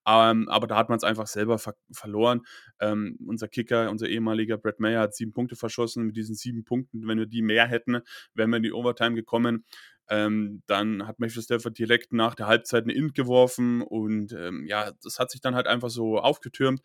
Ähm, 0.05 0.49
aber 0.49 0.67
da 0.67 0.75
hat 0.75 0.89
man 0.89 0.97
es 0.97 1.05
einfach 1.05 1.27
selber 1.27 1.57
ver 1.57 1.75
verloren. 1.91 2.41
Ähm, 2.81 3.17
unser 3.25 3.47
Kicker, 3.47 3.89
unser 3.91 4.09
ehemaliger 4.09 4.57
Brett 4.57 4.81
Mayer 4.81 4.99
hat 4.99 5.15
sieben 5.15 5.31
Punkte 5.31 5.55
verschossen. 5.55 6.05
Mit 6.05 6.17
diesen 6.17 6.35
sieben 6.35 6.65
Punkten, 6.65 7.07
wenn 7.07 7.17
wir 7.17 7.27
die 7.27 7.43
mehr 7.43 7.65
hätten, 7.67 8.01
wären 8.33 8.49
wir 8.49 8.57
in 8.57 8.63
die 8.63 8.73
Overtime 8.73 9.15
gekommen. 9.15 9.63
Ähm, 10.09 10.63
dann 10.67 11.07
hat 11.07 11.19
Matthew 11.19 11.41
Stafford 11.41 11.77
direkt 11.77 12.11
nach 12.11 12.35
der 12.35 12.47
Halbzeit 12.47 12.83
eine 12.83 12.93
Int 12.93 13.15
geworfen 13.15 13.81
und 13.81 14.33
ähm, 14.33 14.65
ja, 14.67 14.91
das 15.01 15.17
hat 15.17 15.31
sich 15.31 15.39
dann 15.39 15.55
halt 15.55 15.65
einfach 15.67 15.89
so 15.89 16.19
aufgetürmt. 16.19 16.81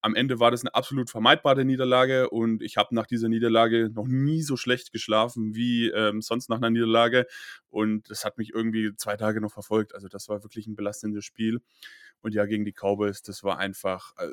Am 0.00 0.14
Ende 0.14 0.40
war 0.40 0.50
das 0.50 0.62
eine 0.62 0.74
absolut 0.74 1.10
vermeidbare 1.10 1.64
Niederlage 1.64 2.30
und 2.30 2.62
ich 2.62 2.76
habe 2.78 2.94
nach 2.94 3.06
dieser 3.06 3.28
Niederlage 3.28 3.90
noch 3.92 4.06
nie 4.08 4.42
so 4.42 4.56
schlecht 4.56 4.90
geschlafen 4.90 5.54
wie 5.54 5.90
ähm, 5.90 6.22
sonst 6.22 6.48
nach 6.48 6.56
einer 6.56 6.70
Niederlage 6.70 7.26
und 7.68 8.10
das 8.10 8.24
hat 8.24 8.38
mich 8.38 8.54
irgendwie 8.54 8.96
zwei 8.96 9.16
Tage 9.16 9.40
noch 9.40 9.52
verfolgt. 9.52 9.94
Also 9.94 10.08
das 10.08 10.28
war 10.28 10.42
wirklich 10.42 10.66
ein 10.66 10.74
belastendes 10.74 11.24
Spiel 11.24 11.60
und 12.22 12.34
ja, 12.34 12.46
gegen 12.46 12.64
die 12.64 12.72
Cowboys, 12.72 13.22
das 13.22 13.42
war 13.44 13.58
einfach 13.58 14.14
äh, 14.16 14.28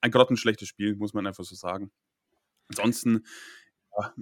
ein 0.00 0.10
grottenschlechtes 0.12 0.68
Spiel, 0.68 0.94
muss 0.94 1.14
man 1.14 1.26
einfach 1.26 1.44
so 1.44 1.56
sagen. 1.56 1.90
Ansonsten 2.68 3.24
ja, 3.98 4.14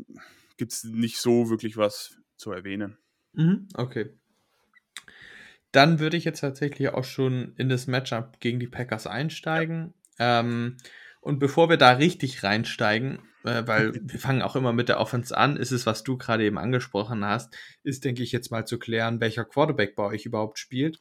gibt 0.57 0.73
es 0.73 0.85
nicht 0.85 1.19
so 1.19 1.51
wirklich 1.51 1.77
was 1.77 2.17
zu 2.37 2.53
erwähnen. 2.53 2.99
Mhm, 3.35 3.69
okay. 3.75 4.11
Dann 5.73 5.99
würde 5.99 6.17
ich 6.17 6.25
jetzt 6.25 6.41
tatsächlich 6.41 6.89
auch 6.91 7.05
schon 7.05 7.55
in 7.57 7.69
das 7.69 7.87
Matchup 7.87 8.39
gegen 8.41 8.61
die 8.61 8.69
Packers 8.69 9.07
einsteigen. 9.07 9.93
Ähm, 10.19 10.77
und 11.21 11.41
bevor 11.41 11.69
wir 11.69 11.77
da 11.77 11.93
richtig 11.93 12.45
reinsteigen, 12.45 13.19
äh, 13.45 13.67
weil 13.67 13.93
wir 14.03 14.21
fangen 14.21 14.43
auch 14.43 14.55
immer 14.55 14.73
mit 14.73 14.89
der 14.89 15.01
Offense 15.01 15.37
an, 15.37 15.57
ist 15.57 15.73
es, 15.73 15.85
was 15.85 16.05
du 16.05 16.17
gerade 16.17 16.45
eben 16.45 16.59
angesprochen 16.59 17.25
hast, 17.25 17.57
ist, 17.83 18.05
denke 18.05 18.23
ich, 18.23 18.31
jetzt 18.31 18.51
mal 18.53 18.67
zu 18.67 18.79
klären, 18.79 19.21
welcher 19.21 19.45
Quarterback 19.45 19.97
bei 19.97 20.05
euch 20.05 20.27
überhaupt 20.27 20.59
spielt. 20.59 21.01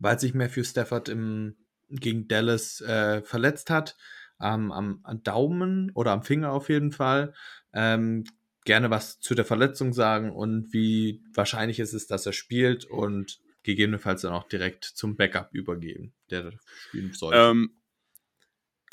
Weil 0.00 0.18
sich 0.18 0.34
Matthew 0.34 0.64
Stafford 0.64 1.08
im, 1.08 1.56
gegen 1.90 2.26
Dallas 2.26 2.80
äh, 2.80 3.22
verletzt 3.22 3.70
hat, 3.70 3.96
ähm, 4.40 4.72
am, 4.72 5.00
am 5.04 5.22
Daumen 5.22 5.92
oder 5.94 6.10
am 6.10 6.24
Finger 6.24 6.50
auf 6.50 6.68
jeden 6.68 6.90
Fall. 6.90 7.34
Ähm, 7.72 8.24
gerne 8.64 8.90
was 8.90 9.20
zu 9.20 9.34
der 9.34 9.44
Verletzung 9.44 9.92
sagen 9.92 10.32
und 10.32 10.72
wie 10.72 11.22
wahrscheinlich 11.34 11.80
ist 11.80 11.92
es, 11.92 12.06
dass 12.06 12.26
er 12.26 12.32
spielt 12.32 12.84
und 12.86 13.40
gegebenenfalls 13.62 14.22
dann 14.22 14.32
auch 14.32 14.48
direkt 14.48 14.84
zum 14.84 15.16
Backup 15.16 15.48
übergeben, 15.52 16.14
der 16.30 16.52
spielen 16.88 17.12
soll. 17.12 17.34
Ähm, 17.34 17.70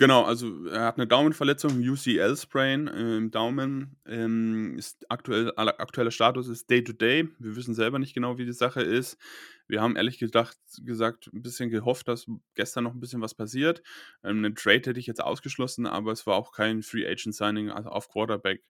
Genau, 0.02 0.24
also 0.24 0.66
er 0.66 0.86
hat 0.86 0.98
eine 0.98 1.06
Daumenverletzung, 1.06 1.80
UCL-Sprain 1.80 2.88
äh, 2.88 3.18
im 3.18 3.30
Daumen. 3.30 3.98
Ähm, 4.08 4.76
ist 4.76 5.06
aktuell, 5.12 5.54
aktueller 5.56 6.10
Status 6.10 6.48
ist 6.48 6.72
Day-to-Day. 6.72 7.30
Wir 7.38 7.56
wissen 7.56 7.76
selber 7.76 8.00
nicht 8.00 8.16
genau, 8.16 8.40
wie 8.40 8.46
die 8.46 8.52
Sache 8.52 8.82
ist. 8.82 9.20
Wir 9.72 9.82
haben 9.82 9.96
ehrlich 9.96 10.20
gedacht, 10.20 10.58
gesagt, 10.84 11.30
ein 11.32 11.42
bisschen 11.42 11.70
gehofft, 11.70 12.10
dass 12.10 12.26
gestern 12.56 12.84
noch 12.84 12.94
ein 12.94 13.00
bisschen 13.00 13.22
was 13.22 13.34
passiert. 13.34 13.82
Ähm, 14.22 14.44
einen 14.44 14.54
Trade 14.54 14.90
hätte 14.90 15.00
ich 15.00 15.08
jetzt 15.08 15.24
ausgeschlossen, 15.24 15.86
aber 15.86 16.12
es 16.12 16.28
war 16.28 16.36
auch 16.36 16.52
kein 16.52 16.84
Free 16.84 17.08
Agent 17.08 17.34
Signing 17.34 17.72
also 17.72 17.88
auf 17.88 18.10
Quarterback. 18.10 18.66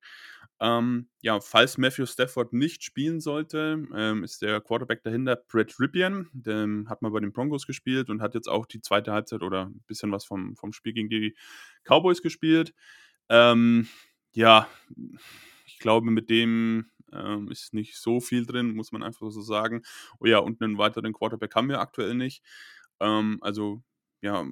Ähm, 0.60 1.10
ja, 1.22 1.40
falls 1.40 1.80
Matthew 1.80 2.06
Stafford 2.06 2.54
nicht 2.54 2.84
spielen 2.84 3.20
sollte, 3.20 3.88
ähm, 3.96 4.24
ist 4.24 4.44
der 4.44 4.62
Quarterback 4.62 5.02
dahinter 5.02 5.38
Brett 5.38 5.80
Ripien. 5.80 6.30
Der 6.34 6.68
hat 6.86 7.02
mal 7.02 7.10
bei 7.10 7.20
den 7.20 7.34
Broncos 7.34 7.66
gespielt 7.66 8.12
und 8.12 8.22
hat 8.22 8.36
jetzt 8.36 8.48
auch 8.48 8.68
die 8.68 8.82
zweite 8.82 9.12
Halbzeit 9.12 9.42
oder 9.42 9.66
ein 9.66 9.84
bisschen 9.88 10.12
was 10.12 10.24
vom, 10.24 10.56
vom 10.56 10.72
Spiel 10.72 10.94
gegen 10.94 11.10
die 11.10 11.36
Cowboys 11.84 12.22
gespielt. 12.22 12.76
Ähm, 13.28 13.88
ja, 14.34 14.68
ich 15.66 15.80
glaube, 15.80 16.12
mit 16.12 16.30
dem 16.30 16.92
ähm, 17.14 17.50
ist 17.52 17.74
nicht 17.74 17.96
so 17.98 18.20
viel 18.20 18.46
drin, 18.46 18.74
muss 18.76 18.92
man 18.92 19.04
einfach 19.04 19.30
so 19.32 19.42
sagen. 19.42 19.84
Oh 20.20 20.26
ja, 20.26 20.40
und 20.40 20.62
einen 20.62 20.78
weiteren 20.78 21.14
Quarterback 21.14 21.56
haben 21.56 21.70
wir 21.70 21.80
aktuell 21.82 22.16
nicht. 22.16 22.44
Ähm, 23.00 23.38
also 23.42 23.84
ja, 24.22 24.46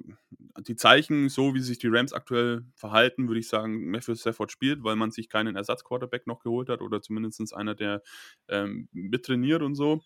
die 0.66 0.74
Zeichen, 0.76 1.28
so 1.28 1.54
wie 1.54 1.60
sich 1.60 1.78
die 1.78 1.86
Rams 1.88 2.12
aktuell 2.12 2.64
verhalten, 2.74 3.28
würde 3.28 3.38
ich 3.40 3.48
sagen, 3.48 3.88
Matthew 3.90 4.16
Stafford 4.16 4.50
spielt, 4.50 4.82
weil 4.82 4.96
man 4.96 5.12
sich 5.12 5.28
keinen 5.28 5.54
Ersatzquarterback 5.54 6.26
noch 6.26 6.40
geholt 6.40 6.68
hat 6.68 6.80
oder 6.82 7.00
zumindest 7.02 7.54
einer, 7.54 7.74
der 7.76 8.02
ähm, 8.48 8.88
mittrainiert 8.92 9.62
und 9.62 9.76
so. 9.76 10.02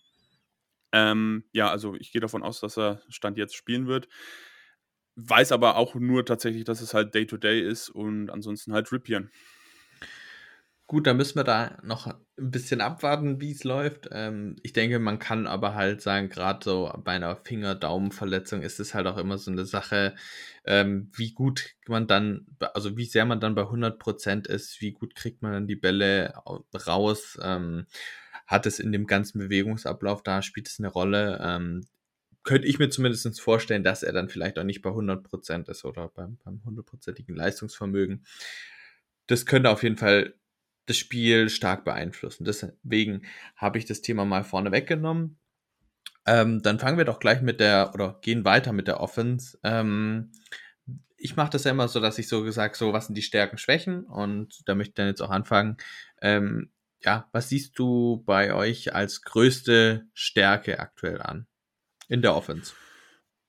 Ähm, 0.92 1.44
ja, 1.52 1.70
also 1.70 1.94
ich 1.96 2.12
gehe 2.12 2.20
davon 2.20 2.42
aus, 2.42 2.60
dass 2.60 2.78
er 2.78 3.02
Stand 3.08 3.36
jetzt 3.38 3.56
spielen 3.56 3.86
wird. 3.86 4.08
Weiß 5.16 5.52
aber 5.52 5.76
auch 5.76 5.94
nur 5.94 6.24
tatsächlich, 6.26 6.64
dass 6.64 6.80
es 6.80 6.92
halt 6.94 7.14
Day-to-Day 7.14 7.60
ist 7.60 7.88
und 7.88 8.30
ansonsten 8.30 8.72
halt 8.72 8.90
Ripien. 8.92 9.30
Gut, 10.86 11.06
dann 11.06 11.16
müssen 11.16 11.36
wir 11.36 11.44
da 11.44 11.78
noch 11.82 12.06
ein 12.06 12.50
bisschen 12.50 12.82
abwarten, 12.82 13.40
wie 13.40 13.52
es 13.52 13.64
läuft. 13.64 14.08
Ähm, 14.12 14.56
ich 14.62 14.74
denke, 14.74 14.98
man 14.98 15.18
kann 15.18 15.46
aber 15.46 15.74
halt 15.74 16.02
sagen, 16.02 16.28
gerade 16.28 16.60
so 16.62 16.92
bei 17.02 17.12
einer 17.12 17.36
Finger-Daumen-Verletzung 17.36 18.60
ist 18.60 18.80
es 18.80 18.92
halt 18.92 19.06
auch 19.06 19.16
immer 19.16 19.38
so 19.38 19.50
eine 19.50 19.64
Sache, 19.64 20.14
ähm, 20.66 21.10
wie 21.14 21.32
gut 21.32 21.70
man 21.88 22.06
dann, 22.06 22.46
also 22.74 22.98
wie 22.98 23.06
sehr 23.06 23.24
man 23.24 23.40
dann 23.40 23.54
bei 23.54 23.64
100% 23.64 24.46
ist, 24.46 24.82
wie 24.82 24.92
gut 24.92 25.14
kriegt 25.14 25.40
man 25.40 25.52
dann 25.52 25.66
die 25.66 25.76
Bälle 25.76 26.34
au- 26.46 26.64
raus, 26.86 27.38
ähm, 27.42 27.86
hat 28.46 28.66
es 28.66 28.78
in 28.78 28.92
dem 28.92 29.06
ganzen 29.06 29.38
Bewegungsablauf 29.38 30.22
da, 30.22 30.42
spielt 30.42 30.68
es 30.68 30.78
eine 30.80 30.88
Rolle. 30.88 31.38
Ähm, 31.42 31.86
könnte 32.44 32.68
ich 32.68 32.78
mir 32.78 32.90
zumindest 32.90 33.40
vorstellen, 33.40 33.84
dass 33.84 34.02
er 34.02 34.12
dann 34.12 34.28
vielleicht 34.28 34.58
auch 34.58 34.64
nicht 34.64 34.82
bei 34.82 34.90
100% 34.92 35.68
ist 35.70 35.84
oder 35.86 36.08
beim, 36.10 36.38
beim 36.44 36.62
100%igen 36.64 37.36
Leistungsvermögen. 37.36 38.24
Das 39.26 39.46
könnte 39.46 39.70
auf 39.70 39.82
jeden 39.82 39.96
Fall 39.96 40.34
das 40.86 40.96
Spiel 40.96 41.48
stark 41.48 41.84
beeinflussen. 41.84 42.44
Deswegen 42.44 43.22
habe 43.56 43.78
ich 43.78 43.86
das 43.86 44.02
Thema 44.02 44.24
mal 44.24 44.44
vorne 44.44 44.72
weggenommen. 44.72 45.38
Ähm, 46.26 46.62
dann 46.62 46.78
fangen 46.78 46.98
wir 46.98 47.04
doch 47.04 47.20
gleich 47.20 47.42
mit 47.42 47.60
der, 47.60 47.90
oder 47.94 48.18
gehen 48.22 48.44
weiter 48.44 48.72
mit 48.72 48.88
der 48.88 49.00
Offense. 49.00 49.58
Ähm, 49.62 50.32
ich 51.16 51.36
mache 51.36 51.50
das 51.50 51.64
ja 51.64 51.70
immer 51.70 51.88
so, 51.88 52.00
dass 52.00 52.18
ich 52.18 52.28
so 52.28 52.42
gesagt, 52.42 52.76
so, 52.76 52.92
was 52.92 53.06
sind 53.06 53.16
die 53.16 53.22
Stärken, 53.22 53.58
Schwächen? 53.58 54.04
Und 54.04 54.68
da 54.68 54.74
möchte 54.74 54.90
ich 54.90 54.94
dann 54.94 55.06
jetzt 55.06 55.22
auch 55.22 55.30
anfangen. 55.30 55.76
Ähm, 56.20 56.70
ja, 57.00 57.28
was 57.32 57.48
siehst 57.48 57.78
du 57.78 58.22
bei 58.26 58.54
euch 58.54 58.94
als 58.94 59.22
größte 59.22 60.06
Stärke 60.14 60.80
aktuell 60.80 61.20
an? 61.20 61.46
In 62.08 62.22
der 62.22 62.34
Offense. 62.34 62.74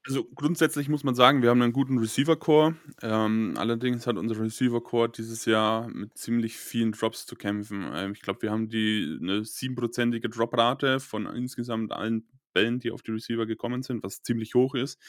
Also 0.06 0.24
grundsätzlich 0.24 0.88
muss 0.88 1.04
man 1.04 1.16
sagen, 1.16 1.42
wir 1.42 1.50
haben 1.50 1.64
einen 1.64 1.74
guten 1.74 1.98
Receiver-Core. 1.98 2.76
Ähm, 3.02 3.56
allerdings 3.58 4.06
hat 4.06 4.18
unser 4.18 4.40
Receiver-Core 4.40 5.10
dieses 5.10 5.46
Jahr 5.46 5.88
mit 5.88 6.16
ziemlich 6.16 6.58
vielen 6.58 6.92
Drops 6.92 7.26
zu 7.26 7.36
kämpfen. 7.36 7.90
Ähm, 7.92 8.12
ich 8.12 8.22
glaube, 8.22 8.44
wir 8.44 8.52
haben 8.52 8.70
die 8.70 9.18
eine 9.20 9.44
siebenprozentige 9.46 10.30
Droprate 10.30 11.00
von 11.00 11.26
insgesamt 11.26 11.92
allen 11.92 12.28
Bällen, 12.54 12.80
die 12.80 12.92
auf 12.92 13.02
die 13.02 13.12
Receiver 13.12 13.48
gekommen 13.48 13.82
sind, 13.82 14.04
was 14.04 14.22
ziemlich 14.22 14.54
hoch 14.54 14.76
ist. 14.76 15.02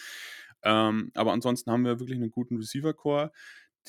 Ähm, 0.63 1.11
aber 1.15 1.33
ansonsten 1.33 1.71
haben 1.71 1.85
wir 1.85 2.01
wirklich 2.01 2.19
einen 2.19 2.31
guten 2.31 2.57
Receiver-Core. 2.57 3.33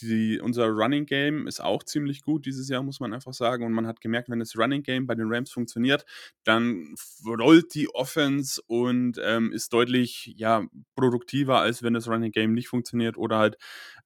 Die, 0.01 0.39
unser 0.39 0.67
Running 0.67 1.05
Game 1.05 1.47
ist 1.47 1.59
auch 1.59 1.83
ziemlich 1.83 2.21
gut 2.21 2.45
dieses 2.45 2.69
Jahr, 2.69 2.83
muss 2.83 2.99
man 2.99 3.13
einfach 3.13 3.33
sagen. 3.33 3.65
Und 3.65 3.73
man 3.73 3.87
hat 3.87 4.01
gemerkt, 4.01 4.29
wenn 4.29 4.39
das 4.39 4.57
Running 4.57 4.83
Game 4.83 5.07
bei 5.07 5.15
den 5.15 5.27
Rams 5.31 5.51
funktioniert, 5.51 6.05
dann 6.43 6.95
rollt 7.25 7.73
die 7.73 7.89
Offense 7.89 8.61
und 8.67 9.19
ähm, 9.23 9.51
ist 9.51 9.73
deutlich 9.73 10.33
ja, 10.37 10.65
produktiver, 10.95 11.59
als 11.59 11.81
wenn 11.81 11.93
das 11.93 12.07
Running 12.07 12.31
Game 12.31 12.53
nicht 12.53 12.67
funktioniert 12.67 13.17
oder 13.17 13.37
halt, 13.37 13.57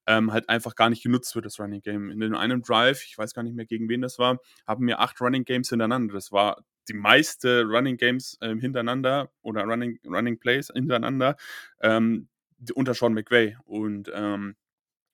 ähm, 0.06 0.32
halt 0.32 0.48
einfach 0.48 0.74
gar 0.74 0.90
nicht 0.90 1.02
genutzt 1.02 1.34
wird, 1.34 1.44
das 1.46 1.60
Running 1.60 1.82
Game. 1.82 2.10
In 2.10 2.34
einem 2.34 2.62
Drive, 2.62 3.04
ich 3.04 3.18
weiß 3.18 3.34
gar 3.34 3.42
nicht 3.42 3.54
mehr, 3.54 3.66
gegen 3.66 3.88
wen 3.88 4.00
das 4.00 4.18
war, 4.18 4.38
haben 4.66 4.86
wir 4.86 5.00
acht 5.00 5.20
Running 5.20 5.44
Games 5.44 5.68
hintereinander. 5.68 6.14
Das 6.14 6.32
war 6.32 6.64
die 6.88 6.94
meiste 6.94 7.64
Running 7.64 7.96
Games 7.96 8.38
ähm, 8.40 8.58
hintereinander 8.58 9.30
oder 9.42 9.64
Running, 9.64 9.98
Running 10.06 10.38
Plays 10.38 10.70
hintereinander 10.74 11.36
ähm, 11.80 12.28
unter 12.74 12.94
Sean 12.94 13.14
McVay. 13.14 13.56
Und 13.64 14.10
ähm, 14.14 14.56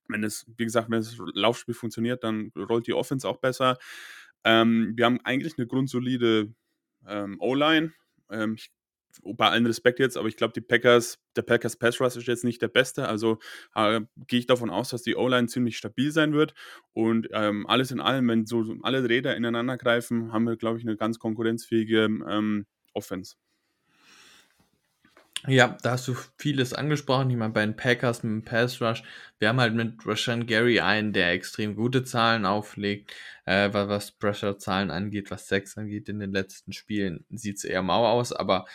wenn 0.09 0.23
es, 0.23 0.45
wie 0.57 0.65
gesagt, 0.65 0.89
wenn 0.89 0.99
das 0.99 1.17
Laufspiel 1.33 1.75
funktioniert, 1.75 2.23
dann 2.23 2.51
rollt 2.55 2.87
die 2.87 2.93
Offense 2.93 3.27
auch 3.27 3.37
besser. 3.37 3.77
Ähm, 4.43 4.93
wir 4.95 5.05
haben 5.05 5.19
eigentlich 5.23 5.57
eine 5.57 5.67
grundsolide 5.67 6.53
ähm, 7.07 7.37
O-Line. 7.39 7.93
Ähm, 8.31 8.57
bei 9.23 9.49
allen 9.49 9.65
Respekt 9.65 9.99
jetzt, 9.99 10.17
aber 10.17 10.27
ich 10.27 10.37
glaube, 10.37 10.53
die 10.53 10.61
Packers, 10.61 11.19
der 11.35 11.41
Packers 11.41 11.75
Pass 11.75 11.99
Rush 11.99 12.15
ist 12.15 12.27
jetzt 12.27 12.43
nicht 12.43 12.61
der 12.61 12.67
beste. 12.67 13.07
Also 13.07 13.39
äh, 13.75 14.01
gehe 14.27 14.39
ich 14.39 14.47
davon 14.47 14.69
aus, 14.69 14.89
dass 14.89 15.01
die 15.01 15.15
O-Line 15.15 15.47
ziemlich 15.47 15.77
stabil 15.77 16.11
sein 16.11 16.33
wird. 16.33 16.53
Und 16.93 17.27
ähm, 17.31 17.65
alles 17.67 17.91
in 17.91 17.99
allem, 17.99 18.27
wenn 18.27 18.45
so 18.45 18.75
alle 18.83 19.07
Räder 19.07 19.35
ineinander 19.35 19.77
greifen, 19.77 20.31
haben 20.31 20.45
wir, 20.45 20.57
glaube 20.57 20.77
ich, 20.77 20.85
eine 20.85 20.95
ganz 20.95 21.19
konkurrenzfähige 21.19 22.05
ähm, 22.05 22.65
Offense. 22.93 23.35
Ja, 25.47 25.77
da 25.83 25.91
hast 25.91 26.07
du 26.07 26.15
vieles 26.37 26.73
angesprochen. 26.73 27.29
Ich 27.29 27.37
meine, 27.37 27.53
bei 27.53 27.65
den 27.65 27.75
Packers 27.77 28.23
mit 28.23 28.31
dem 28.31 28.43
Pass 28.43 28.81
Rush, 28.81 29.03
wir 29.39 29.47
haben 29.47 29.59
halt 29.61 29.73
mit 29.73 30.05
Rashan 30.05 30.45
Gary 30.45 30.81
einen, 30.81 31.13
der 31.13 31.31
extrem 31.31 31.75
gute 31.75 32.03
Zahlen 32.03 32.45
auflegt, 32.45 33.13
äh, 33.45 33.69
was 33.71 34.11
Pressure-Zahlen 34.11 34.91
angeht, 34.91 35.31
was 35.31 35.47
Sex 35.47 35.77
angeht 35.77 36.09
in 36.09 36.19
den 36.19 36.33
letzten 36.33 36.73
Spielen, 36.73 37.25
sieht 37.29 37.57
es 37.57 37.63
eher 37.63 37.81
mau 37.83 38.05
aus, 38.05 38.33
aber 38.33 38.65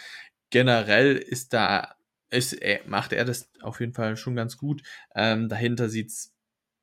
generell 0.50 1.16
ist 1.16 1.52
da, 1.52 1.96
ist, 2.30 2.54
er, 2.54 2.80
macht 2.86 3.12
er 3.12 3.26
das 3.26 3.50
auf 3.60 3.80
jeden 3.80 3.92
Fall 3.92 4.16
schon 4.16 4.34
ganz 4.34 4.56
gut. 4.56 4.82
Ähm, 5.14 5.48
dahinter 5.50 5.90
sieht 5.90 6.08
es 6.08 6.32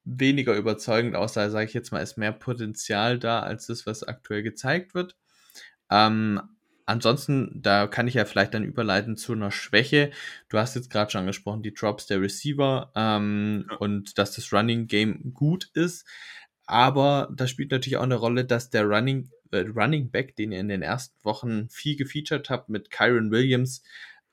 weniger 0.04 0.56
überzeugend 0.56 1.16
aus, 1.16 1.34
da 1.34 1.50
sage 1.50 1.66
ich 1.66 1.74
jetzt 1.74 1.92
mal, 1.92 2.02
ist 2.02 2.18
mehr 2.18 2.34
Potenzial 2.34 3.18
da 3.20 3.42
als 3.42 3.66
das, 3.68 3.88
was 3.88 4.04
aktuell 4.04 4.44
gezeigt 4.44 4.94
wird. 4.94 5.18
Ähm, 5.90 6.42
ansonsten, 6.92 7.52
da 7.56 7.88
kann 7.88 8.08
ich 8.08 8.16
ja 8.16 8.26
vielleicht 8.26 8.54
dann 8.54 8.64
überleiten 8.64 9.18
zu 9.18 9.34
einer 9.34 9.52
Schwäche. 9.52 10.12
Du 10.50 10.58
hast 10.58 10.76
jetzt 10.76 10.90
gerade 10.90 11.12
schon 11.12 11.22
angesprochen, 11.22 11.64
die 11.64 11.74
Drops 11.74 12.06
der 12.06 12.22
Receiver 12.22 12.92
ähm, 12.96 13.66
ja. 13.70 13.78
und 13.78 14.18
dass 14.18 14.34
das 14.34 14.52
Running 14.54 14.88
Game 14.88 15.34
gut 15.34 15.70
ist. 15.74 16.06
Aber 16.66 17.30
da 17.36 17.48
spielt 17.48 17.72
natürlich 17.72 17.98
auch 17.98 18.04
eine 18.04 18.16
Rolle, 18.16 18.46
dass 18.46 18.70
der 18.70 18.86
Running, 18.86 19.30
äh, 19.52 19.60
Running 19.60 20.12
Back, 20.12 20.36
den 20.36 20.52
ihr 20.52 20.60
in 20.60 20.68
den 20.68 20.82
ersten 20.82 21.16
Wochen 21.24 21.70
viel 21.70 21.96
gefeatured 21.96 22.50
habt 22.50 22.70
mit 22.70 22.92
Kyron 22.92 23.32
Williams, 23.32 23.84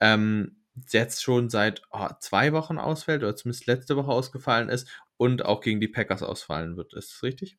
ähm, 0.01 0.57
jetzt 0.90 1.23
schon 1.23 1.51
seit 1.51 1.83
oh, 1.90 2.09
zwei 2.21 2.53
Wochen 2.53 2.79
ausfällt 2.79 3.23
oder 3.23 3.35
zumindest 3.35 3.66
letzte 3.66 3.97
Woche 3.97 4.11
ausgefallen 4.11 4.68
ist 4.68 4.88
und 5.16 5.44
auch 5.44 5.61
gegen 5.61 5.81
die 5.81 5.88
Packers 5.88 6.23
ausfallen 6.23 6.77
wird. 6.77 6.94
Ist 6.94 7.12
das 7.14 7.23
richtig? 7.23 7.59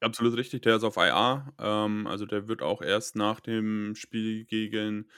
Absolut 0.00 0.36
richtig, 0.36 0.62
der 0.62 0.76
ist 0.76 0.84
auf 0.84 0.96
IR. 0.96 1.52
Ähm, 1.58 2.06
also 2.06 2.24
der 2.24 2.48
wird 2.48 2.62
auch 2.62 2.80
erst 2.80 3.16
nach 3.16 3.40
dem 3.40 3.94
Spiel 3.94 4.44
gegen 4.46 5.10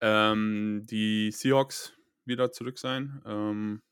ähm, 0.00 0.82
die 0.88 1.32
Seahawks 1.32 1.94
wieder 2.24 2.52
zurück 2.52 2.78
sein. 2.78 3.20
Ähm, 3.26 3.82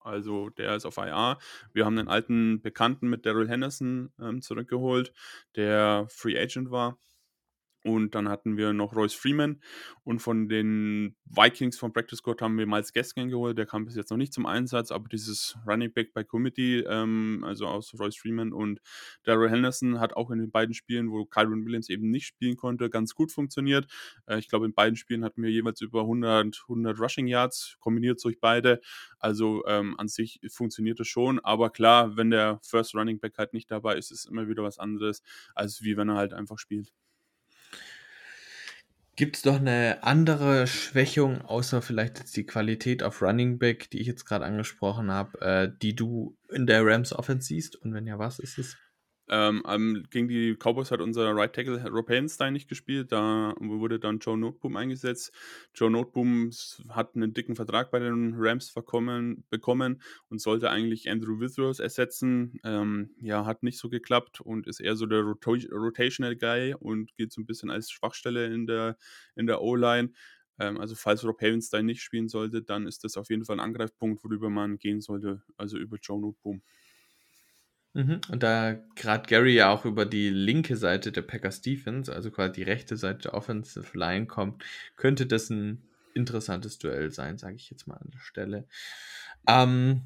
also 0.00 0.48
der 0.50 0.76
ist 0.76 0.86
auf 0.86 0.96
IR. 0.96 1.38
Wir 1.72 1.84
haben 1.84 1.98
einen 1.98 2.08
alten 2.08 2.62
Bekannten 2.62 3.08
mit 3.08 3.26
Daryl 3.26 3.48
Henderson 3.48 4.12
ähm, 4.20 4.42
zurückgeholt, 4.42 5.12
der 5.54 6.06
Free 6.08 6.38
Agent 6.38 6.70
war. 6.70 6.98
Und 7.84 8.14
dann 8.14 8.28
hatten 8.28 8.56
wir 8.56 8.72
noch 8.72 8.94
Royce 8.94 9.14
Freeman. 9.14 9.60
Und 10.04 10.20
von 10.20 10.48
den 10.48 11.16
Vikings 11.24 11.78
vom 11.78 11.92
Practice 11.92 12.18
Squad 12.18 12.40
haben 12.40 12.56
wir 12.56 12.66
Miles 12.66 12.92
Gaskin 12.92 13.28
geholt. 13.28 13.58
Der 13.58 13.66
kam 13.66 13.84
bis 13.84 13.96
jetzt 13.96 14.10
noch 14.10 14.16
nicht 14.16 14.32
zum 14.32 14.46
Einsatz, 14.46 14.92
aber 14.92 15.08
dieses 15.08 15.56
Running 15.66 15.92
Back 15.92 16.12
bei 16.12 16.22
Committee, 16.22 16.80
ähm, 16.80 17.42
also 17.44 17.66
aus 17.66 17.92
Royce 17.98 18.16
Freeman 18.16 18.52
und 18.52 18.80
Daryl 19.24 19.50
Henderson, 19.50 19.98
hat 19.98 20.14
auch 20.14 20.30
in 20.30 20.38
den 20.38 20.50
beiden 20.50 20.74
Spielen, 20.74 21.10
wo 21.10 21.24
Kyron 21.24 21.64
Williams 21.64 21.88
eben 21.88 22.10
nicht 22.10 22.26
spielen 22.26 22.56
konnte, 22.56 22.88
ganz 22.88 23.14
gut 23.14 23.32
funktioniert. 23.32 23.86
Äh, 24.26 24.38
ich 24.38 24.48
glaube, 24.48 24.66
in 24.66 24.74
beiden 24.74 24.96
Spielen 24.96 25.24
hatten 25.24 25.42
wir 25.42 25.50
jeweils 25.50 25.80
über 25.80 26.02
100, 26.02 26.64
100 26.68 27.00
Rushing 27.00 27.26
Yards, 27.26 27.76
kombiniert 27.80 28.22
durch 28.22 28.40
beide. 28.40 28.80
Also 29.18 29.64
ähm, 29.66 29.98
an 29.98 30.08
sich 30.08 30.40
funktioniert 30.48 31.00
es 31.00 31.08
schon. 31.08 31.40
Aber 31.40 31.70
klar, 31.70 32.16
wenn 32.16 32.30
der 32.30 32.60
First 32.62 32.94
Running 32.94 33.18
Back 33.18 33.38
halt 33.38 33.52
nicht 33.52 33.70
dabei 33.70 33.96
ist, 33.96 34.10
ist 34.10 34.20
es 34.20 34.30
immer 34.30 34.48
wieder 34.48 34.62
was 34.62 34.78
anderes, 34.78 35.22
als 35.54 35.82
wie 35.82 35.96
wenn 35.96 36.08
er 36.08 36.16
halt 36.16 36.32
einfach 36.32 36.58
spielt. 36.58 36.92
Gibt 39.14 39.36
es 39.36 39.42
doch 39.42 39.56
eine 39.56 40.02
andere 40.02 40.66
Schwächung, 40.66 41.42
außer 41.42 41.82
vielleicht 41.82 42.18
jetzt 42.18 42.34
die 42.34 42.46
Qualität 42.46 43.02
auf 43.02 43.20
Running 43.20 43.58
Back, 43.58 43.90
die 43.90 44.00
ich 44.00 44.06
jetzt 44.06 44.24
gerade 44.24 44.46
angesprochen 44.46 45.10
habe, 45.10 45.40
äh, 45.42 45.70
die 45.82 45.94
du 45.94 46.34
in 46.48 46.66
der 46.66 46.84
Rams 46.84 47.12
Offense 47.12 47.48
siehst? 47.48 47.76
Und 47.76 47.92
wenn 47.92 48.06
ja, 48.06 48.18
was 48.18 48.38
ist 48.38 48.58
es? 48.58 48.78
Ähm, 49.32 49.62
gegen 50.10 50.28
die 50.28 50.54
Cowboys 50.56 50.90
hat 50.90 51.00
unser 51.00 51.34
Right 51.34 51.54
Tackle 51.54 51.82
Rob 51.88 52.10
Havenstein 52.10 52.52
nicht 52.52 52.68
gespielt. 52.68 53.12
Da 53.12 53.54
wurde 53.58 53.98
dann 53.98 54.18
Joe 54.18 54.36
Noteboom 54.36 54.76
eingesetzt. 54.76 55.32
Joe 55.74 55.90
Noteboom 55.90 56.50
hat 56.90 57.16
einen 57.16 57.32
dicken 57.32 57.56
Vertrag 57.56 57.90
bei 57.90 57.98
den 57.98 58.34
Rams 58.36 58.74
bekommen 58.74 60.02
und 60.28 60.40
sollte 60.40 60.68
eigentlich 60.68 61.08
Andrew 61.10 61.40
Withrows 61.40 61.78
ersetzen. 61.80 62.60
Ähm, 62.62 63.14
ja, 63.22 63.46
hat 63.46 63.62
nicht 63.62 63.78
so 63.78 63.88
geklappt 63.88 64.42
und 64.42 64.66
ist 64.66 64.80
eher 64.80 64.96
so 64.96 65.06
der 65.06 65.22
Rota 65.22 65.52
Rotational 65.72 66.36
Guy 66.36 66.74
und 66.78 67.16
geht 67.16 67.32
so 67.32 67.40
ein 67.40 67.46
bisschen 67.46 67.70
als 67.70 67.90
Schwachstelle 67.90 68.52
in 68.52 68.66
der, 68.66 68.98
in 69.34 69.46
der 69.46 69.62
O-Line. 69.62 70.12
Ähm, 70.58 70.78
also 70.78 70.94
falls 70.94 71.24
Rob 71.24 71.40
Havenstein 71.40 71.86
nicht 71.86 72.02
spielen 72.02 72.28
sollte, 72.28 72.62
dann 72.62 72.86
ist 72.86 73.02
das 73.04 73.16
auf 73.16 73.30
jeden 73.30 73.44
Fall 73.46 73.56
ein 73.56 73.60
Angreifpunkt, 73.64 74.22
worüber 74.24 74.50
man 74.50 74.78
gehen 74.78 75.00
sollte, 75.00 75.42
also 75.56 75.78
über 75.78 75.96
Joe 76.02 76.20
Noteboom. 76.20 76.62
Mhm. 77.94 78.20
Und 78.30 78.42
da 78.42 78.78
gerade 78.96 79.28
Gary 79.28 79.54
ja 79.54 79.70
auch 79.70 79.84
über 79.84 80.06
die 80.06 80.30
linke 80.30 80.76
Seite 80.76 81.12
der 81.12 81.22
Packers 81.22 81.60
Defense, 81.60 82.12
also 82.12 82.30
quasi 82.30 82.52
die 82.52 82.62
rechte 82.62 82.96
Seite 82.96 83.22
der 83.22 83.34
Offensive 83.34 83.96
Line 83.96 84.26
kommt, 84.26 84.64
könnte 84.96 85.26
das 85.26 85.50
ein 85.50 85.82
interessantes 86.14 86.78
Duell 86.78 87.10
sein, 87.10 87.38
sage 87.38 87.56
ich 87.56 87.70
jetzt 87.70 87.86
mal 87.86 87.96
an 87.96 88.10
der 88.12 88.20
Stelle. 88.20 88.66
Ähm, 89.46 90.02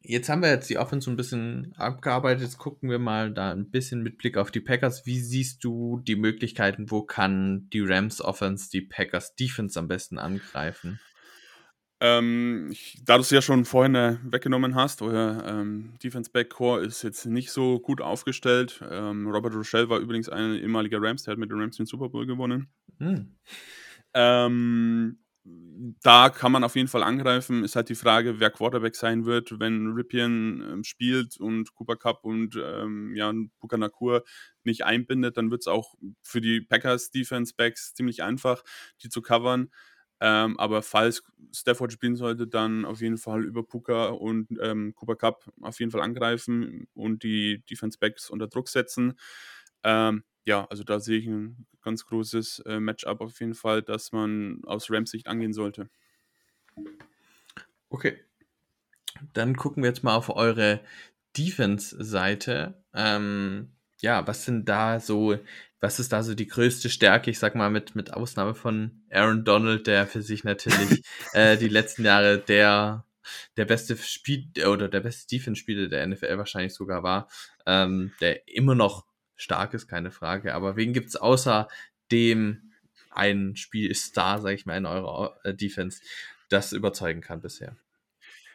jetzt 0.00 0.28
haben 0.28 0.42
wir 0.42 0.50
jetzt 0.50 0.70
die 0.70 0.78
Offense 0.78 1.06
so 1.06 1.10
ein 1.10 1.16
bisschen 1.16 1.74
abgearbeitet. 1.76 2.42
Jetzt 2.42 2.58
gucken 2.58 2.88
wir 2.88 2.98
mal 2.98 3.32
da 3.32 3.52
ein 3.52 3.70
bisschen 3.70 4.02
mit 4.02 4.18
Blick 4.18 4.36
auf 4.36 4.50
die 4.50 4.60
Packers. 4.60 5.04
Wie 5.06 5.20
siehst 5.20 5.62
du 5.64 6.00
die 6.00 6.16
Möglichkeiten? 6.16 6.90
Wo 6.90 7.02
kann 7.02 7.68
die 7.72 7.80
Rams 7.80 8.20
Offense 8.20 8.70
die 8.70 8.82
Packers 8.82 9.34
Defense 9.34 9.78
am 9.78 9.88
besten 9.88 10.18
angreifen? 10.18 11.00
Ähm, 12.00 12.68
ich, 12.72 13.00
da 13.04 13.16
du 13.16 13.20
es 13.22 13.30
ja 13.30 13.40
schon 13.40 13.64
vorhin 13.64 13.94
äh, 13.94 14.18
weggenommen 14.24 14.74
hast, 14.74 15.00
euer 15.00 15.42
ähm, 15.46 15.94
Defense 16.02 16.30
Backcore 16.30 16.84
ist 16.84 17.02
jetzt 17.02 17.24
nicht 17.26 17.50
so 17.50 17.78
gut 17.78 18.00
aufgestellt. 18.00 18.82
Ähm, 18.90 19.28
Robert 19.28 19.54
Rochelle 19.54 19.88
war 19.88 20.00
übrigens 20.00 20.28
ein 20.28 20.54
ehemaliger 20.54 21.00
Rams, 21.00 21.22
der 21.22 21.32
hat 21.32 21.38
mit 21.38 21.50
den 21.50 21.60
Rams 21.60 21.76
den 21.76 21.86
Super 21.86 22.08
Bowl 22.08 22.26
gewonnen. 22.26 22.68
Hm. 22.98 23.36
Ähm, 24.12 25.18
da 26.02 26.30
kann 26.30 26.52
man 26.52 26.64
auf 26.64 26.74
jeden 26.74 26.88
Fall 26.88 27.02
angreifen. 27.02 27.64
Ist 27.64 27.76
halt 27.76 27.90
die 27.90 27.94
Frage, 27.94 28.40
wer 28.40 28.50
Quarterback 28.50 28.96
sein 28.96 29.26
wird, 29.26 29.60
wenn 29.60 29.92
Ripien 29.92 30.62
ähm, 30.62 30.84
spielt 30.84 31.36
und 31.38 31.74
Cooper 31.74 31.96
Cup 31.96 32.24
und 32.24 32.56
ähm, 32.56 33.14
ja, 33.14 33.32
Bukanakur 33.60 34.24
nicht 34.62 34.84
einbindet, 34.84 35.36
dann 35.36 35.50
wird 35.50 35.60
es 35.60 35.66
auch 35.66 35.94
für 36.22 36.40
die 36.40 36.62
Packers 36.62 37.10
Defense 37.10 37.52
Backs 37.56 37.92
ziemlich 37.94 38.22
einfach, 38.22 38.62
die 39.02 39.10
zu 39.10 39.20
covern. 39.20 39.70
Ähm, 40.20 40.58
aber 40.58 40.82
falls 40.82 41.22
Stafford 41.52 41.92
spielen 41.92 42.16
sollte, 42.16 42.46
dann 42.46 42.84
auf 42.84 43.00
jeden 43.00 43.18
Fall 43.18 43.44
über 43.44 43.62
Puka 43.62 44.06
und 44.06 44.48
ähm, 44.60 44.94
Cooper 44.94 45.16
Cup 45.16 45.52
auf 45.60 45.78
jeden 45.80 45.90
Fall 45.90 46.02
angreifen 46.02 46.86
und 46.94 47.22
die 47.22 47.62
Defense 47.70 47.98
Backs 47.98 48.30
unter 48.30 48.46
Druck 48.46 48.68
setzen. 48.68 49.18
Ähm, 49.82 50.24
ja, 50.44 50.66
also 50.66 50.84
da 50.84 51.00
sehe 51.00 51.18
ich 51.18 51.26
ein 51.26 51.66
ganz 51.82 52.06
großes 52.06 52.60
äh, 52.60 52.80
Matchup 52.80 53.20
auf 53.20 53.38
jeden 53.40 53.54
Fall, 53.54 53.82
das 53.82 54.12
man 54.12 54.62
aus 54.64 54.90
Rams 54.90 55.10
Sicht 55.10 55.26
angehen 55.26 55.52
sollte. 55.52 55.88
Okay. 57.90 58.18
Dann 59.32 59.56
gucken 59.56 59.82
wir 59.82 59.90
jetzt 59.90 60.02
mal 60.02 60.16
auf 60.16 60.28
eure 60.28 60.80
Defense-Seite. 61.36 62.82
Ähm, 62.92 63.72
ja, 64.00 64.26
was 64.26 64.44
sind 64.44 64.68
da 64.68 65.00
so 65.00 65.38
was 65.84 66.00
ist 66.00 66.14
da 66.14 66.22
so 66.22 66.34
die 66.34 66.46
größte 66.46 66.88
Stärke? 66.88 67.30
Ich 67.30 67.38
sag 67.38 67.54
mal, 67.54 67.68
mit, 67.68 67.94
mit 67.94 68.14
Ausnahme 68.14 68.54
von 68.54 69.02
Aaron 69.10 69.44
Donald, 69.44 69.86
der 69.86 70.06
für 70.06 70.22
sich 70.22 70.42
natürlich 70.42 71.02
äh, 71.34 71.58
die 71.58 71.68
letzten 71.68 72.06
Jahre 72.06 72.38
der, 72.38 73.04
der 73.58 73.66
beste 73.66 73.94
Spiel 73.98 74.50
oder 74.66 74.88
der 74.88 75.00
beste 75.00 75.36
Defense-Spieler 75.36 75.88
der 75.88 76.06
NFL 76.06 76.38
wahrscheinlich 76.38 76.72
sogar 76.72 77.02
war, 77.02 77.28
ähm, 77.66 78.12
der 78.22 78.48
immer 78.48 78.74
noch 78.74 79.04
stark 79.36 79.74
ist, 79.74 79.86
keine 79.86 80.10
Frage. 80.10 80.54
Aber 80.54 80.76
wen 80.76 80.94
gibt 80.94 81.08
es 81.08 81.16
außer 81.16 81.68
dem 82.10 82.72
einen 83.10 83.54
Spielstar, 83.54 84.40
sag 84.40 84.54
ich 84.54 84.64
mal, 84.64 84.78
in 84.78 84.86
eurer 84.86 85.36
äh, 85.44 85.52
Defense, 85.52 86.00
das 86.48 86.72
überzeugen 86.72 87.20
kann 87.20 87.42
bisher? 87.42 87.76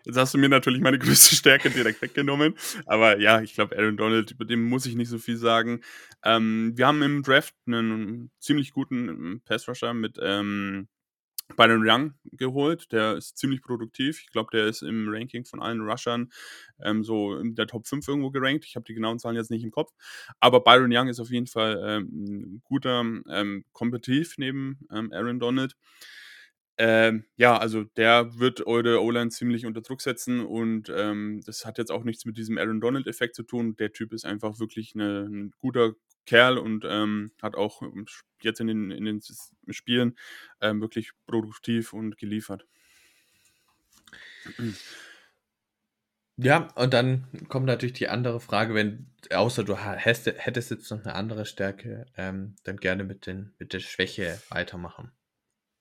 Jetzt 0.05 0.17
hast 0.17 0.33
du 0.33 0.37
mir 0.37 0.49
natürlich 0.49 0.81
meine 0.81 0.99
größte 0.99 1.35
Stärke 1.35 1.69
direkt 1.69 2.01
weggenommen. 2.01 2.55
Aber 2.85 3.19
ja, 3.19 3.41
ich 3.41 3.53
glaube, 3.53 3.77
Aaron 3.77 3.97
Donald, 3.97 4.31
über 4.31 4.45
den 4.45 4.63
muss 4.63 4.85
ich 4.85 4.95
nicht 4.95 5.09
so 5.09 5.17
viel 5.17 5.37
sagen. 5.37 5.81
Ähm, 6.23 6.73
wir 6.75 6.87
haben 6.87 7.01
im 7.01 7.23
Draft 7.23 7.55
einen 7.67 8.31
ziemlich 8.39 8.71
guten 8.71 9.09
ähm, 9.09 9.41
Pass-Rusher 9.45 9.93
mit 9.93 10.17
ähm, 10.21 10.87
Byron 11.55 11.83
Young 11.83 12.13
geholt. 12.31 12.91
Der 12.91 13.15
ist 13.17 13.37
ziemlich 13.37 13.61
produktiv. 13.61 14.21
Ich 14.21 14.31
glaube, 14.31 14.49
der 14.51 14.67
ist 14.67 14.81
im 14.81 15.07
Ranking 15.09 15.45
von 15.45 15.61
allen 15.61 15.81
Rushern 15.81 16.31
ähm, 16.83 17.03
so 17.03 17.37
in 17.37 17.55
der 17.55 17.67
Top 17.67 17.87
5 17.87 18.07
irgendwo 18.07 18.31
gerankt. 18.31 18.65
Ich 18.65 18.75
habe 18.75 18.85
die 18.85 18.93
genauen 18.93 19.19
Zahlen 19.19 19.35
jetzt 19.35 19.51
nicht 19.51 19.63
im 19.63 19.71
Kopf. 19.71 19.91
Aber 20.39 20.61
Byron 20.61 20.91
Young 20.93 21.07
ist 21.07 21.19
auf 21.19 21.31
jeden 21.31 21.47
Fall 21.47 21.81
ähm, 21.83 22.61
guter 22.63 23.01
ähm, 23.01 23.65
Kompetitiv 23.71 24.37
neben 24.37 24.79
ähm, 24.91 25.11
Aaron 25.11 25.39
Donald. 25.39 25.75
Ähm, 26.81 27.25
ja, 27.35 27.57
also 27.57 27.83
der 27.83 28.39
wird 28.39 28.65
eure 28.65 29.03
O-Line 29.03 29.31
ziemlich 29.31 29.65
unter 29.65 29.81
Druck 29.81 29.99
setzen 29.99 30.39
und 30.39 30.89
ähm, 30.95 31.41
das 31.45 31.65
hat 31.65 31.77
jetzt 31.77 31.91
auch 31.91 32.05
nichts 32.05 32.23
mit 32.23 32.37
diesem 32.37 32.57
Aaron 32.57 32.79
Donald-Effekt 32.79 33.35
zu 33.35 33.43
tun. 33.43 33.75
Der 33.75 33.91
Typ 33.91 34.13
ist 34.13 34.25
einfach 34.25 34.59
wirklich 34.59 34.95
eine, 34.95 35.27
ein 35.29 35.51
guter 35.59 35.95
Kerl 36.25 36.57
und 36.57 36.85
ähm, 36.87 37.31
hat 37.41 37.55
auch 37.55 37.81
jetzt 38.41 38.61
in 38.61 38.67
den, 38.67 38.91
in 38.91 39.03
den 39.03 39.21
Spielen 39.71 40.15
ähm, 40.61 40.79
wirklich 40.79 41.11
produktiv 41.27 41.91
und 41.91 42.17
geliefert. 42.17 42.65
Ja, 46.37 46.69
und 46.75 46.93
dann 46.93 47.27
kommt 47.49 47.65
natürlich 47.65 47.93
die 47.93 48.07
andere 48.07 48.39
Frage, 48.39 48.73
wenn, 48.73 49.11
außer 49.33 49.65
du 49.65 49.75
hättest 49.75 50.71
jetzt 50.71 50.89
noch 50.91 51.03
eine 51.03 51.13
andere 51.13 51.45
Stärke, 51.45 52.05
ähm, 52.15 52.55
dann 52.63 52.77
gerne 52.77 53.03
mit, 53.03 53.25
den, 53.25 53.53
mit 53.59 53.73
der 53.73 53.81
Schwäche 53.81 54.41
weitermachen. 54.49 55.11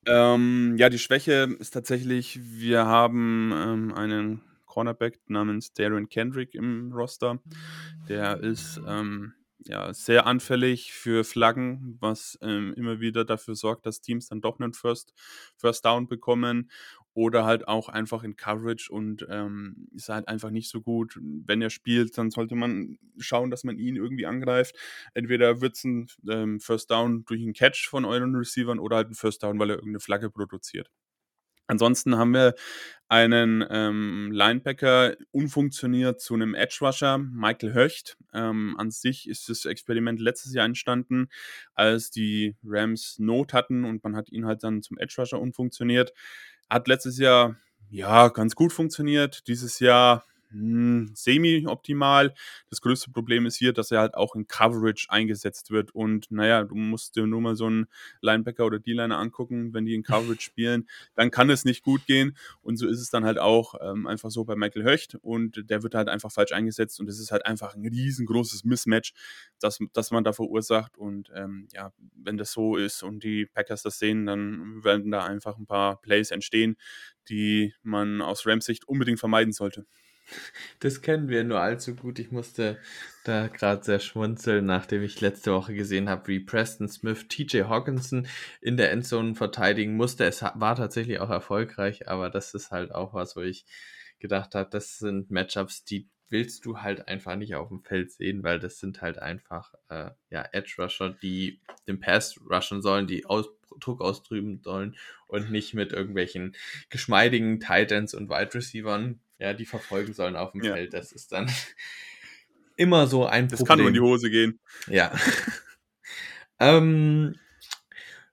Ähm, 0.09 0.77
ja, 0.79 0.89
die 0.89 0.99
Schwäche 0.99 1.57
ist 1.59 1.73
tatsächlich, 1.73 2.41
wir 2.43 2.87
haben 2.87 3.53
ähm, 3.55 3.95
einen 3.95 4.43
Cornerback 4.65 5.21
namens 5.29 5.73
Darren 5.73 6.09
Kendrick 6.09 6.55
im 6.55 6.93
Roster. 6.93 7.41
Der 8.09 8.39
ist 8.41 8.81
ähm, 8.87 9.35
ja, 9.65 9.93
sehr 9.93 10.27
anfällig 10.27 10.93
für 10.93 11.25
Flaggen, 11.25 11.99
was 12.01 12.39
ähm, 12.43 12.73
immer 12.75 13.01
wieder 13.01 13.25
dafür 13.25 13.55
sorgt, 13.55 13.87
dass 13.87 14.01
Teams 14.01 14.29
dann 14.29 14.41
doch 14.41 14.59
einen 14.61 14.73
First, 14.73 15.13
First 15.57 15.85
Down 15.85 16.09
bekommen 16.09 16.71
oder 17.19 17.45
halt 17.45 17.67
auch 17.67 17.89
einfach 17.89 18.23
in 18.23 18.37
Coverage 18.37 18.93
und 18.93 19.27
ähm, 19.29 19.89
ist 19.93 20.09
halt 20.09 20.29
einfach 20.29 20.51
nicht 20.51 20.71
so 20.71 20.81
gut. 20.81 21.19
Wenn 21.21 21.61
er 21.61 21.69
spielt, 21.69 22.17
dann 22.17 22.31
sollte 22.31 22.55
man 22.55 22.97
schauen, 23.19 23.51
dass 23.51 23.65
man 23.65 23.77
ihn 23.77 23.97
irgendwie 23.97 24.25
angreift. 24.25 24.77
Entweder 25.15 25.61
wird 25.61 25.75
es 25.75 25.83
ein 25.83 26.07
ähm, 26.31 26.61
First 26.61 26.93
Down 26.93 27.25
durch 27.25 27.43
einen 27.43 27.55
Catch 27.55 27.89
von 27.89 28.05
euren 28.05 28.37
Receivern 28.37 28.79
oder 28.79 28.99
halt 28.99 29.11
ein 29.11 29.15
First 29.15 29.43
Down, 29.43 29.59
weil 29.59 29.71
er 29.71 29.77
irgendeine 29.77 29.99
Flagge 29.99 30.31
produziert. 30.31 30.93
Ansonsten 31.67 32.17
haben 32.17 32.33
wir 32.33 32.55
einen 33.09 33.65
ähm, 33.69 34.31
Linebacker 34.33 35.17
umfunktioniert 35.33 36.21
zu 36.21 36.35
einem 36.35 36.55
Edge 36.55 36.79
Rusher, 36.81 37.19
Michael 37.19 37.75
Höcht. 37.75 38.17
Ähm, 38.33 38.77
an 38.79 38.93
sich 38.93 39.29
ist 39.29 39.49
das 39.49 39.65
Experiment 39.65 40.21
letztes 40.21 40.55
Jahr 40.55 40.67
entstanden, 40.67 41.29
als 41.75 42.11
die 42.11 42.57
Rams 42.65 43.19
Not 43.19 43.53
hatten 43.55 43.85
und 43.85 44.05
man 44.05 44.15
hat 44.15 44.31
ihn 44.31 44.47
halt 44.47 44.63
dann 44.63 44.83
zum 44.83 44.99
Edge 44.99 45.17
Rusher 45.19 45.41
umfunktioniert. 45.41 46.13
Hat 46.69 46.89
letztes 46.89 47.19
Jahr 47.19 47.57
ja 47.91 48.29
ganz 48.29 48.55
gut 48.55 48.73
funktioniert. 48.73 49.47
Dieses 49.49 49.81
Jahr 49.81 50.25
hm, 50.51 51.11
semi-optimal. 51.15 52.35
Das 52.71 52.81
größte 52.81 53.11
Problem 53.11 53.47
ist 53.47 53.57
hier, 53.57 53.73
dass 53.73 53.91
er 53.91 54.01
halt 54.01 54.15
auch 54.15 54.35
in 54.35 54.47
Coverage 54.47 55.07
eingesetzt 55.09 55.71
wird. 55.71 55.95
Und 55.95 56.31
naja, 56.31 56.65
du 56.65 56.75
musst 56.75 57.17
dir 57.17 57.27
nur 57.27 57.41
mal 57.41 57.57
so 57.57 57.67
einen 57.67 57.87
Linebacker 58.21 58.65
oder 58.67 58.79
D-Liner 58.79 59.19
angucken, 59.19 59.75
wenn 59.75 59.85
die 59.85 59.95
in 59.95 60.03
Coverage 60.03 60.41
spielen, 60.41 60.89
dann 61.15 61.31
kann 61.31 61.51
es 61.51 61.65
nicht 61.65 61.83
gut 61.83 62.07
gehen. 62.07 62.37
Und 62.63 62.77
so 62.77 62.87
ist 62.87 63.01
es 63.01 63.11
dann 63.11 63.25
halt 63.25 63.39
auch 63.39 63.75
ähm, 63.81 64.07
einfach 64.07 64.31
so 64.31 64.45
bei 64.45 64.57
Michael 64.57 64.85
Höcht. 64.85 65.17
Und 65.21 65.69
der 65.71 65.83
wird 65.83 65.95
halt 65.95 66.09
einfach 66.09 66.33
falsch 66.33 66.53
eingesetzt. 66.53 67.01
Und 67.01 67.09
es 67.09 67.19
ist 67.19 67.31
halt 67.33 67.47
einfach 67.47 67.75
ein 67.75 67.87
riesengroßes 67.87 68.65
Mismatch, 68.65 69.13
das, 69.61 69.79
das 69.93 70.11
man 70.11 70.25
da 70.25 70.33
verursacht. 70.33 70.97
Und 70.97 71.31
ähm, 71.35 71.69
ja, 71.73 71.93
wenn 72.15 72.39
das 72.39 72.53
so 72.53 72.77
ist 72.77 73.03
und 73.03 73.23
die 73.23 73.47
Packers 73.47 73.83
das 73.83 73.99
sehen, 73.99 74.27
dann 74.27 74.85
werden 74.85 75.11
da 75.11 75.25
einfach 75.25 75.59
ein 75.59 75.67
paar 75.67 76.01
Plays 76.01 76.31
entstehen, 76.31 76.77
die 77.29 77.75
man 77.83 78.23
aus 78.23 78.47
Rams 78.47 78.65
Sicht 78.65 78.87
unbedingt 78.89 79.19
vermeiden 79.19 79.53
sollte. 79.53 79.87
Das 80.81 81.03
kennen 81.03 81.29
wir 81.29 81.45
nur 81.45 81.61
allzu 81.61 81.95
gut. 81.95 82.19
Ich 82.19 82.31
musste 82.31 82.79
da 83.25 83.49
gerade 83.49 83.83
sehr 83.85 84.01
schmunzeln, 84.01 84.67
nachdem 84.67 85.03
ich 85.03 85.21
letzte 85.21 85.53
Woche 85.53 85.75
gesehen 85.75 86.09
habe, 86.09 86.29
wie 86.29 86.41
Preston 86.41 86.89
Smith 86.89 87.27
TJ 87.29 87.63
Hawkinson 87.63 88.27
in 88.61 88.77
der 88.77 88.93
Endzone 88.93 89.35
verteidigen 89.35 89.97
musste. 89.97 90.25
Es 90.25 90.43
war 90.43 90.77
tatsächlich 90.77 91.21
auch 91.21 91.31
erfolgreich, 91.31 92.09
aber 92.09 92.31
das 92.31 92.55
ist 92.55 92.71
halt 92.71 92.95
auch 92.95 93.15
was, 93.15 93.37
wo 93.37 93.41
ich 93.41 93.67
gedacht 94.19 94.55
habe, 94.55 94.69
das 94.71 94.99
sind 94.99 95.31
Matchups, 95.31 95.85
die 95.85 96.09
willst 96.31 96.65
du 96.65 96.79
halt 96.79 97.09
einfach 97.09 97.37
nicht 97.37 97.55
auf 97.55 97.69
dem 97.69 97.83
Feld 97.83 98.13
sehen, 98.13 98.43
weil 98.43 98.59
das 98.59 98.79
sind 98.79 99.01
halt 99.01 99.19
einfach 99.19 99.73
äh, 99.89 100.11
ja, 100.31 100.47
Edge 100.53 100.75
Rusher, 100.79 101.11
die 101.23 101.61
den 101.87 102.01
Pass 102.01 102.39
rushen 102.51 102.83
sollen, 102.83 103.07
die 103.07 103.27
aus 103.27 103.49
Druck 103.81 104.01
ausdrüben 104.01 104.61
sollen 104.63 104.97
und 105.27 105.51
nicht 105.51 105.75
mit 105.75 105.93
irgendwelchen 105.93 106.55
geschmeidigen 106.91 107.61
Titans 107.61 108.15
und 108.15 108.29
Wide 108.29 108.55
Receivern, 108.55 109.21
ja, 109.39 109.55
die 109.55 109.67
verfolgen 109.67 110.13
sollen 110.13 110.37
auf 110.37 110.53
dem 110.53 110.63
Ja. 110.63 110.75
Feld. 110.75 110.95
Das 110.95 111.13
ist 111.13 111.33
dann 111.33 111.51
immer 112.77 113.07
so 113.07 113.27
ein 113.27 113.49
Das 113.49 113.59
Problem. 113.61 113.69
kann 113.69 113.79
nur 113.79 113.89
in 113.89 113.95
die 113.95 114.01
Hose 114.01 114.31
gehen. 114.31 114.61
Ja. 114.89 115.13
ähm, 116.61 117.35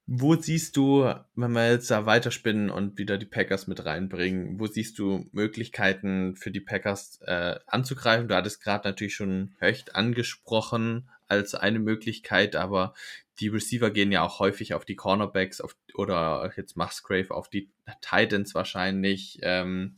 wo 0.07 0.35
siehst 0.35 0.77
du, 0.77 1.11
wenn 1.33 1.51
wir 1.53 1.71
jetzt 1.71 1.89
da 1.89 2.05
weiterspinnen 2.05 2.69
und 2.69 2.99
wieder 2.99 3.17
die 3.17 3.25
Packers 3.25 3.65
mit 3.65 3.83
reinbringen, 3.85 4.59
wo 4.59 4.67
siehst 4.67 4.99
du 4.99 5.27
Möglichkeiten 5.31 6.35
für 6.35 6.51
die 6.51 6.59
Packers 6.59 7.19
äh, 7.25 7.55
anzugreifen? 7.65 8.27
Du 8.27 8.35
hattest 8.35 8.61
gerade 8.61 8.87
natürlich 8.87 9.15
schon 9.15 9.55
Höcht 9.59 9.95
angesprochen 9.95 11.09
als 11.27 11.55
eine 11.55 11.79
Möglichkeit, 11.79 12.55
aber 12.55 12.93
die 13.39 13.47
Receiver 13.47 13.89
gehen 13.89 14.11
ja 14.11 14.21
auch 14.21 14.37
häufig 14.39 14.75
auf 14.75 14.85
die 14.85 14.95
Cornerbacks 14.95 15.59
auf, 15.59 15.75
oder 15.95 16.53
jetzt 16.55 16.77
Musgrave 16.77 17.31
auf 17.31 17.49
die 17.49 17.71
Titans 18.01 18.53
wahrscheinlich. 18.53 19.39
Ähm, 19.41 19.95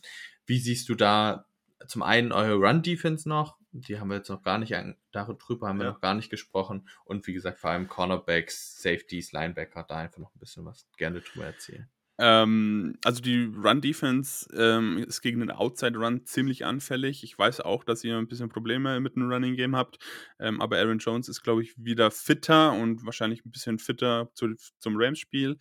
wie 0.48 0.60
siehst 0.60 0.90
du 0.90 0.96
da 0.96 1.46
zum 1.86 2.02
einen 2.02 2.32
eure 2.32 2.56
Run-Defense 2.56 3.30
noch? 3.30 3.58
Die 3.72 4.00
haben 4.00 4.08
wir 4.10 4.18
jetzt 4.18 4.30
noch 4.30 4.42
gar 4.42 4.58
nicht, 4.58 4.74
darüber 5.12 5.68
haben 5.68 5.78
wir 5.78 5.86
Ja. 5.86 5.92
noch 5.92 6.02
gar 6.02 6.16
nicht 6.16 6.30
gesprochen. 6.32 6.88
Und 7.06 7.28
wie 7.28 7.34
gesagt, 7.34 7.60
vor 7.60 7.70
allem 7.70 7.88
Cornerbacks, 7.88 8.82
Safeties, 8.82 9.34
Linebacker, 9.34 9.84
da 9.84 9.98
einfach 9.98 10.18
noch 10.18 10.34
ein 10.34 10.40
bisschen 10.40 10.66
was 10.66 10.88
gerne 10.98 11.22
drüber 11.22 11.46
erzählen. 11.46 11.88
Ähm, 12.20 12.98
also 13.04 13.22
die 13.22 13.44
Run-Defense 13.46 14.48
ähm, 14.56 14.98
ist 15.08 15.22
gegen 15.22 15.40
den 15.40 15.52
Outside-Run 15.52 16.26
ziemlich 16.26 16.66
anfällig. 16.66 17.24
Ich 17.24 17.38
weiß 17.38 17.62
auch, 17.62 17.84
dass 17.84 18.04
ihr 18.04 18.18
ein 18.18 18.28
bisschen 18.28 18.50
Probleme 18.50 19.00
mit 19.00 19.16
dem 19.16 19.30
Running-Game 19.32 19.76
habt, 19.76 20.00
ähm, 20.40 20.60
aber 20.62 20.78
Aaron 20.78 20.98
Jones 20.98 21.30
ist, 21.30 21.44
glaube 21.44 21.62
ich, 21.62 21.74
wieder 21.78 22.10
fitter 22.10 22.74
und 22.74 23.06
wahrscheinlich 23.06 23.46
ein 23.46 23.52
bisschen 23.52 23.78
fitter 23.78 24.30
zu, 24.34 24.56
zum 24.80 24.96
Rams-Spiel. 24.98 25.58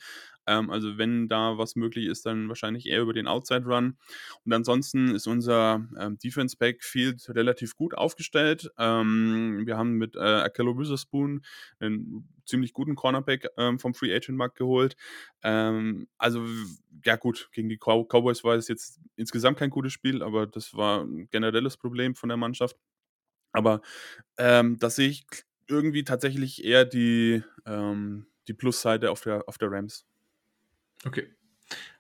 Ähm, 0.47 0.71
also 0.71 0.97
wenn 0.97 1.29
da 1.29 1.59
was 1.59 1.77
möglich 1.77 2.07
ist, 2.07 2.25
dann 2.25 2.49
wahrscheinlich 2.49 2.87
eher 2.87 3.03
über 3.03 3.12
den 3.12 3.27
Outside-Run. 3.27 3.97
Und 4.45 4.53
ansonsten 4.53 5.14
ist 5.14 5.27
unser 5.27 5.87
ähm, 5.99 6.19
Defense-Backfield 6.19 7.29
relativ 7.31 7.75
gut 7.77 7.95
aufgestellt. 7.95 8.71
Ähm, 8.79 9.62
wir 9.66 9.77
haben 9.77 9.92
mit 9.92 10.16
äh, 10.16 10.21
Akello 10.21 10.79
Witherspoon 10.79 11.42
einen 11.81 12.29
ziemlich 12.46 12.72
guten 12.72 12.94
Cornerback 12.94 13.48
ähm, 13.56 13.78
vom 13.78 13.94
Free 13.94 14.14
Agent 14.14 14.38
Markt 14.38 14.56
geholt. 14.56 14.96
Ähm, 15.42 16.09
also, 16.18 16.44
ja 17.04 17.16
gut, 17.16 17.48
gegen 17.52 17.68
die 17.68 17.78
Cow 17.78 18.06
Cowboys 18.09 18.44
war 18.44 18.54
es 18.54 18.68
jetzt 18.68 19.00
insgesamt 19.16 19.59
kein 19.59 19.70
gutes 19.70 19.92
Spiel, 19.92 20.22
aber 20.22 20.46
das 20.46 20.74
war 20.74 21.02
ein 21.02 21.28
generelles 21.30 21.76
Problem 21.76 22.14
von 22.14 22.28
der 22.28 22.38
Mannschaft. 22.38 22.76
Aber 23.52 23.80
ähm, 24.38 24.78
da 24.78 24.90
sehe 24.90 25.09
ich 25.09 25.26
irgendwie 25.68 26.04
tatsächlich 26.04 26.64
eher 26.64 26.85
die, 26.85 27.42
ähm, 27.64 28.26
die 28.48 28.54
Plusseite 28.54 29.11
auf 29.11 29.22
der, 29.22 29.48
auf 29.48 29.59
der 29.59 29.70
Rams. 29.70 30.06
Okay. 31.04 31.32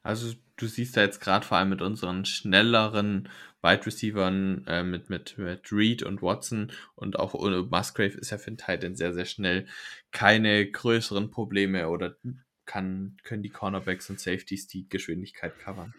Also 0.02 0.34
du 0.56 0.66
siehst 0.66 0.96
da 0.96 1.02
jetzt 1.02 1.20
gerade 1.20 1.46
vor 1.46 1.58
allem 1.58 1.68
mit 1.68 1.82
unseren 1.82 2.24
schnelleren 2.24 3.28
Wide 3.62 3.86
Receivern, 3.86 4.64
äh, 4.66 4.82
mit, 4.82 5.10
mit, 5.10 5.38
mit 5.38 5.72
Reed 5.72 6.02
und 6.02 6.22
Watson 6.22 6.72
und 6.94 7.18
auch 7.18 7.34
ohne 7.34 7.62
Musgrave 7.62 8.16
ist 8.18 8.30
ja 8.30 8.38
für 8.38 8.50
den 8.50 8.58
Titan 8.58 8.94
sehr, 8.94 9.12
sehr 9.12 9.24
schnell 9.24 9.66
keine 10.12 10.70
größeren 10.70 11.30
Probleme 11.30 11.88
oder 11.88 12.16
kann, 12.64 13.16
können 13.22 13.42
die 13.42 13.50
Cornerbacks 13.50 14.10
und 14.10 14.20
Safeties 14.20 14.66
die 14.66 14.88
Geschwindigkeit 14.88 15.58
covern. 15.58 15.94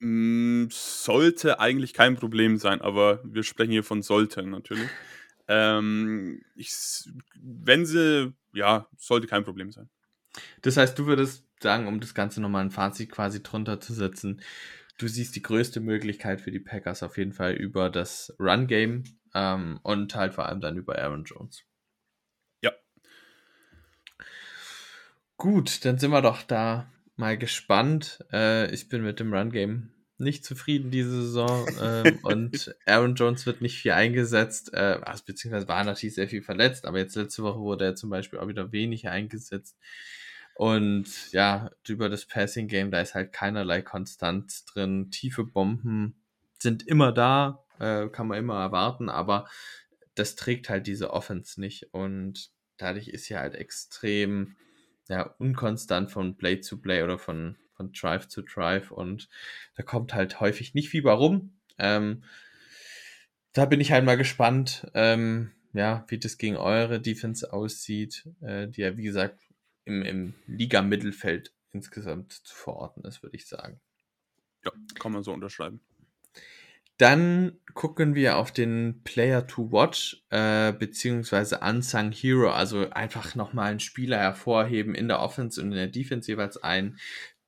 Mm, 0.00 0.66
Sollte 0.70 1.60
eigentlich 1.60 1.92
kein 1.92 2.16
Problem 2.16 2.56
sein, 2.56 2.80
aber 2.80 3.20
wir 3.24 3.42
sprechen 3.42 3.72
hier 3.72 3.84
von 3.84 4.02
sollte 4.02 4.42
natürlich. 4.42 4.88
Ähm, 5.48 6.40
ich, 6.54 6.70
wenn 7.34 7.84
sie, 7.84 8.32
ja, 8.54 8.86
sollte 8.96 9.26
kein 9.26 9.42
Problem 9.44 9.72
sein. 9.72 9.90
Das 10.62 10.76
heißt, 10.76 10.98
du 10.98 11.06
würdest 11.06 11.46
sagen, 11.60 11.86
um 11.86 12.00
das 12.00 12.14
Ganze 12.14 12.40
nochmal 12.40 12.64
ein 12.64 12.70
Fazit 12.70 13.10
quasi 13.10 13.42
drunter 13.42 13.80
zu 13.80 13.92
setzen, 13.94 14.40
du 14.98 15.08
siehst 15.08 15.36
die 15.36 15.42
größte 15.42 15.80
Möglichkeit 15.80 16.40
für 16.40 16.50
die 16.50 16.60
Packers 16.60 17.02
auf 17.02 17.18
jeden 17.18 17.32
Fall 17.32 17.52
über 17.52 17.90
das 17.90 18.34
Run-Game 18.38 19.04
ähm, 19.34 19.80
und 19.82 20.14
halt 20.14 20.34
vor 20.34 20.46
allem 20.46 20.60
dann 20.60 20.76
über 20.76 20.98
Aaron 20.98 21.24
Jones. 21.24 21.64
Ja. 22.62 22.72
Gut, 25.36 25.84
dann 25.84 25.98
sind 25.98 26.10
wir 26.10 26.22
doch 26.22 26.42
da 26.42 26.90
mal 27.16 27.36
gespannt. 27.36 28.24
Äh, 28.32 28.72
ich 28.72 28.88
bin 28.88 29.02
mit 29.02 29.20
dem 29.20 29.32
Run-Game 29.32 29.92
nicht 30.18 30.44
zufrieden 30.44 30.90
diese 30.90 31.22
Saison 31.22 31.66
ähm, 31.80 32.18
und 32.22 32.74
Aaron 32.86 33.14
Jones 33.14 33.46
wird 33.46 33.60
nicht 33.60 33.78
viel 33.78 33.92
eingesetzt, 33.92 34.72
äh, 34.72 34.98
also, 35.02 35.24
beziehungsweise 35.26 35.68
war 35.68 35.84
natürlich 35.84 36.14
sehr 36.14 36.28
viel 36.28 36.42
verletzt, 36.42 36.86
aber 36.86 36.98
jetzt 36.98 37.16
letzte 37.16 37.42
Woche 37.42 37.60
wurde 37.60 37.84
er 37.86 37.94
zum 37.96 38.10
Beispiel 38.10 38.38
auch 38.38 38.48
wieder 38.48 38.72
wenig 38.72 39.08
eingesetzt. 39.08 39.76
Und 40.54 41.32
ja, 41.32 41.70
über 41.88 42.08
das 42.08 42.26
Passing 42.26 42.68
Game, 42.68 42.90
da 42.90 43.00
ist 43.00 43.14
halt 43.14 43.32
keinerlei 43.32 43.82
Konstanz 43.82 44.64
drin. 44.66 45.10
Tiefe 45.10 45.44
Bomben 45.44 46.14
sind 46.58 46.86
immer 46.86 47.12
da, 47.12 47.64
äh, 47.78 48.08
kann 48.08 48.28
man 48.28 48.38
immer 48.38 48.60
erwarten, 48.60 49.08
aber 49.08 49.48
das 50.14 50.36
trägt 50.36 50.68
halt 50.68 50.86
diese 50.86 51.10
Offense 51.12 51.60
nicht. 51.60 51.94
Und 51.94 52.50
dadurch 52.76 53.08
ist 53.08 53.24
sie 53.24 53.36
halt 53.36 53.54
extrem 53.54 54.56
ja, 55.08 55.34
unkonstant 55.38 56.10
von 56.10 56.36
Play 56.36 56.60
zu 56.60 56.80
Play 56.80 57.02
oder 57.02 57.18
von, 57.18 57.56
von 57.82 57.92
Drive 57.92 58.28
zu 58.28 58.42
Drive. 58.42 58.90
Und 58.90 59.28
da 59.76 59.82
kommt 59.82 60.14
halt 60.14 60.40
häufig 60.40 60.74
nicht 60.74 60.88
viel 60.88 61.06
rum. 61.06 61.52
Ähm, 61.78 62.22
da 63.52 63.66
bin 63.66 63.80
ich 63.80 63.92
halt 63.92 64.04
mal 64.04 64.16
gespannt, 64.16 64.86
ähm, 64.94 65.50
ja, 65.72 66.04
wie 66.08 66.18
das 66.18 66.38
gegen 66.38 66.56
eure 66.56 67.00
Defense 67.00 67.52
aussieht, 67.52 68.28
äh, 68.40 68.68
die 68.68 68.82
ja, 68.82 68.96
wie 68.96 69.02
gesagt, 69.02 69.40
im, 69.84 70.02
im 70.02 70.34
Liga-Mittelfeld 70.46 71.52
insgesamt 71.72 72.32
zu 72.32 72.54
verorten 72.54 73.04
ist, 73.04 73.22
würde 73.22 73.36
ich 73.36 73.46
sagen. 73.46 73.80
Ja, 74.64 74.72
kann 74.98 75.12
man 75.12 75.22
so 75.22 75.32
unterschreiben. 75.32 75.80
Dann 76.98 77.58
gucken 77.74 78.14
wir 78.14 78.36
auf 78.36 78.52
den 78.52 79.00
Player 79.02 79.46
to 79.46 79.72
Watch, 79.72 80.22
äh, 80.30 80.72
beziehungsweise 80.72 81.58
Unsung 81.58 82.12
Hero, 82.12 82.52
also 82.52 82.90
einfach 82.90 83.34
nochmal 83.34 83.70
einen 83.70 83.80
Spieler 83.80 84.18
hervorheben 84.18 84.94
in 84.94 85.08
der 85.08 85.20
Offense 85.20 85.60
und 85.60 85.72
in 85.72 85.78
der 85.78 85.88
Defense 85.88 86.30
jeweils 86.30 86.62
ein, 86.62 86.98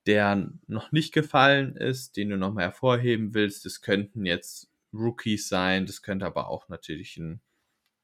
der 0.06 0.52
noch 0.66 0.92
nicht 0.92 1.12
gefallen 1.12 1.76
ist, 1.76 2.16
den 2.16 2.30
du 2.30 2.36
nochmal 2.36 2.64
hervorheben 2.64 3.34
willst. 3.34 3.64
Das 3.64 3.80
könnten 3.80 4.26
jetzt 4.26 4.70
Rookies 4.92 5.48
sein, 5.48 5.86
das 5.86 6.02
könnte 6.02 6.26
aber 6.26 6.48
auch 6.48 6.68
natürlich 6.68 7.16
ein, 7.16 7.40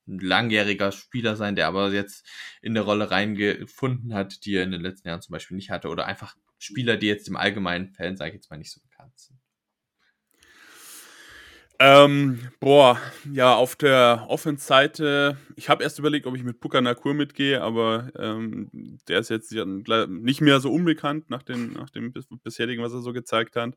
ein 0.08 0.18
langjähriger 0.18 0.92
Spieler 0.92 1.36
sein, 1.36 1.56
der 1.56 1.68
aber 1.68 1.92
jetzt 1.92 2.28
in 2.62 2.74
der 2.74 2.82
Rolle 2.84 3.10
reingefunden 3.10 4.14
hat, 4.14 4.44
die 4.44 4.54
er 4.54 4.64
in 4.64 4.72
den 4.72 4.80
letzten 4.80 5.08
Jahren 5.08 5.22
zum 5.22 5.32
Beispiel 5.32 5.56
nicht 5.56 5.70
hatte, 5.70 5.88
oder 5.88 6.06
einfach 6.06 6.36
Spieler, 6.58 6.96
die 6.96 7.06
jetzt 7.06 7.28
im 7.28 7.36
allgemeinen 7.36 7.88
Fan, 7.88 8.16
sage 8.16 8.30
ich 8.30 8.34
jetzt 8.36 8.50
mal, 8.50 8.56
nicht 8.56 8.72
so 8.72 8.80
bekannt 8.80 9.18
sind. 9.18 9.39
Ähm, 11.83 12.38
boah, 12.61 13.01
ja, 13.33 13.55
auf 13.55 13.75
der 13.75 14.27
Offense-Seite, 14.29 15.38
ich 15.57 15.71
habe 15.71 15.83
erst 15.83 15.99
überlegt, 15.99 16.27
ob 16.27 16.37
ich 16.37 16.43
mit 16.43 16.61
Puka 16.61 16.83
Nakur 16.83 17.14
mitgehe, 17.14 17.62
aber 17.62 18.11
ähm, 18.19 18.69
der 19.09 19.19
ist 19.21 19.31
jetzt 19.31 19.51
nicht 19.51 20.43
mehr 20.43 20.61
so 20.61 20.71
unbekannt 20.71 21.31
nach, 21.31 21.43
den, 21.43 21.73
nach 21.73 21.88
dem 21.88 22.12
bis 22.12 22.27
bisherigen, 22.43 22.83
was 22.83 22.93
er 22.93 23.01
so 23.01 23.14
gezeigt 23.14 23.57
hat. 23.57 23.77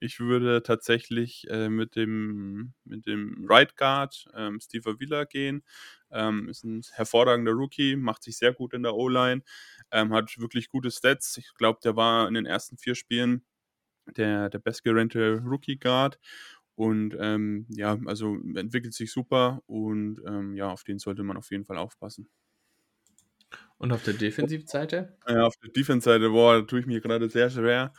Ich 0.00 0.18
würde 0.18 0.62
tatsächlich 0.62 1.46
äh, 1.50 1.68
mit 1.68 1.94
dem, 1.94 2.72
mit 2.84 3.04
dem 3.06 3.44
Right 3.46 3.76
Guard 3.76 4.28
ähm, 4.34 4.58
Steve 4.58 4.88
Avila 4.92 5.24
gehen. 5.24 5.62
Ähm, 6.10 6.48
ist 6.48 6.64
ein 6.64 6.80
hervorragender 6.92 7.52
Rookie, 7.52 7.96
macht 7.96 8.22
sich 8.22 8.38
sehr 8.38 8.54
gut 8.54 8.72
in 8.72 8.82
der 8.82 8.94
O-Line, 8.94 9.42
ähm, 9.90 10.14
hat 10.14 10.38
wirklich 10.38 10.70
gute 10.70 10.90
Stats. 10.90 11.36
Ich 11.36 11.52
glaube, 11.54 11.80
der 11.84 11.96
war 11.96 12.28
in 12.28 12.34
den 12.34 12.46
ersten 12.46 12.78
vier 12.78 12.94
Spielen 12.94 13.42
der, 14.16 14.48
der 14.50 14.58
bestgerannte 14.58 15.42
Rookie 15.44 15.78
Guard. 15.78 16.18
Und 16.82 17.16
ähm, 17.20 17.64
ja, 17.68 17.96
also 18.06 18.38
entwickelt 18.56 18.92
sich 18.92 19.12
super 19.12 19.62
und 19.66 20.20
ähm, 20.26 20.56
ja, 20.56 20.68
auf 20.68 20.82
den 20.82 20.98
sollte 20.98 21.22
man 21.22 21.36
auf 21.36 21.52
jeden 21.52 21.64
Fall 21.64 21.76
aufpassen. 21.78 22.28
Und 23.78 23.92
auf 23.92 24.02
der 24.02 24.14
Defensivseite? 24.14 25.16
Ja, 25.28 25.44
auf 25.44 25.54
der 25.62 25.70
Defense-Seite, 25.70 26.30
boah, 26.30 26.58
da 26.58 26.62
tue 26.62 26.80
ich 26.80 26.86
mir 26.86 27.00
gerade 27.00 27.30
sehr 27.30 27.50
schwer. 27.50 27.92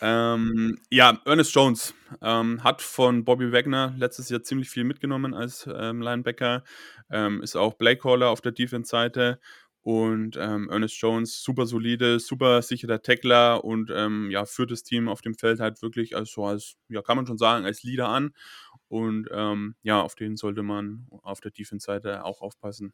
Ähm, 0.00 0.78
ja, 0.88 1.20
Ernest 1.24 1.52
Jones 1.52 1.94
ähm, 2.20 2.62
hat 2.62 2.80
von 2.80 3.24
Bobby 3.24 3.50
Wagner 3.50 3.92
letztes 3.98 4.28
Jahr 4.28 4.44
ziemlich 4.44 4.70
viel 4.70 4.84
mitgenommen 4.84 5.34
als 5.34 5.68
ähm, 5.72 6.00
Linebacker. 6.00 6.62
Ähm, 7.10 7.42
ist 7.42 7.56
auch 7.56 7.76
Playcaller 7.76 8.28
auf 8.28 8.40
der 8.40 8.52
Defense-Seite. 8.52 9.40
Und 9.82 10.36
ähm, 10.40 10.68
Ernest 10.70 10.96
Jones, 11.00 11.42
super 11.42 11.66
solide, 11.66 12.20
super 12.20 12.62
sicherer 12.62 13.02
Tackler 13.02 13.64
und 13.64 13.90
ähm, 13.92 14.30
ja, 14.30 14.44
führt 14.44 14.70
das 14.70 14.84
Team 14.84 15.08
auf 15.08 15.22
dem 15.22 15.34
Feld 15.34 15.58
halt 15.60 15.82
wirklich 15.82 16.14
als 16.16 16.30
so 16.32 16.44
als, 16.46 16.76
ja, 16.88 17.02
kann 17.02 17.16
man 17.16 17.26
schon 17.26 17.38
sagen, 17.38 17.64
als 17.64 17.82
Leader 17.82 18.08
an. 18.08 18.32
Und 18.88 19.28
ähm, 19.32 19.74
ja, 19.82 20.00
auf 20.02 20.14
den 20.14 20.36
sollte 20.36 20.62
man 20.62 21.06
auf 21.22 21.40
der 21.40 21.50
Defense-Seite 21.50 22.24
auch 22.24 22.42
aufpassen. 22.42 22.92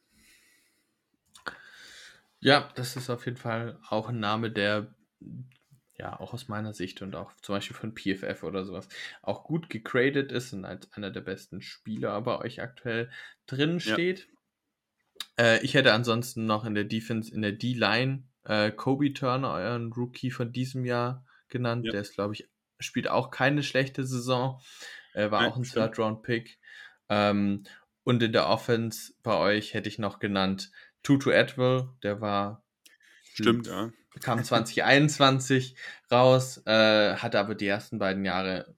Ja, 2.41 2.71
das 2.75 2.97
ist 2.97 3.11
auf 3.11 3.25
jeden 3.27 3.37
Fall 3.37 3.79
auch 3.89 4.09
ein 4.09 4.21
Name, 4.21 4.51
der 4.51 4.95
ja 5.97 6.19
auch 6.21 6.33
aus 6.33 6.49
meiner 6.49 6.73
Sicht 6.73 7.03
und 7.03 7.17
auch 7.17 7.35
zum 7.43 7.57
Beispiel 7.57 7.77
von 7.77 7.95
PFF 7.95 8.45
oder 8.45 8.65
sowas 8.65 8.89
auch 9.23 9.45
gut 9.45 9.69
gegradet 9.69 10.31
ist 10.33 10.53
und 10.53 10.65
als 10.65 10.93
einer 10.93 11.11
der 11.11 11.21
besten 11.23 11.61
Spieler 11.61 12.21
bei 12.23 12.39
euch 12.39 12.61
aktuell 12.63 13.11
drin 13.47 13.81
Ja. 13.85 13.99
Äh, 15.39 15.63
ich 15.65 15.75
hätte 15.75 15.93
ansonsten 15.93 16.47
noch 16.47 16.65
in 16.65 16.75
der 16.75 16.85
Defense, 16.85 17.33
in 17.33 17.43
der 17.43 17.53
D-Line 17.53 18.25
äh, 18.45 18.71
Kobe 18.71 19.13
Turner, 19.13 19.53
euren 19.53 19.93
Rookie 19.93 20.31
von 20.31 20.53
diesem 20.53 20.85
Jahr 20.85 21.25
genannt. 21.49 21.87
Ja. 21.87 21.93
Der 21.93 22.01
ist, 22.01 22.15
glaube 22.15 22.35
ich, 22.35 22.49
spielt 22.79 23.09
auch 23.09 23.31
keine 23.31 23.63
schlechte 23.63 24.05
Saison. 24.05 24.61
Er 25.13 25.31
war 25.31 25.43
Nein, 25.43 25.53
auch 25.53 25.57
ein. 25.57 25.63
Third-Round-Pick. 25.63 26.59
Ähm, 27.09 27.65
und 28.05 28.23
in 28.23 28.33
der 28.33 28.49
Offense 28.49 29.13
bei 29.23 29.37
euch 29.37 29.75
hätte 29.75 29.89
ich 29.89 29.99
noch 29.99 30.19
genannt 30.19 30.71
Tutu 31.03 31.31
Atwell, 31.31 31.89
der 32.03 32.21
war 32.21 32.65
Stimmt, 33.23 33.67
ja. 33.67 33.91
kam 34.21 34.43
2021 34.45 35.77
raus, 36.11 36.63
äh, 36.67 37.15
hatte 37.17 37.39
aber 37.39 37.55
die 37.55 37.67
ersten 37.67 37.99
beiden 37.99 38.25
Jahre 38.25 38.75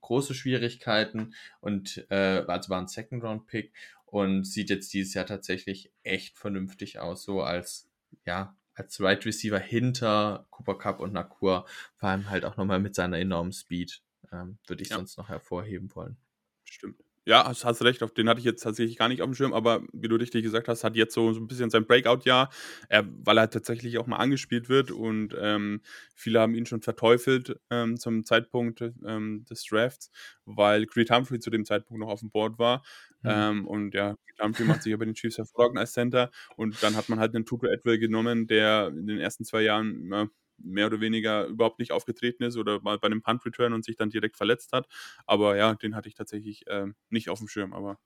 große 0.00 0.34
Schwierigkeiten 0.34 1.34
und 1.60 2.04
äh, 2.10 2.44
also 2.46 2.70
war 2.70 2.80
ein 2.80 2.88
Second-Round-Pick 2.88 3.72
und 4.12 4.44
sieht 4.44 4.68
jetzt 4.70 4.92
dieses 4.92 5.14
Jahr 5.14 5.24
tatsächlich 5.26 5.92
echt 6.02 6.38
vernünftig 6.38 6.98
aus, 7.00 7.24
so 7.24 7.42
als 7.42 7.90
ja 8.26 8.56
als 8.74 9.00
Right 9.00 9.24
Receiver 9.26 9.58
hinter 9.58 10.46
Cooper 10.50 10.76
Cup 10.78 11.00
und 11.00 11.12
Nakur, 11.14 11.66
vor 11.96 12.08
allem 12.10 12.28
halt 12.30 12.44
auch 12.44 12.56
nochmal 12.58 12.80
mit 12.80 12.94
seiner 12.94 13.18
enormen 13.18 13.52
Speed, 13.52 14.02
ähm, 14.32 14.58
würde 14.66 14.82
ich 14.82 14.90
Ja. 14.90 14.96
sonst 14.96 15.16
noch 15.18 15.28
hervorheben 15.30 15.94
wollen. 15.94 16.18
Stimmt. 16.64 17.02
Ja, 17.24 17.46
hast, 17.46 17.64
hast 17.64 17.82
recht, 17.84 18.02
auf 18.02 18.12
den 18.12 18.28
hatte 18.28 18.40
ich 18.40 18.44
jetzt 18.44 18.62
tatsächlich 18.62 18.98
gar 18.98 19.08
nicht 19.08 19.22
auf 19.22 19.28
dem 19.28 19.34
Schirm, 19.34 19.52
aber 19.52 19.82
wie 19.92 20.08
du 20.08 20.16
richtig 20.16 20.42
gesagt 20.42 20.66
hast, 20.66 20.82
hat 20.82 20.96
jetzt 20.96 21.14
so, 21.14 21.32
so 21.32 21.40
ein 21.40 21.46
bisschen 21.46 21.70
sein 21.70 21.86
Breakout-Jahr, 21.86 22.50
äh, 22.88 23.04
weil 23.24 23.38
er 23.38 23.48
tatsächlich 23.48 23.98
auch 23.98 24.08
mal 24.08 24.16
angespielt 24.16 24.68
wird 24.68 24.90
und 24.90 25.32
ähm, 25.38 25.82
viele 26.16 26.40
haben 26.40 26.54
ihn 26.56 26.66
schon 26.66 26.82
verteufelt 26.82 27.60
ähm, 27.70 27.96
zum 27.96 28.24
Zeitpunkt 28.24 28.80
ähm, 29.06 29.44
des 29.48 29.64
Drafts, 29.64 30.10
weil 30.46 30.86
Creed 30.86 31.10
Humphrey 31.12 31.38
zu 31.38 31.50
dem 31.50 31.64
Zeitpunkt 31.64 32.00
noch 32.00 32.08
auf 32.10 32.20
dem 32.20 32.30
Board 32.30 32.58
war. 32.58 32.82
Mhm. 33.22 33.30
Ähm, 33.30 33.66
und 33.68 33.94
ja, 33.94 34.16
Creed 34.26 34.40
Humphrey 34.44 34.66
macht 34.66 34.82
sich 34.82 34.90
ja 34.90 34.96
bei 34.96 35.04
den 35.04 35.14
Chiefs 35.14 35.38
hervorragend 35.38 35.78
als 35.78 35.92
Center 35.92 36.28
und 36.56 36.82
dann 36.82 36.96
hat 36.96 37.08
man 37.08 37.20
halt 37.20 37.36
einen 37.36 37.44
Tutu 37.46 37.68
Atwell 37.68 37.98
genommen, 38.00 38.48
der 38.48 38.88
in 38.88 39.06
den 39.06 39.18
ersten 39.20 39.44
zwei 39.44 39.62
Jahren 39.62 40.08
ja, 40.10 40.26
mehr 40.64 40.86
oder 40.86 41.00
weniger 41.00 41.46
überhaupt 41.46 41.78
nicht 41.78 41.92
aufgetreten 41.92 42.42
ist 42.44 42.56
oder 42.56 42.80
mal 42.80 42.98
bei 42.98 43.06
einem 43.06 43.22
Punt-Return 43.22 43.72
und 43.72 43.84
sich 43.84 43.96
dann 43.96 44.10
direkt 44.10 44.36
verletzt 44.36 44.72
hat. 44.72 44.86
Aber 45.26 45.56
ja, 45.56 45.74
den 45.74 45.94
hatte 45.94 46.08
ich 46.08 46.14
tatsächlich 46.14 46.64
ähm, 46.68 46.94
nicht 47.10 47.28
auf 47.28 47.38
dem 47.38 47.48
Schirm, 47.48 47.72
aber 47.72 47.98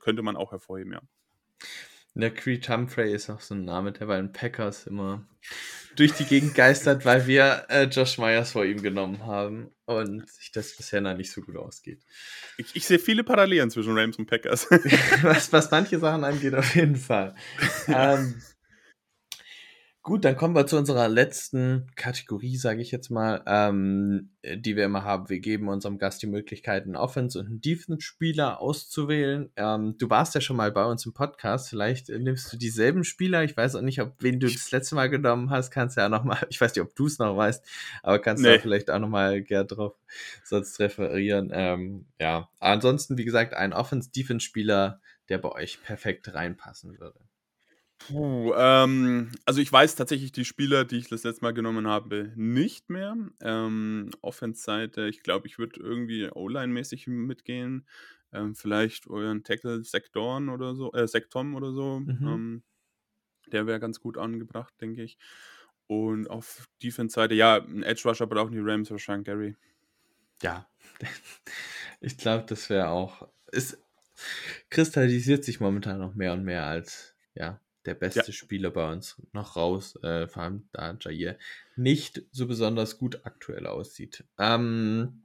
könnte 0.00 0.22
man 0.22 0.36
auch 0.36 0.52
hervorheben, 0.52 0.92
ja. 0.92 1.02
Der 2.14 2.32
Creed 2.32 2.66
Humphrey 2.70 3.12
ist 3.12 3.28
auch 3.28 3.40
so 3.40 3.54
ein 3.54 3.66
Name, 3.66 3.92
der 3.92 4.06
bei 4.06 4.16
den 4.16 4.32
Packers 4.32 4.86
immer 4.86 5.28
durch 5.96 6.12
die 6.12 6.24
Gegend 6.24 6.54
geistert, 6.54 7.04
weil 7.04 7.26
wir 7.26 7.66
äh, 7.68 7.84
Josh 7.84 8.16
Myers 8.16 8.52
vor 8.52 8.64
ihm 8.64 8.80
genommen 8.80 9.26
haben 9.26 9.70
und 9.84 10.26
sich 10.28 10.50
das 10.50 10.74
bisher 10.74 11.02
noch 11.02 11.14
nicht 11.14 11.30
so 11.30 11.42
gut 11.42 11.56
ausgeht. 11.56 12.02
Ich, 12.56 12.74
ich 12.74 12.86
sehe 12.86 12.98
viele 12.98 13.22
Parallelen 13.22 13.70
zwischen 13.70 13.96
Rams 13.96 14.16
und 14.18 14.26
Packers. 14.26 14.66
was, 15.22 15.52
was 15.52 15.70
manche 15.70 15.98
Sachen 15.98 16.24
angeht, 16.24 16.54
auf 16.54 16.74
jeden 16.74 16.96
Fall. 16.96 17.34
ähm, 17.86 18.40
gut, 20.06 20.24
dann 20.24 20.36
kommen 20.36 20.54
wir 20.54 20.68
zu 20.68 20.78
unserer 20.78 21.08
letzten 21.08 21.90
Kategorie, 21.96 22.56
sage 22.56 22.80
ich 22.80 22.92
jetzt 22.92 23.10
mal, 23.10 23.42
ähm, 23.44 24.30
die 24.44 24.76
wir 24.76 24.84
immer 24.84 25.02
haben. 25.02 25.28
Wir 25.28 25.40
geben 25.40 25.66
unserem 25.68 25.98
Gast 25.98 26.22
die 26.22 26.28
Möglichkeit, 26.28 26.84
einen 26.84 26.94
Offense- 26.94 27.36
und 27.40 27.46
einen 27.46 27.60
Defense-Spieler 27.60 28.60
auszuwählen. 28.60 29.50
Ähm, 29.56 29.98
du 29.98 30.08
warst 30.08 30.36
ja 30.36 30.40
schon 30.40 30.56
mal 30.56 30.70
bei 30.70 30.84
uns 30.84 31.04
im 31.06 31.12
Podcast. 31.12 31.68
Vielleicht 31.68 32.08
äh, 32.08 32.20
nimmst 32.20 32.52
du 32.52 32.56
dieselben 32.56 33.02
Spieler. 33.02 33.42
Ich 33.42 33.56
weiß 33.56 33.74
auch 33.74 33.80
nicht, 33.80 34.00
ob 34.00 34.14
wen 34.20 34.38
du 34.38 34.46
das 34.46 34.70
letzte 34.70 34.94
Mal 34.94 35.10
genommen 35.10 35.50
hast. 35.50 35.72
Kannst 35.72 35.96
ja 35.96 36.06
auch 36.06 36.10
noch 36.10 36.22
mal, 36.22 36.38
ich 36.50 36.60
weiß 36.60 36.72
nicht, 36.76 36.84
ob 36.84 36.94
du 36.94 37.06
es 37.06 37.18
noch 37.18 37.36
weißt, 37.36 37.64
aber 38.04 38.20
kannst 38.20 38.44
Nee. 38.44 38.54
da 38.54 38.60
vielleicht 38.60 38.92
auch 38.92 39.00
noch 39.00 39.08
mal 39.08 39.42
gern 39.42 39.66
drauf 39.66 39.96
sonst 40.44 40.78
referieren. 40.78 41.50
Ähm, 41.52 42.06
ja, 42.20 42.48
ansonsten, 42.60 43.18
wie 43.18 43.24
gesagt, 43.24 43.54
ein 43.54 43.72
Offense-Defense-Spieler, 43.72 45.00
der 45.28 45.38
bei 45.38 45.50
euch 45.50 45.82
perfekt 45.82 46.32
reinpassen 46.32 46.96
würde. 47.00 47.18
Puh, 47.98 48.52
ähm, 48.54 49.32
also 49.46 49.60
ich 49.60 49.72
weiß 49.72 49.96
tatsächlich 49.96 50.30
die 50.30 50.44
Spieler, 50.44 50.84
die 50.84 50.98
ich 50.98 51.08
das 51.08 51.24
letzte 51.24 51.42
Mal 51.44 51.54
genommen 51.54 51.86
habe, 51.86 52.32
nicht 52.36 52.90
mehr. 52.90 53.16
Ähm, 53.40 54.10
Offense-Seite, 54.20 55.08
ich 55.08 55.22
glaube, 55.22 55.46
ich 55.46 55.58
würde 55.58 55.80
irgendwie 55.80 56.28
O-Line-mäßig 56.30 57.06
mitgehen. 57.06 57.86
Ähm, 58.32 58.54
vielleicht 58.54 59.08
euren 59.08 59.44
Tackle 59.44 59.82
Sektoren 59.82 60.48
oder 60.48 60.74
so, 60.74 60.92
äh, 60.92 61.08
Sektom 61.08 61.54
oder 61.54 61.72
so. 61.72 62.00
Mhm. 62.00 62.18
Ähm, 62.28 62.62
der 63.46 63.66
wäre 63.66 63.80
ganz 63.80 64.00
gut 64.00 64.18
angebracht, 64.18 64.74
denke 64.80 65.02
ich. 65.02 65.16
Und 65.86 66.28
auf 66.28 66.68
Defense-Seite, 66.82 67.34
ja, 67.34 67.56
ein 67.56 67.82
Edge-Rusher 67.82 68.26
brauchen 68.26 68.52
die 68.52 68.60
Rams 68.60 68.90
wahrscheinlich 68.90 69.26
Gary. 69.26 69.56
Ja, 70.42 70.68
ich 72.00 72.18
glaube, 72.18 72.44
das 72.46 72.68
wäre 72.68 72.88
auch. 72.88 73.28
Es 73.46 73.78
kristallisiert 74.70 75.44
sich 75.44 75.60
momentan 75.60 75.98
noch 75.98 76.14
mehr 76.14 76.32
und 76.32 76.44
mehr 76.44 76.66
als 76.66 77.14
ja 77.34 77.60
der 77.86 77.94
beste 77.94 78.32
Spieler 78.32 78.70
bei 78.70 78.90
uns 78.92 79.16
noch 79.32 79.56
raus, 79.56 79.96
äh, 80.02 80.26
vor 80.26 80.42
allem 80.42 80.68
da 80.72 80.96
Jair 81.00 81.36
nicht 81.76 82.22
so 82.32 82.46
besonders 82.46 82.98
gut 82.98 83.20
aktuell 83.24 83.66
aussieht. 83.66 84.24
Ähm, 84.38 85.22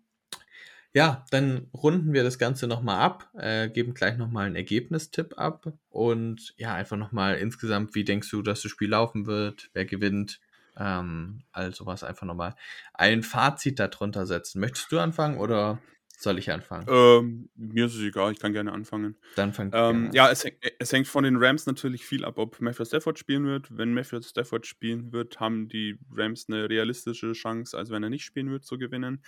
ja, 0.93 1.26
dann 1.32 1.68
runden 1.74 2.12
wir 2.12 2.24
das 2.24 2.38
Ganze 2.38 2.68
nochmal 2.68 2.99
ab, 2.99 3.30
äh, 3.38 3.70
geben 3.70 3.93
gleich 3.93 4.18
nochmal 4.18 4.47
einen 4.47 4.57
Ergebnistipp 4.57 5.38
ab 5.38 5.72
und 5.89 6.53
ja, 6.57 6.74
einfach 6.74 6.97
nochmal 6.97 7.38
insgesamt, 7.38 7.95
wie 7.95 8.03
denkst 8.03 8.30
du, 8.30 8.41
dass 8.41 8.62
das 8.62 8.72
Spiel 8.72 8.89
laufen 8.89 9.26
wird, 9.26 9.70
wer 9.74 9.86
gewinnt, 9.86 10.41
ähm, 10.78 11.43
all 11.53 11.74
sowas 11.74 12.03
einfach 12.03 12.28
nochmal 12.28 12.55
ein 12.93 13.24
Fazit 13.24 13.80
darunter 13.80 14.26
setzen. 14.26 14.59
Möchtest 14.59 14.91
du 14.91 14.99
anfangen 14.99 15.38
oder 15.38 15.80
soll 16.22 16.38
ich 16.39 16.51
anfangen? 16.51 16.86
Ähm, 16.88 17.49
mir 17.55 17.86
ist 17.86 17.95
es 17.95 18.01
egal, 18.01 18.32
ich 18.32 18.39
kann 18.39 18.53
gerne 18.53 18.72
anfangen. 18.72 19.15
Dann 19.36 19.53
fang 19.53 19.72
Ähm, 19.74 20.03
gerne 20.03 20.13
ja, 20.13 20.30
es, 20.30 20.45
häng- 20.45 20.57
es 20.80 20.91
hängt 20.91 21.07
von 21.07 21.24
den 21.24 21.38
Rams 21.38 21.65
natürlich 21.65 22.05
viel 22.05 22.26
ab, 22.26 22.38
ob 22.38 22.59
Matthew 22.59 22.86
Stafford 22.86 23.17
spielen 23.19 23.45
wird. 23.45 23.67
Wenn 23.76 23.93
Matthew 23.93 24.22
Stafford 24.22 24.65
spielen 24.67 25.11
wird, 25.13 25.39
haben 25.39 25.67
die 25.69 25.97
Rams 26.13 26.47
eine 26.49 26.69
realistische 26.69 27.34
Chance, 27.34 27.78
als 27.78 27.89
wenn 27.89 28.03
er 28.03 28.09
nicht 28.09 28.24
spielen 28.26 28.51
wird, 28.51 28.65
zu 28.65 28.78
gewinnen. 28.78 29.24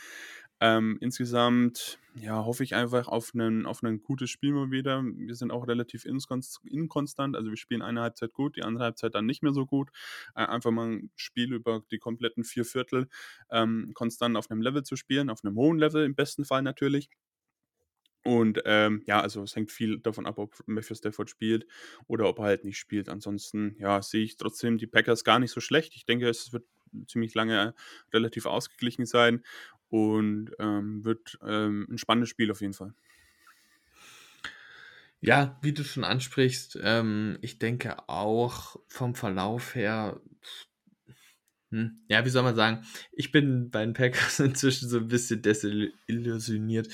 Ähm, 0.65 0.97
insgesamt 1.01 1.99
ja, 2.15 2.45
hoffe 2.45 2.63
ich 2.63 2.73
einfach 2.73 3.07
auf 3.09 3.33
ein 3.33 3.65
auf 3.65 3.83
ein 3.83 4.01
gutes 4.01 4.29
Spiel 4.29 4.53
mal 4.53 4.71
wieder. 4.71 5.03
Wir 5.03 5.35
sind 5.35 5.51
auch 5.51 5.67
relativ 5.67 6.05
inkonstant, 6.05 7.35
also 7.35 7.49
wir 7.49 7.57
spielen 7.57 7.81
eine 7.81 8.01
Halbzeit 8.01 8.33
gut, 8.33 8.55
die 8.55 8.63
andere 8.63 8.85
Halbzeit 8.85 9.13
dann 9.15 9.25
nicht 9.25 9.43
mehr 9.43 9.51
so 9.53 9.65
gut. 9.65 9.89
Äh, 10.35 10.45
einfach 10.45 10.71
mal 10.71 10.87
ein 10.89 11.11
Spiel 11.17 11.53
über 11.53 11.83
die 11.91 11.97
kompletten 11.99 12.45
vier 12.45 12.63
Viertel 12.65 13.09
ähm, 13.51 13.91
konstant 13.93 14.37
auf 14.37 14.49
einem 14.49 14.61
Level 14.61 14.83
zu 14.83 14.95
spielen, 14.95 15.29
auf 15.29 15.43
einem 15.43 15.57
hohen 15.57 15.79
Level 15.79 16.05
im 16.05 16.15
besten 16.15 16.45
Fall 16.45 16.61
natürlich. 16.61 17.09
Und 18.25 18.61
ähm, 18.65 19.03
ja, 19.05 19.19
also 19.19 19.43
es 19.43 19.55
hängt 19.55 19.71
viel 19.71 19.99
davon 19.99 20.25
ab, 20.25 20.37
ob 20.37 20.55
Matthew 20.65 20.95
Stafford 20.95 21.29
spielt 21.29 21.67
oder 22.07 22.29
ob 22.29 22.39
er 22.39 22.45
halt 22.45 22.63
nicht 22.63 22.77
spielt. 22.77 23.09
Ansonsten, 23.09 23.75
ja, 23.79 24.01
sehe 24.01 24.23
ich 24.23 24.37
trotzdem 24.37 24.77
die 24.77 24.87
Packers 24.87 25.25
gar 25.25 25.39
nicht 25.39 25.51
so 25.51 25.59
schlecht. 25.59 25.93
Ich 25.95 26.05
denke, 26.05 26.29
es 26.29 26.53
wird 26.53 26.65
ziemlich 27.07 27.33
lange 27.33 27.73
relativ 28.13 28.45
ausgeglichen 28.45 29.05
sein 29.05 29.43
und 29.89 30.51
ähm, 30.59 31.05
wird 31.05 31.37
ähm, 31.45 31.87
ein 31.89 31.97
spannendes 31.97 32.29
Spiel 32.29 32.51
auf 32.51 32.61
jeden 32.61 32.73
Fall. 32.73 32.93
Ja, 35.21 35.57
wie 35.61 35.71
du 35.71 35.85
schon 35.85 36.03
ansprichst, 36.03 36.77
ähm, 36.83 37.37
ich 37.41 37.57
denke 37.57 38.09
auch 38.09 38.75
vom 38.89 39.15
Verlauf 39.15 39.73
her, 39.73 40.19
hm, 41.71 42.03
ja, 42.07 42.23
wie 42.23 42.29
soll 42.29 42.43
man 42.43 42.55
sagen, 42.55 42.85
ich 43.11 43.31
bin 43.31 43.71
bei 43.71 43.83
den 43.83 43.93
Packers 43.93 44.39
inzwischen 44.39 44.89
so 44.89 44.97
ein 44.97 45.07
bisschen 45.07 45.41
desillusioniert. 45.41 46.89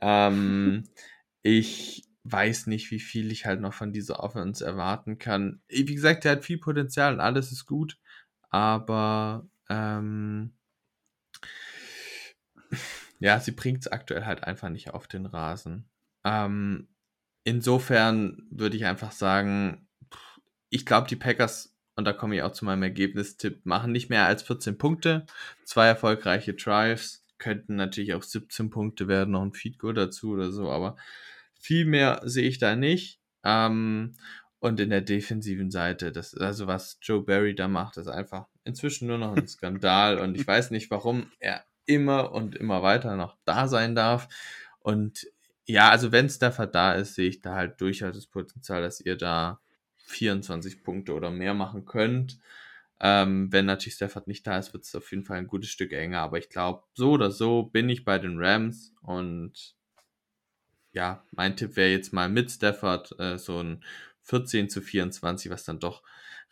Ähm, 0.00 0.84
ich 1.42 2.04
weiß 2.24 2.66
nicht, 2.66 2.90
wie 2.90 3.00
viel 3.00 3.32
ich 3.32 3.46
halt 3.46 3.60
noch 3.60 3.74
von 3.74 3.92
dieser 3.92 4.20
Offense 4.20 4.64
erwarten 4.64 5.18
kann. 5.18 5.62
Wie 5.68 5.84
gesagt, 5.84 6.24
der 6.24 6.32
hat 6.32 6.44
viel 6.44 6.58
Potenzial 6.58 7.14
und 7.14 7.20
alles 7.20 7.50
ist 7.50 7.66
gut, 7.66 7.98
aber 8.50 9.48
ähm, 9.68 10.52
ja, 13.20 13.38
sie 13.40 13.52
bringt 13.52 13.80
es 13.80 13.88
aktuell 13.88 14.24
halt 14.24 14.44
einfach 14.44 14.68
nicht 14.68 14.90
auf 14.90 15.06
den 15.06 15.26
Rasen. 15.26 15.88
Ähm, 16.24 16.88
insofern 17.44 18.46
würde 18.50 18.76
ich 18.76 18.84
einfach 18.84 19.12
sagen, 19.12 19.88
ich 20.70 20.86
glaube, 20.86 21.08
die 21.08 21.16
Packers, 21.16 21.76
und 21.96 22.04
da 22.04 22.12
komme 22.12 22.36
ich 22.36 22.42
auch 22.42 22.52
zu 22.52 22.64
meinem 22.64 22.82
Ergebnistipp, 22.82 23.64
machen 23.66 23.92
nicht 23.92 24.08
mehr 24.08 24.26
als 24.26 24.42
14 24.42 24.78
Punkte. 24.78 25.26
Zwei 25.64 25.86
erfolgreiche 25.86 26.54
Drives 26.54 27.24
könnten 27.38 27.76
natürlich 27.76 28.14
auch 28.14 28.22
17 28.22 28.70
Punkte 28.70 29.08
werden, 29.08 29.32
noch 29.32 29.42
ein 29.42 29.52
Feed 29.52 29.78
Goal 29.78 29.94
dazu 29.94 30.30
oder 30.30 30.50
so, 30.52 30.70
aber 30.70 30.96
viel 31.54 31.84
mehr 31.84 32.20
sehe 32.24 32.48
ich 32.48 32.58
da 32.58 32.76
nicht. 32.76 33.20
Ähm, 33.44 34.14
und 34.60 34.78
in 34.78 34.90
der 34.90 35.00
defensiven 35.00 35.70
Seite, 35.70 36.12
das, 36.12 36.34
also 36.34 36.66
was 36.66 36.98
Joe 37.00 37.22
Barry 37.22 37.54
da 37.54 37.66
macht, 37.66 37.96
ist 37.96 38.08
einfach 38.08 38.46
inzwischen 38.64 39.08
nur 39.08 39.18
noch 39.18 39.34
ein 39.34 39.48
Skandal 39.48 40.18
und 40.18 40.36
ich 40.38 40.46
weiß 40.46 40.70
nicht, 40.70 40.90
warum 40.90 41.32
er 41.40 41.64
immer 41.86 42.32
und 42.32 42.54
immer 42.54 42.82
weiter 42.82 43.16
noch 43.16 43.36
da 43.44 43.66
sein 43.66 43.94
darf. 43.94 44.28
Und 44.80 45.26
ja, 45.66 45.90
also 45.90 46.12
wenn 46.12 46.28
Stafford 46.28 46.74
da 46.74 46.92
ist, 46.92 47.14
sehe 47.14 47.28
ich 47.28 47.40
da 47.40 47.54
halt 47.54 47.80
durchaus 47.80 48.14
das 48.14 48.26
Potenzial, 48.26 48.82
dass 48.82 49.00
ihr 49.00 49.16
da 49.16 49.60
24 50.06 50.82
Punkte 50.84 51.14
oder 51.14 51.30
mehr 51.30 51.54
machen 51.54 51.86
könnt. 51.86 52.38
Ähm, 53.00 53.50
wenn 53.50 53.64
natürlich 53.64 53.94
Stafford 53.94 54.26
nicht 54.26 54.46
da 54.46 54.58
ist, 54.58 54.74
wird 54.74 54.84
es 54.84 54.94
auf 54.94 55.10
jeden 55.10 55.24
Fall 55.24 55.38
ein 55.38 55.46
gutes 55.46 55.70
Stück 55.70 55.92
enger. 55.92 56.20
Aber 56.20 56.38
ich 56.38 56.50
glaube, 56.50 56.82
so 56.92 57.12
oder 57.12 57.30
so 57.30 57.62
bin 57.62 57.88
ich 57.88 58.04
bei 58.04 58.18
den 58.18 58.38
Rams 58.38 58.92
und 59.00 59.74
ja, 60.92 61.24
mein 61.30 61.56
Tipp 61.56 61.76
wäre 61.76 61.90
jetzt 61.90 62.12
mal 62.12 62.28
mit 62.28 62.50
Stafford 62.50 63.18
äh, 63.20 63.38
so 63.38 63.62
ein 63.62 63.84
14 64.30 64.70
zu 64.70 64.80
24, 64.80 65.50
was 65.50 65.64
dann 65.64 65.80
doch 65.80 66.02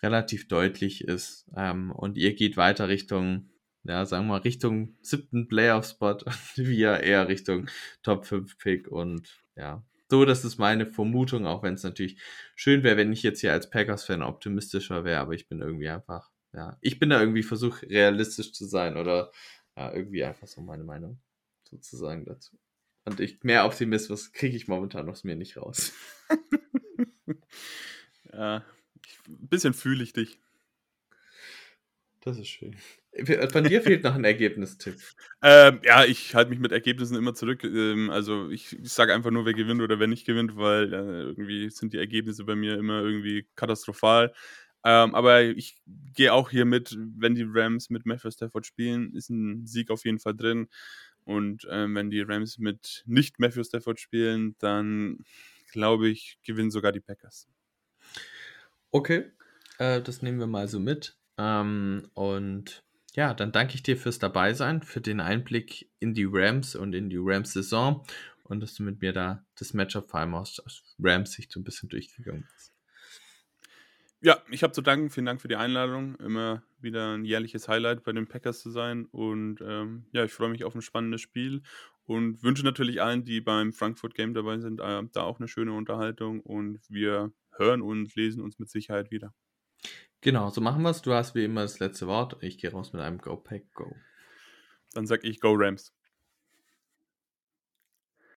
relativ 0.02 0.48
deutlich 0.48 1.04
ist. 1.04 1.48
Ähm, 1.56 1.92
und 1.92 2.16
ihr 2.16 2.34
geht 2.34 2.56
weiter 2.56 2.88
Richtung, 2.88 3.50
ja, 3.84 4.04
sagen 4.04 4.26
wir 4.26 4.34
mal, 4.34 4.40
Richtung 4.40 4.96
siebten 5.00 5.46
Playoff-Spot 5.46 6.18
und 6.24 6.26
wir 6.56 7.00
eher 7.00 7.28
Richtung 7.28 7.68
Top 8.02 8.26
5 8.26 8.58
Pick 8.58 8.88
und 8.88 9.44
ja. 9.56 9.84
So, 10.10 10.24
das 10.24 10.44
ist 10.44 10.58
meine 10.58 10.86
Vermutung, 10.86 11.46
auch 11.46 11.62
wenn 11.62 11.74
es 11.74 11.82
natürlich 11.82 12.18
schön 12.56 12.82
wäre, 12.82 12.96
wenn 12.96 13.12
ich 13.12 13.22
jetzt 13.22 13.40
hier 13.40 13.52
als 13.52 13.68
Packers-Fan 13.70 14.22
optimistischer 14.22 15.04
wäre, 15.04 15.20
aber 15.20 15.34
ich 15.34 15.48
bin 15.48 15.60
irgendwie 15.60 15.88
einfach, 15.88 16.30
ja, 16.54 16.78
ich 16.80 16.98
bin 16.98 17.10
da 17.10 17.20
irgendwie 17.20 17.42
versucht, 17.42 17.82
realistisch 17.82 18.52
zu 18.52 18.64
sein 18.64 18.96
oder 18.96 19.30
ja, 19.76 19.92
irgendwie 19.92 20.24
einfach 20.24 20.48
so 20.48 20.62
meine 20.62 20.84
Meinung 20.84 21.20
sozusagen 21.62 22.24
dazu. 22.24 22.58
Und 23.04 23.20
ich, 23.20 23.42
mehr 23.42 23.66
Optimismus 23.66 24.32
kriege 24.32 24.56
ich 24.56 24.66
momentan 24.66 25.08
aus 25.08 25.24
mir 25.24 25.36
nicht 25.36 25.58
raus. 25.58 25.92
ja, 28.32 28.64
ich, 29.04 29.18
ein 29.28 29.48
bisschen 29.48 29.74
fühle 29.74 30.02
ich 30.02 30.12
dich. 30.12 30.38
Das 32.20 32.38
ist 32.38 32.48
schön. 32.48 32.76
Von 33.50 33.64
dir 33.64 33.80
fehlt 33.80 34.04
noch 34.04 34.14
ein 34.14 34.24
Ergebnistipp. 34.24 34.96
Ähm, 35.40 35.80
ja, 35.84 36.04
ich 36.04 36.34
halte 36.34 36.50
mich 36.50 36.58
mit 36.58 36.72
Ergebnissen 36.72 37.16
immer 37.16 37.32
zurück. 37.32 37.62
Ähm, 37.62 38.10
also 38.10 38.50
ich, 38.50 38.76
ich 38.76 38.92
sage 38.92 39.14
einfach 39.14 39.30
nur, 39.30 39.46
wer 39.46 39.52
gewinnt 39.52 39.80
oder 39.80 40.00
wer 40.00 40.08
nicht 40.08 40.26
gewinnt, 40.26 40.56
weil 40.56 40.92
äh, 40.92 41.22
irgendwie 41.22 41.70
sind 41.70 41.92
die 41.92 41.98
Ergebnisse 41.98 42.44
bei 42.44 42.56
mir 42.56 42.76
immer 42.76 43.02
irgendwie 43.02 43.46
katastrophal. 43.54 44.34
Ähm, 44.84 45.14
aber 45.14 45.42
ich 45.44 45.76
gehe 45.86 46.32
auch 46.32 46.50
hier 46.50 46.64
mit, 46.64 46.96
wenn 46.98 47.36
die 47.36 47.46
Rams 47.48 47.88
mit 47.88 48.04
Matthew 48.04 48.32
Stafford 48.32 48.66
spielen, 48.66 49.14
ist 49.14 49.30
ein 49.30 49.64
Sieg 49.64 49.90
auf 49.90 50.04
jeden 50.04 50.18
Fall 50.18 50.34
drin. 50.34 50.66
Und 51.24 51.68
ähm, 51.70 51.94
wenn 51.94 52.10
die 52.10 52.22
Rams 52.22 52.58
mit 52.58 53.04
nicht 53.06 53.38
Matthew 53.38 53.62
Stafford 53.62 54.00
spielen, 54.00 54.56
dann 54.58 55.18
glaube 55.70 56.08
ich, 56.08 56.38
gewinnen 56.42 56.70
sogar 56.70 56.90
die 56.90 57.00
Packers. 57.00 57.46
Okay, 58.90 59.30
äh, 59.78 60.00
das 60.00 60.22
nehmen 60.22 60.38
wir 60.38 60.46
mal 60.46 60.68
so 60.68 60.80
mit. 60.80 61.16
Ähm, 61.36 62.10
und 62.14 62.82
ja, 63.14 63.34
dann 63.34 63.52
danke 63.52 63.74
ich 63.74 63.82
dir 63.82 63.96
fürs 63.96 64.18
Dabeisein, 64.18 64.82
für 64.82 65.00
den 65.00 65.20
Einblick 65.20 65.90
in 65.98 66.14
die 66.14 66.28
Rams 66.30 66.74
und 66.74 66.94
in 66.94 67.10
die 67.10 67.18
Rams-Saison 67.20 68.04
und 68.44 68.60
dass 68.60 68.74
du 68.74 68.82
mit 68.82 69.00
mir 69.00 69.12
da 69.12 69.44
das 69.58 69.74
Matchup 69.74 70.10
vor 70.10 70.20
allem 70.20 70.34
aus, 70.34 70.60
aus 70.60 70.82
Rams-Sicht 70.98 71.52
so 71.52 71.60
ein 71.60 71.64
bisschen 71.64 71.88
durchgegangen 71.88 72.46
bist. 72.52 72.72
Ja, 74.20 74.42
ich 74.50 74.64
habe 74.64 74.72
zu 74.72 74.82
danken. 74.82 75.10
Vielen 75.10 75.26
Dank 75.26 75.40
für 75.40 75.46
die 75.46 75.56
Einladung. 75.56 76.16
Immer 76.16 76.64
wieder 76.80 77.14
ein 77.14 77.24
jährliches 77.24 77.68
Highlight 77.68 78.02
bei 78.02 78.12
den 78.12 78.26
Packers 78.26 78.60
zu 78.60 78.70
sein. 78.70 79.06
Und 79.06 79.60
ähm, 79.60 80.06
ja, 80.12 80.24
ich 80.24 80.32
freue 80.32 80.48
mich 80.48 80.64
auf 80.64 80.74
ein 80.74 80.82
spannendes 80.82 81.20
Spiel 81.20 81.62
und 82.04 82.42
wünsche 82.42 82.64
natürlich 82.64 83.00
allen, 83.00 83.24
die 83.24 83.40
beim 83.40 83.72
Frankfurt 83.72 84.16
Game 84.16 84.34
dabei 84.34 84.58
sind, 84.58 84.80
äh, 84.80 85.02
da 85.12 85.22
auch 85.22 85.38
eine 85.38 85.46
schöne 85.46 85.72
Unterhaltung. 85.72 86.40
Und 86.40 86.80
wir 86.88 87.30
hören 87.58 87.82
und 87.82 88.14
lesen 88.14 88.42
uns 88.42 88.58
mit 88.58 88.70
Sicherheit 88.70 89.10
wieder. 89.10 89.34
Genau, 90.20 90.50
so 90.50 90.60
machen 90.60 90.82
wir 90.82 90.90
es. 90.90 91.02
Du 91.02 91.12
hast 91.12 91.34
wie 91.34 91.44
immer 91.44 91.62
das 91.62 91.78
letzte 91.78 92.06
Wort. 92.06 92.36
Ich 92.42 92.58
gehe 92.58 92.72
raus 92.72 92.92
mit 92.92 93.02
einem 93.02 93.18
Go 93.18 93.36
Pack 93.36 93.72
Go. 93.74 93.94
Dann 94.92 95.06
sag 95.06 95.24
ich 95.24 95.40
Go 95.40 95.54
Rams. 95.54 95.94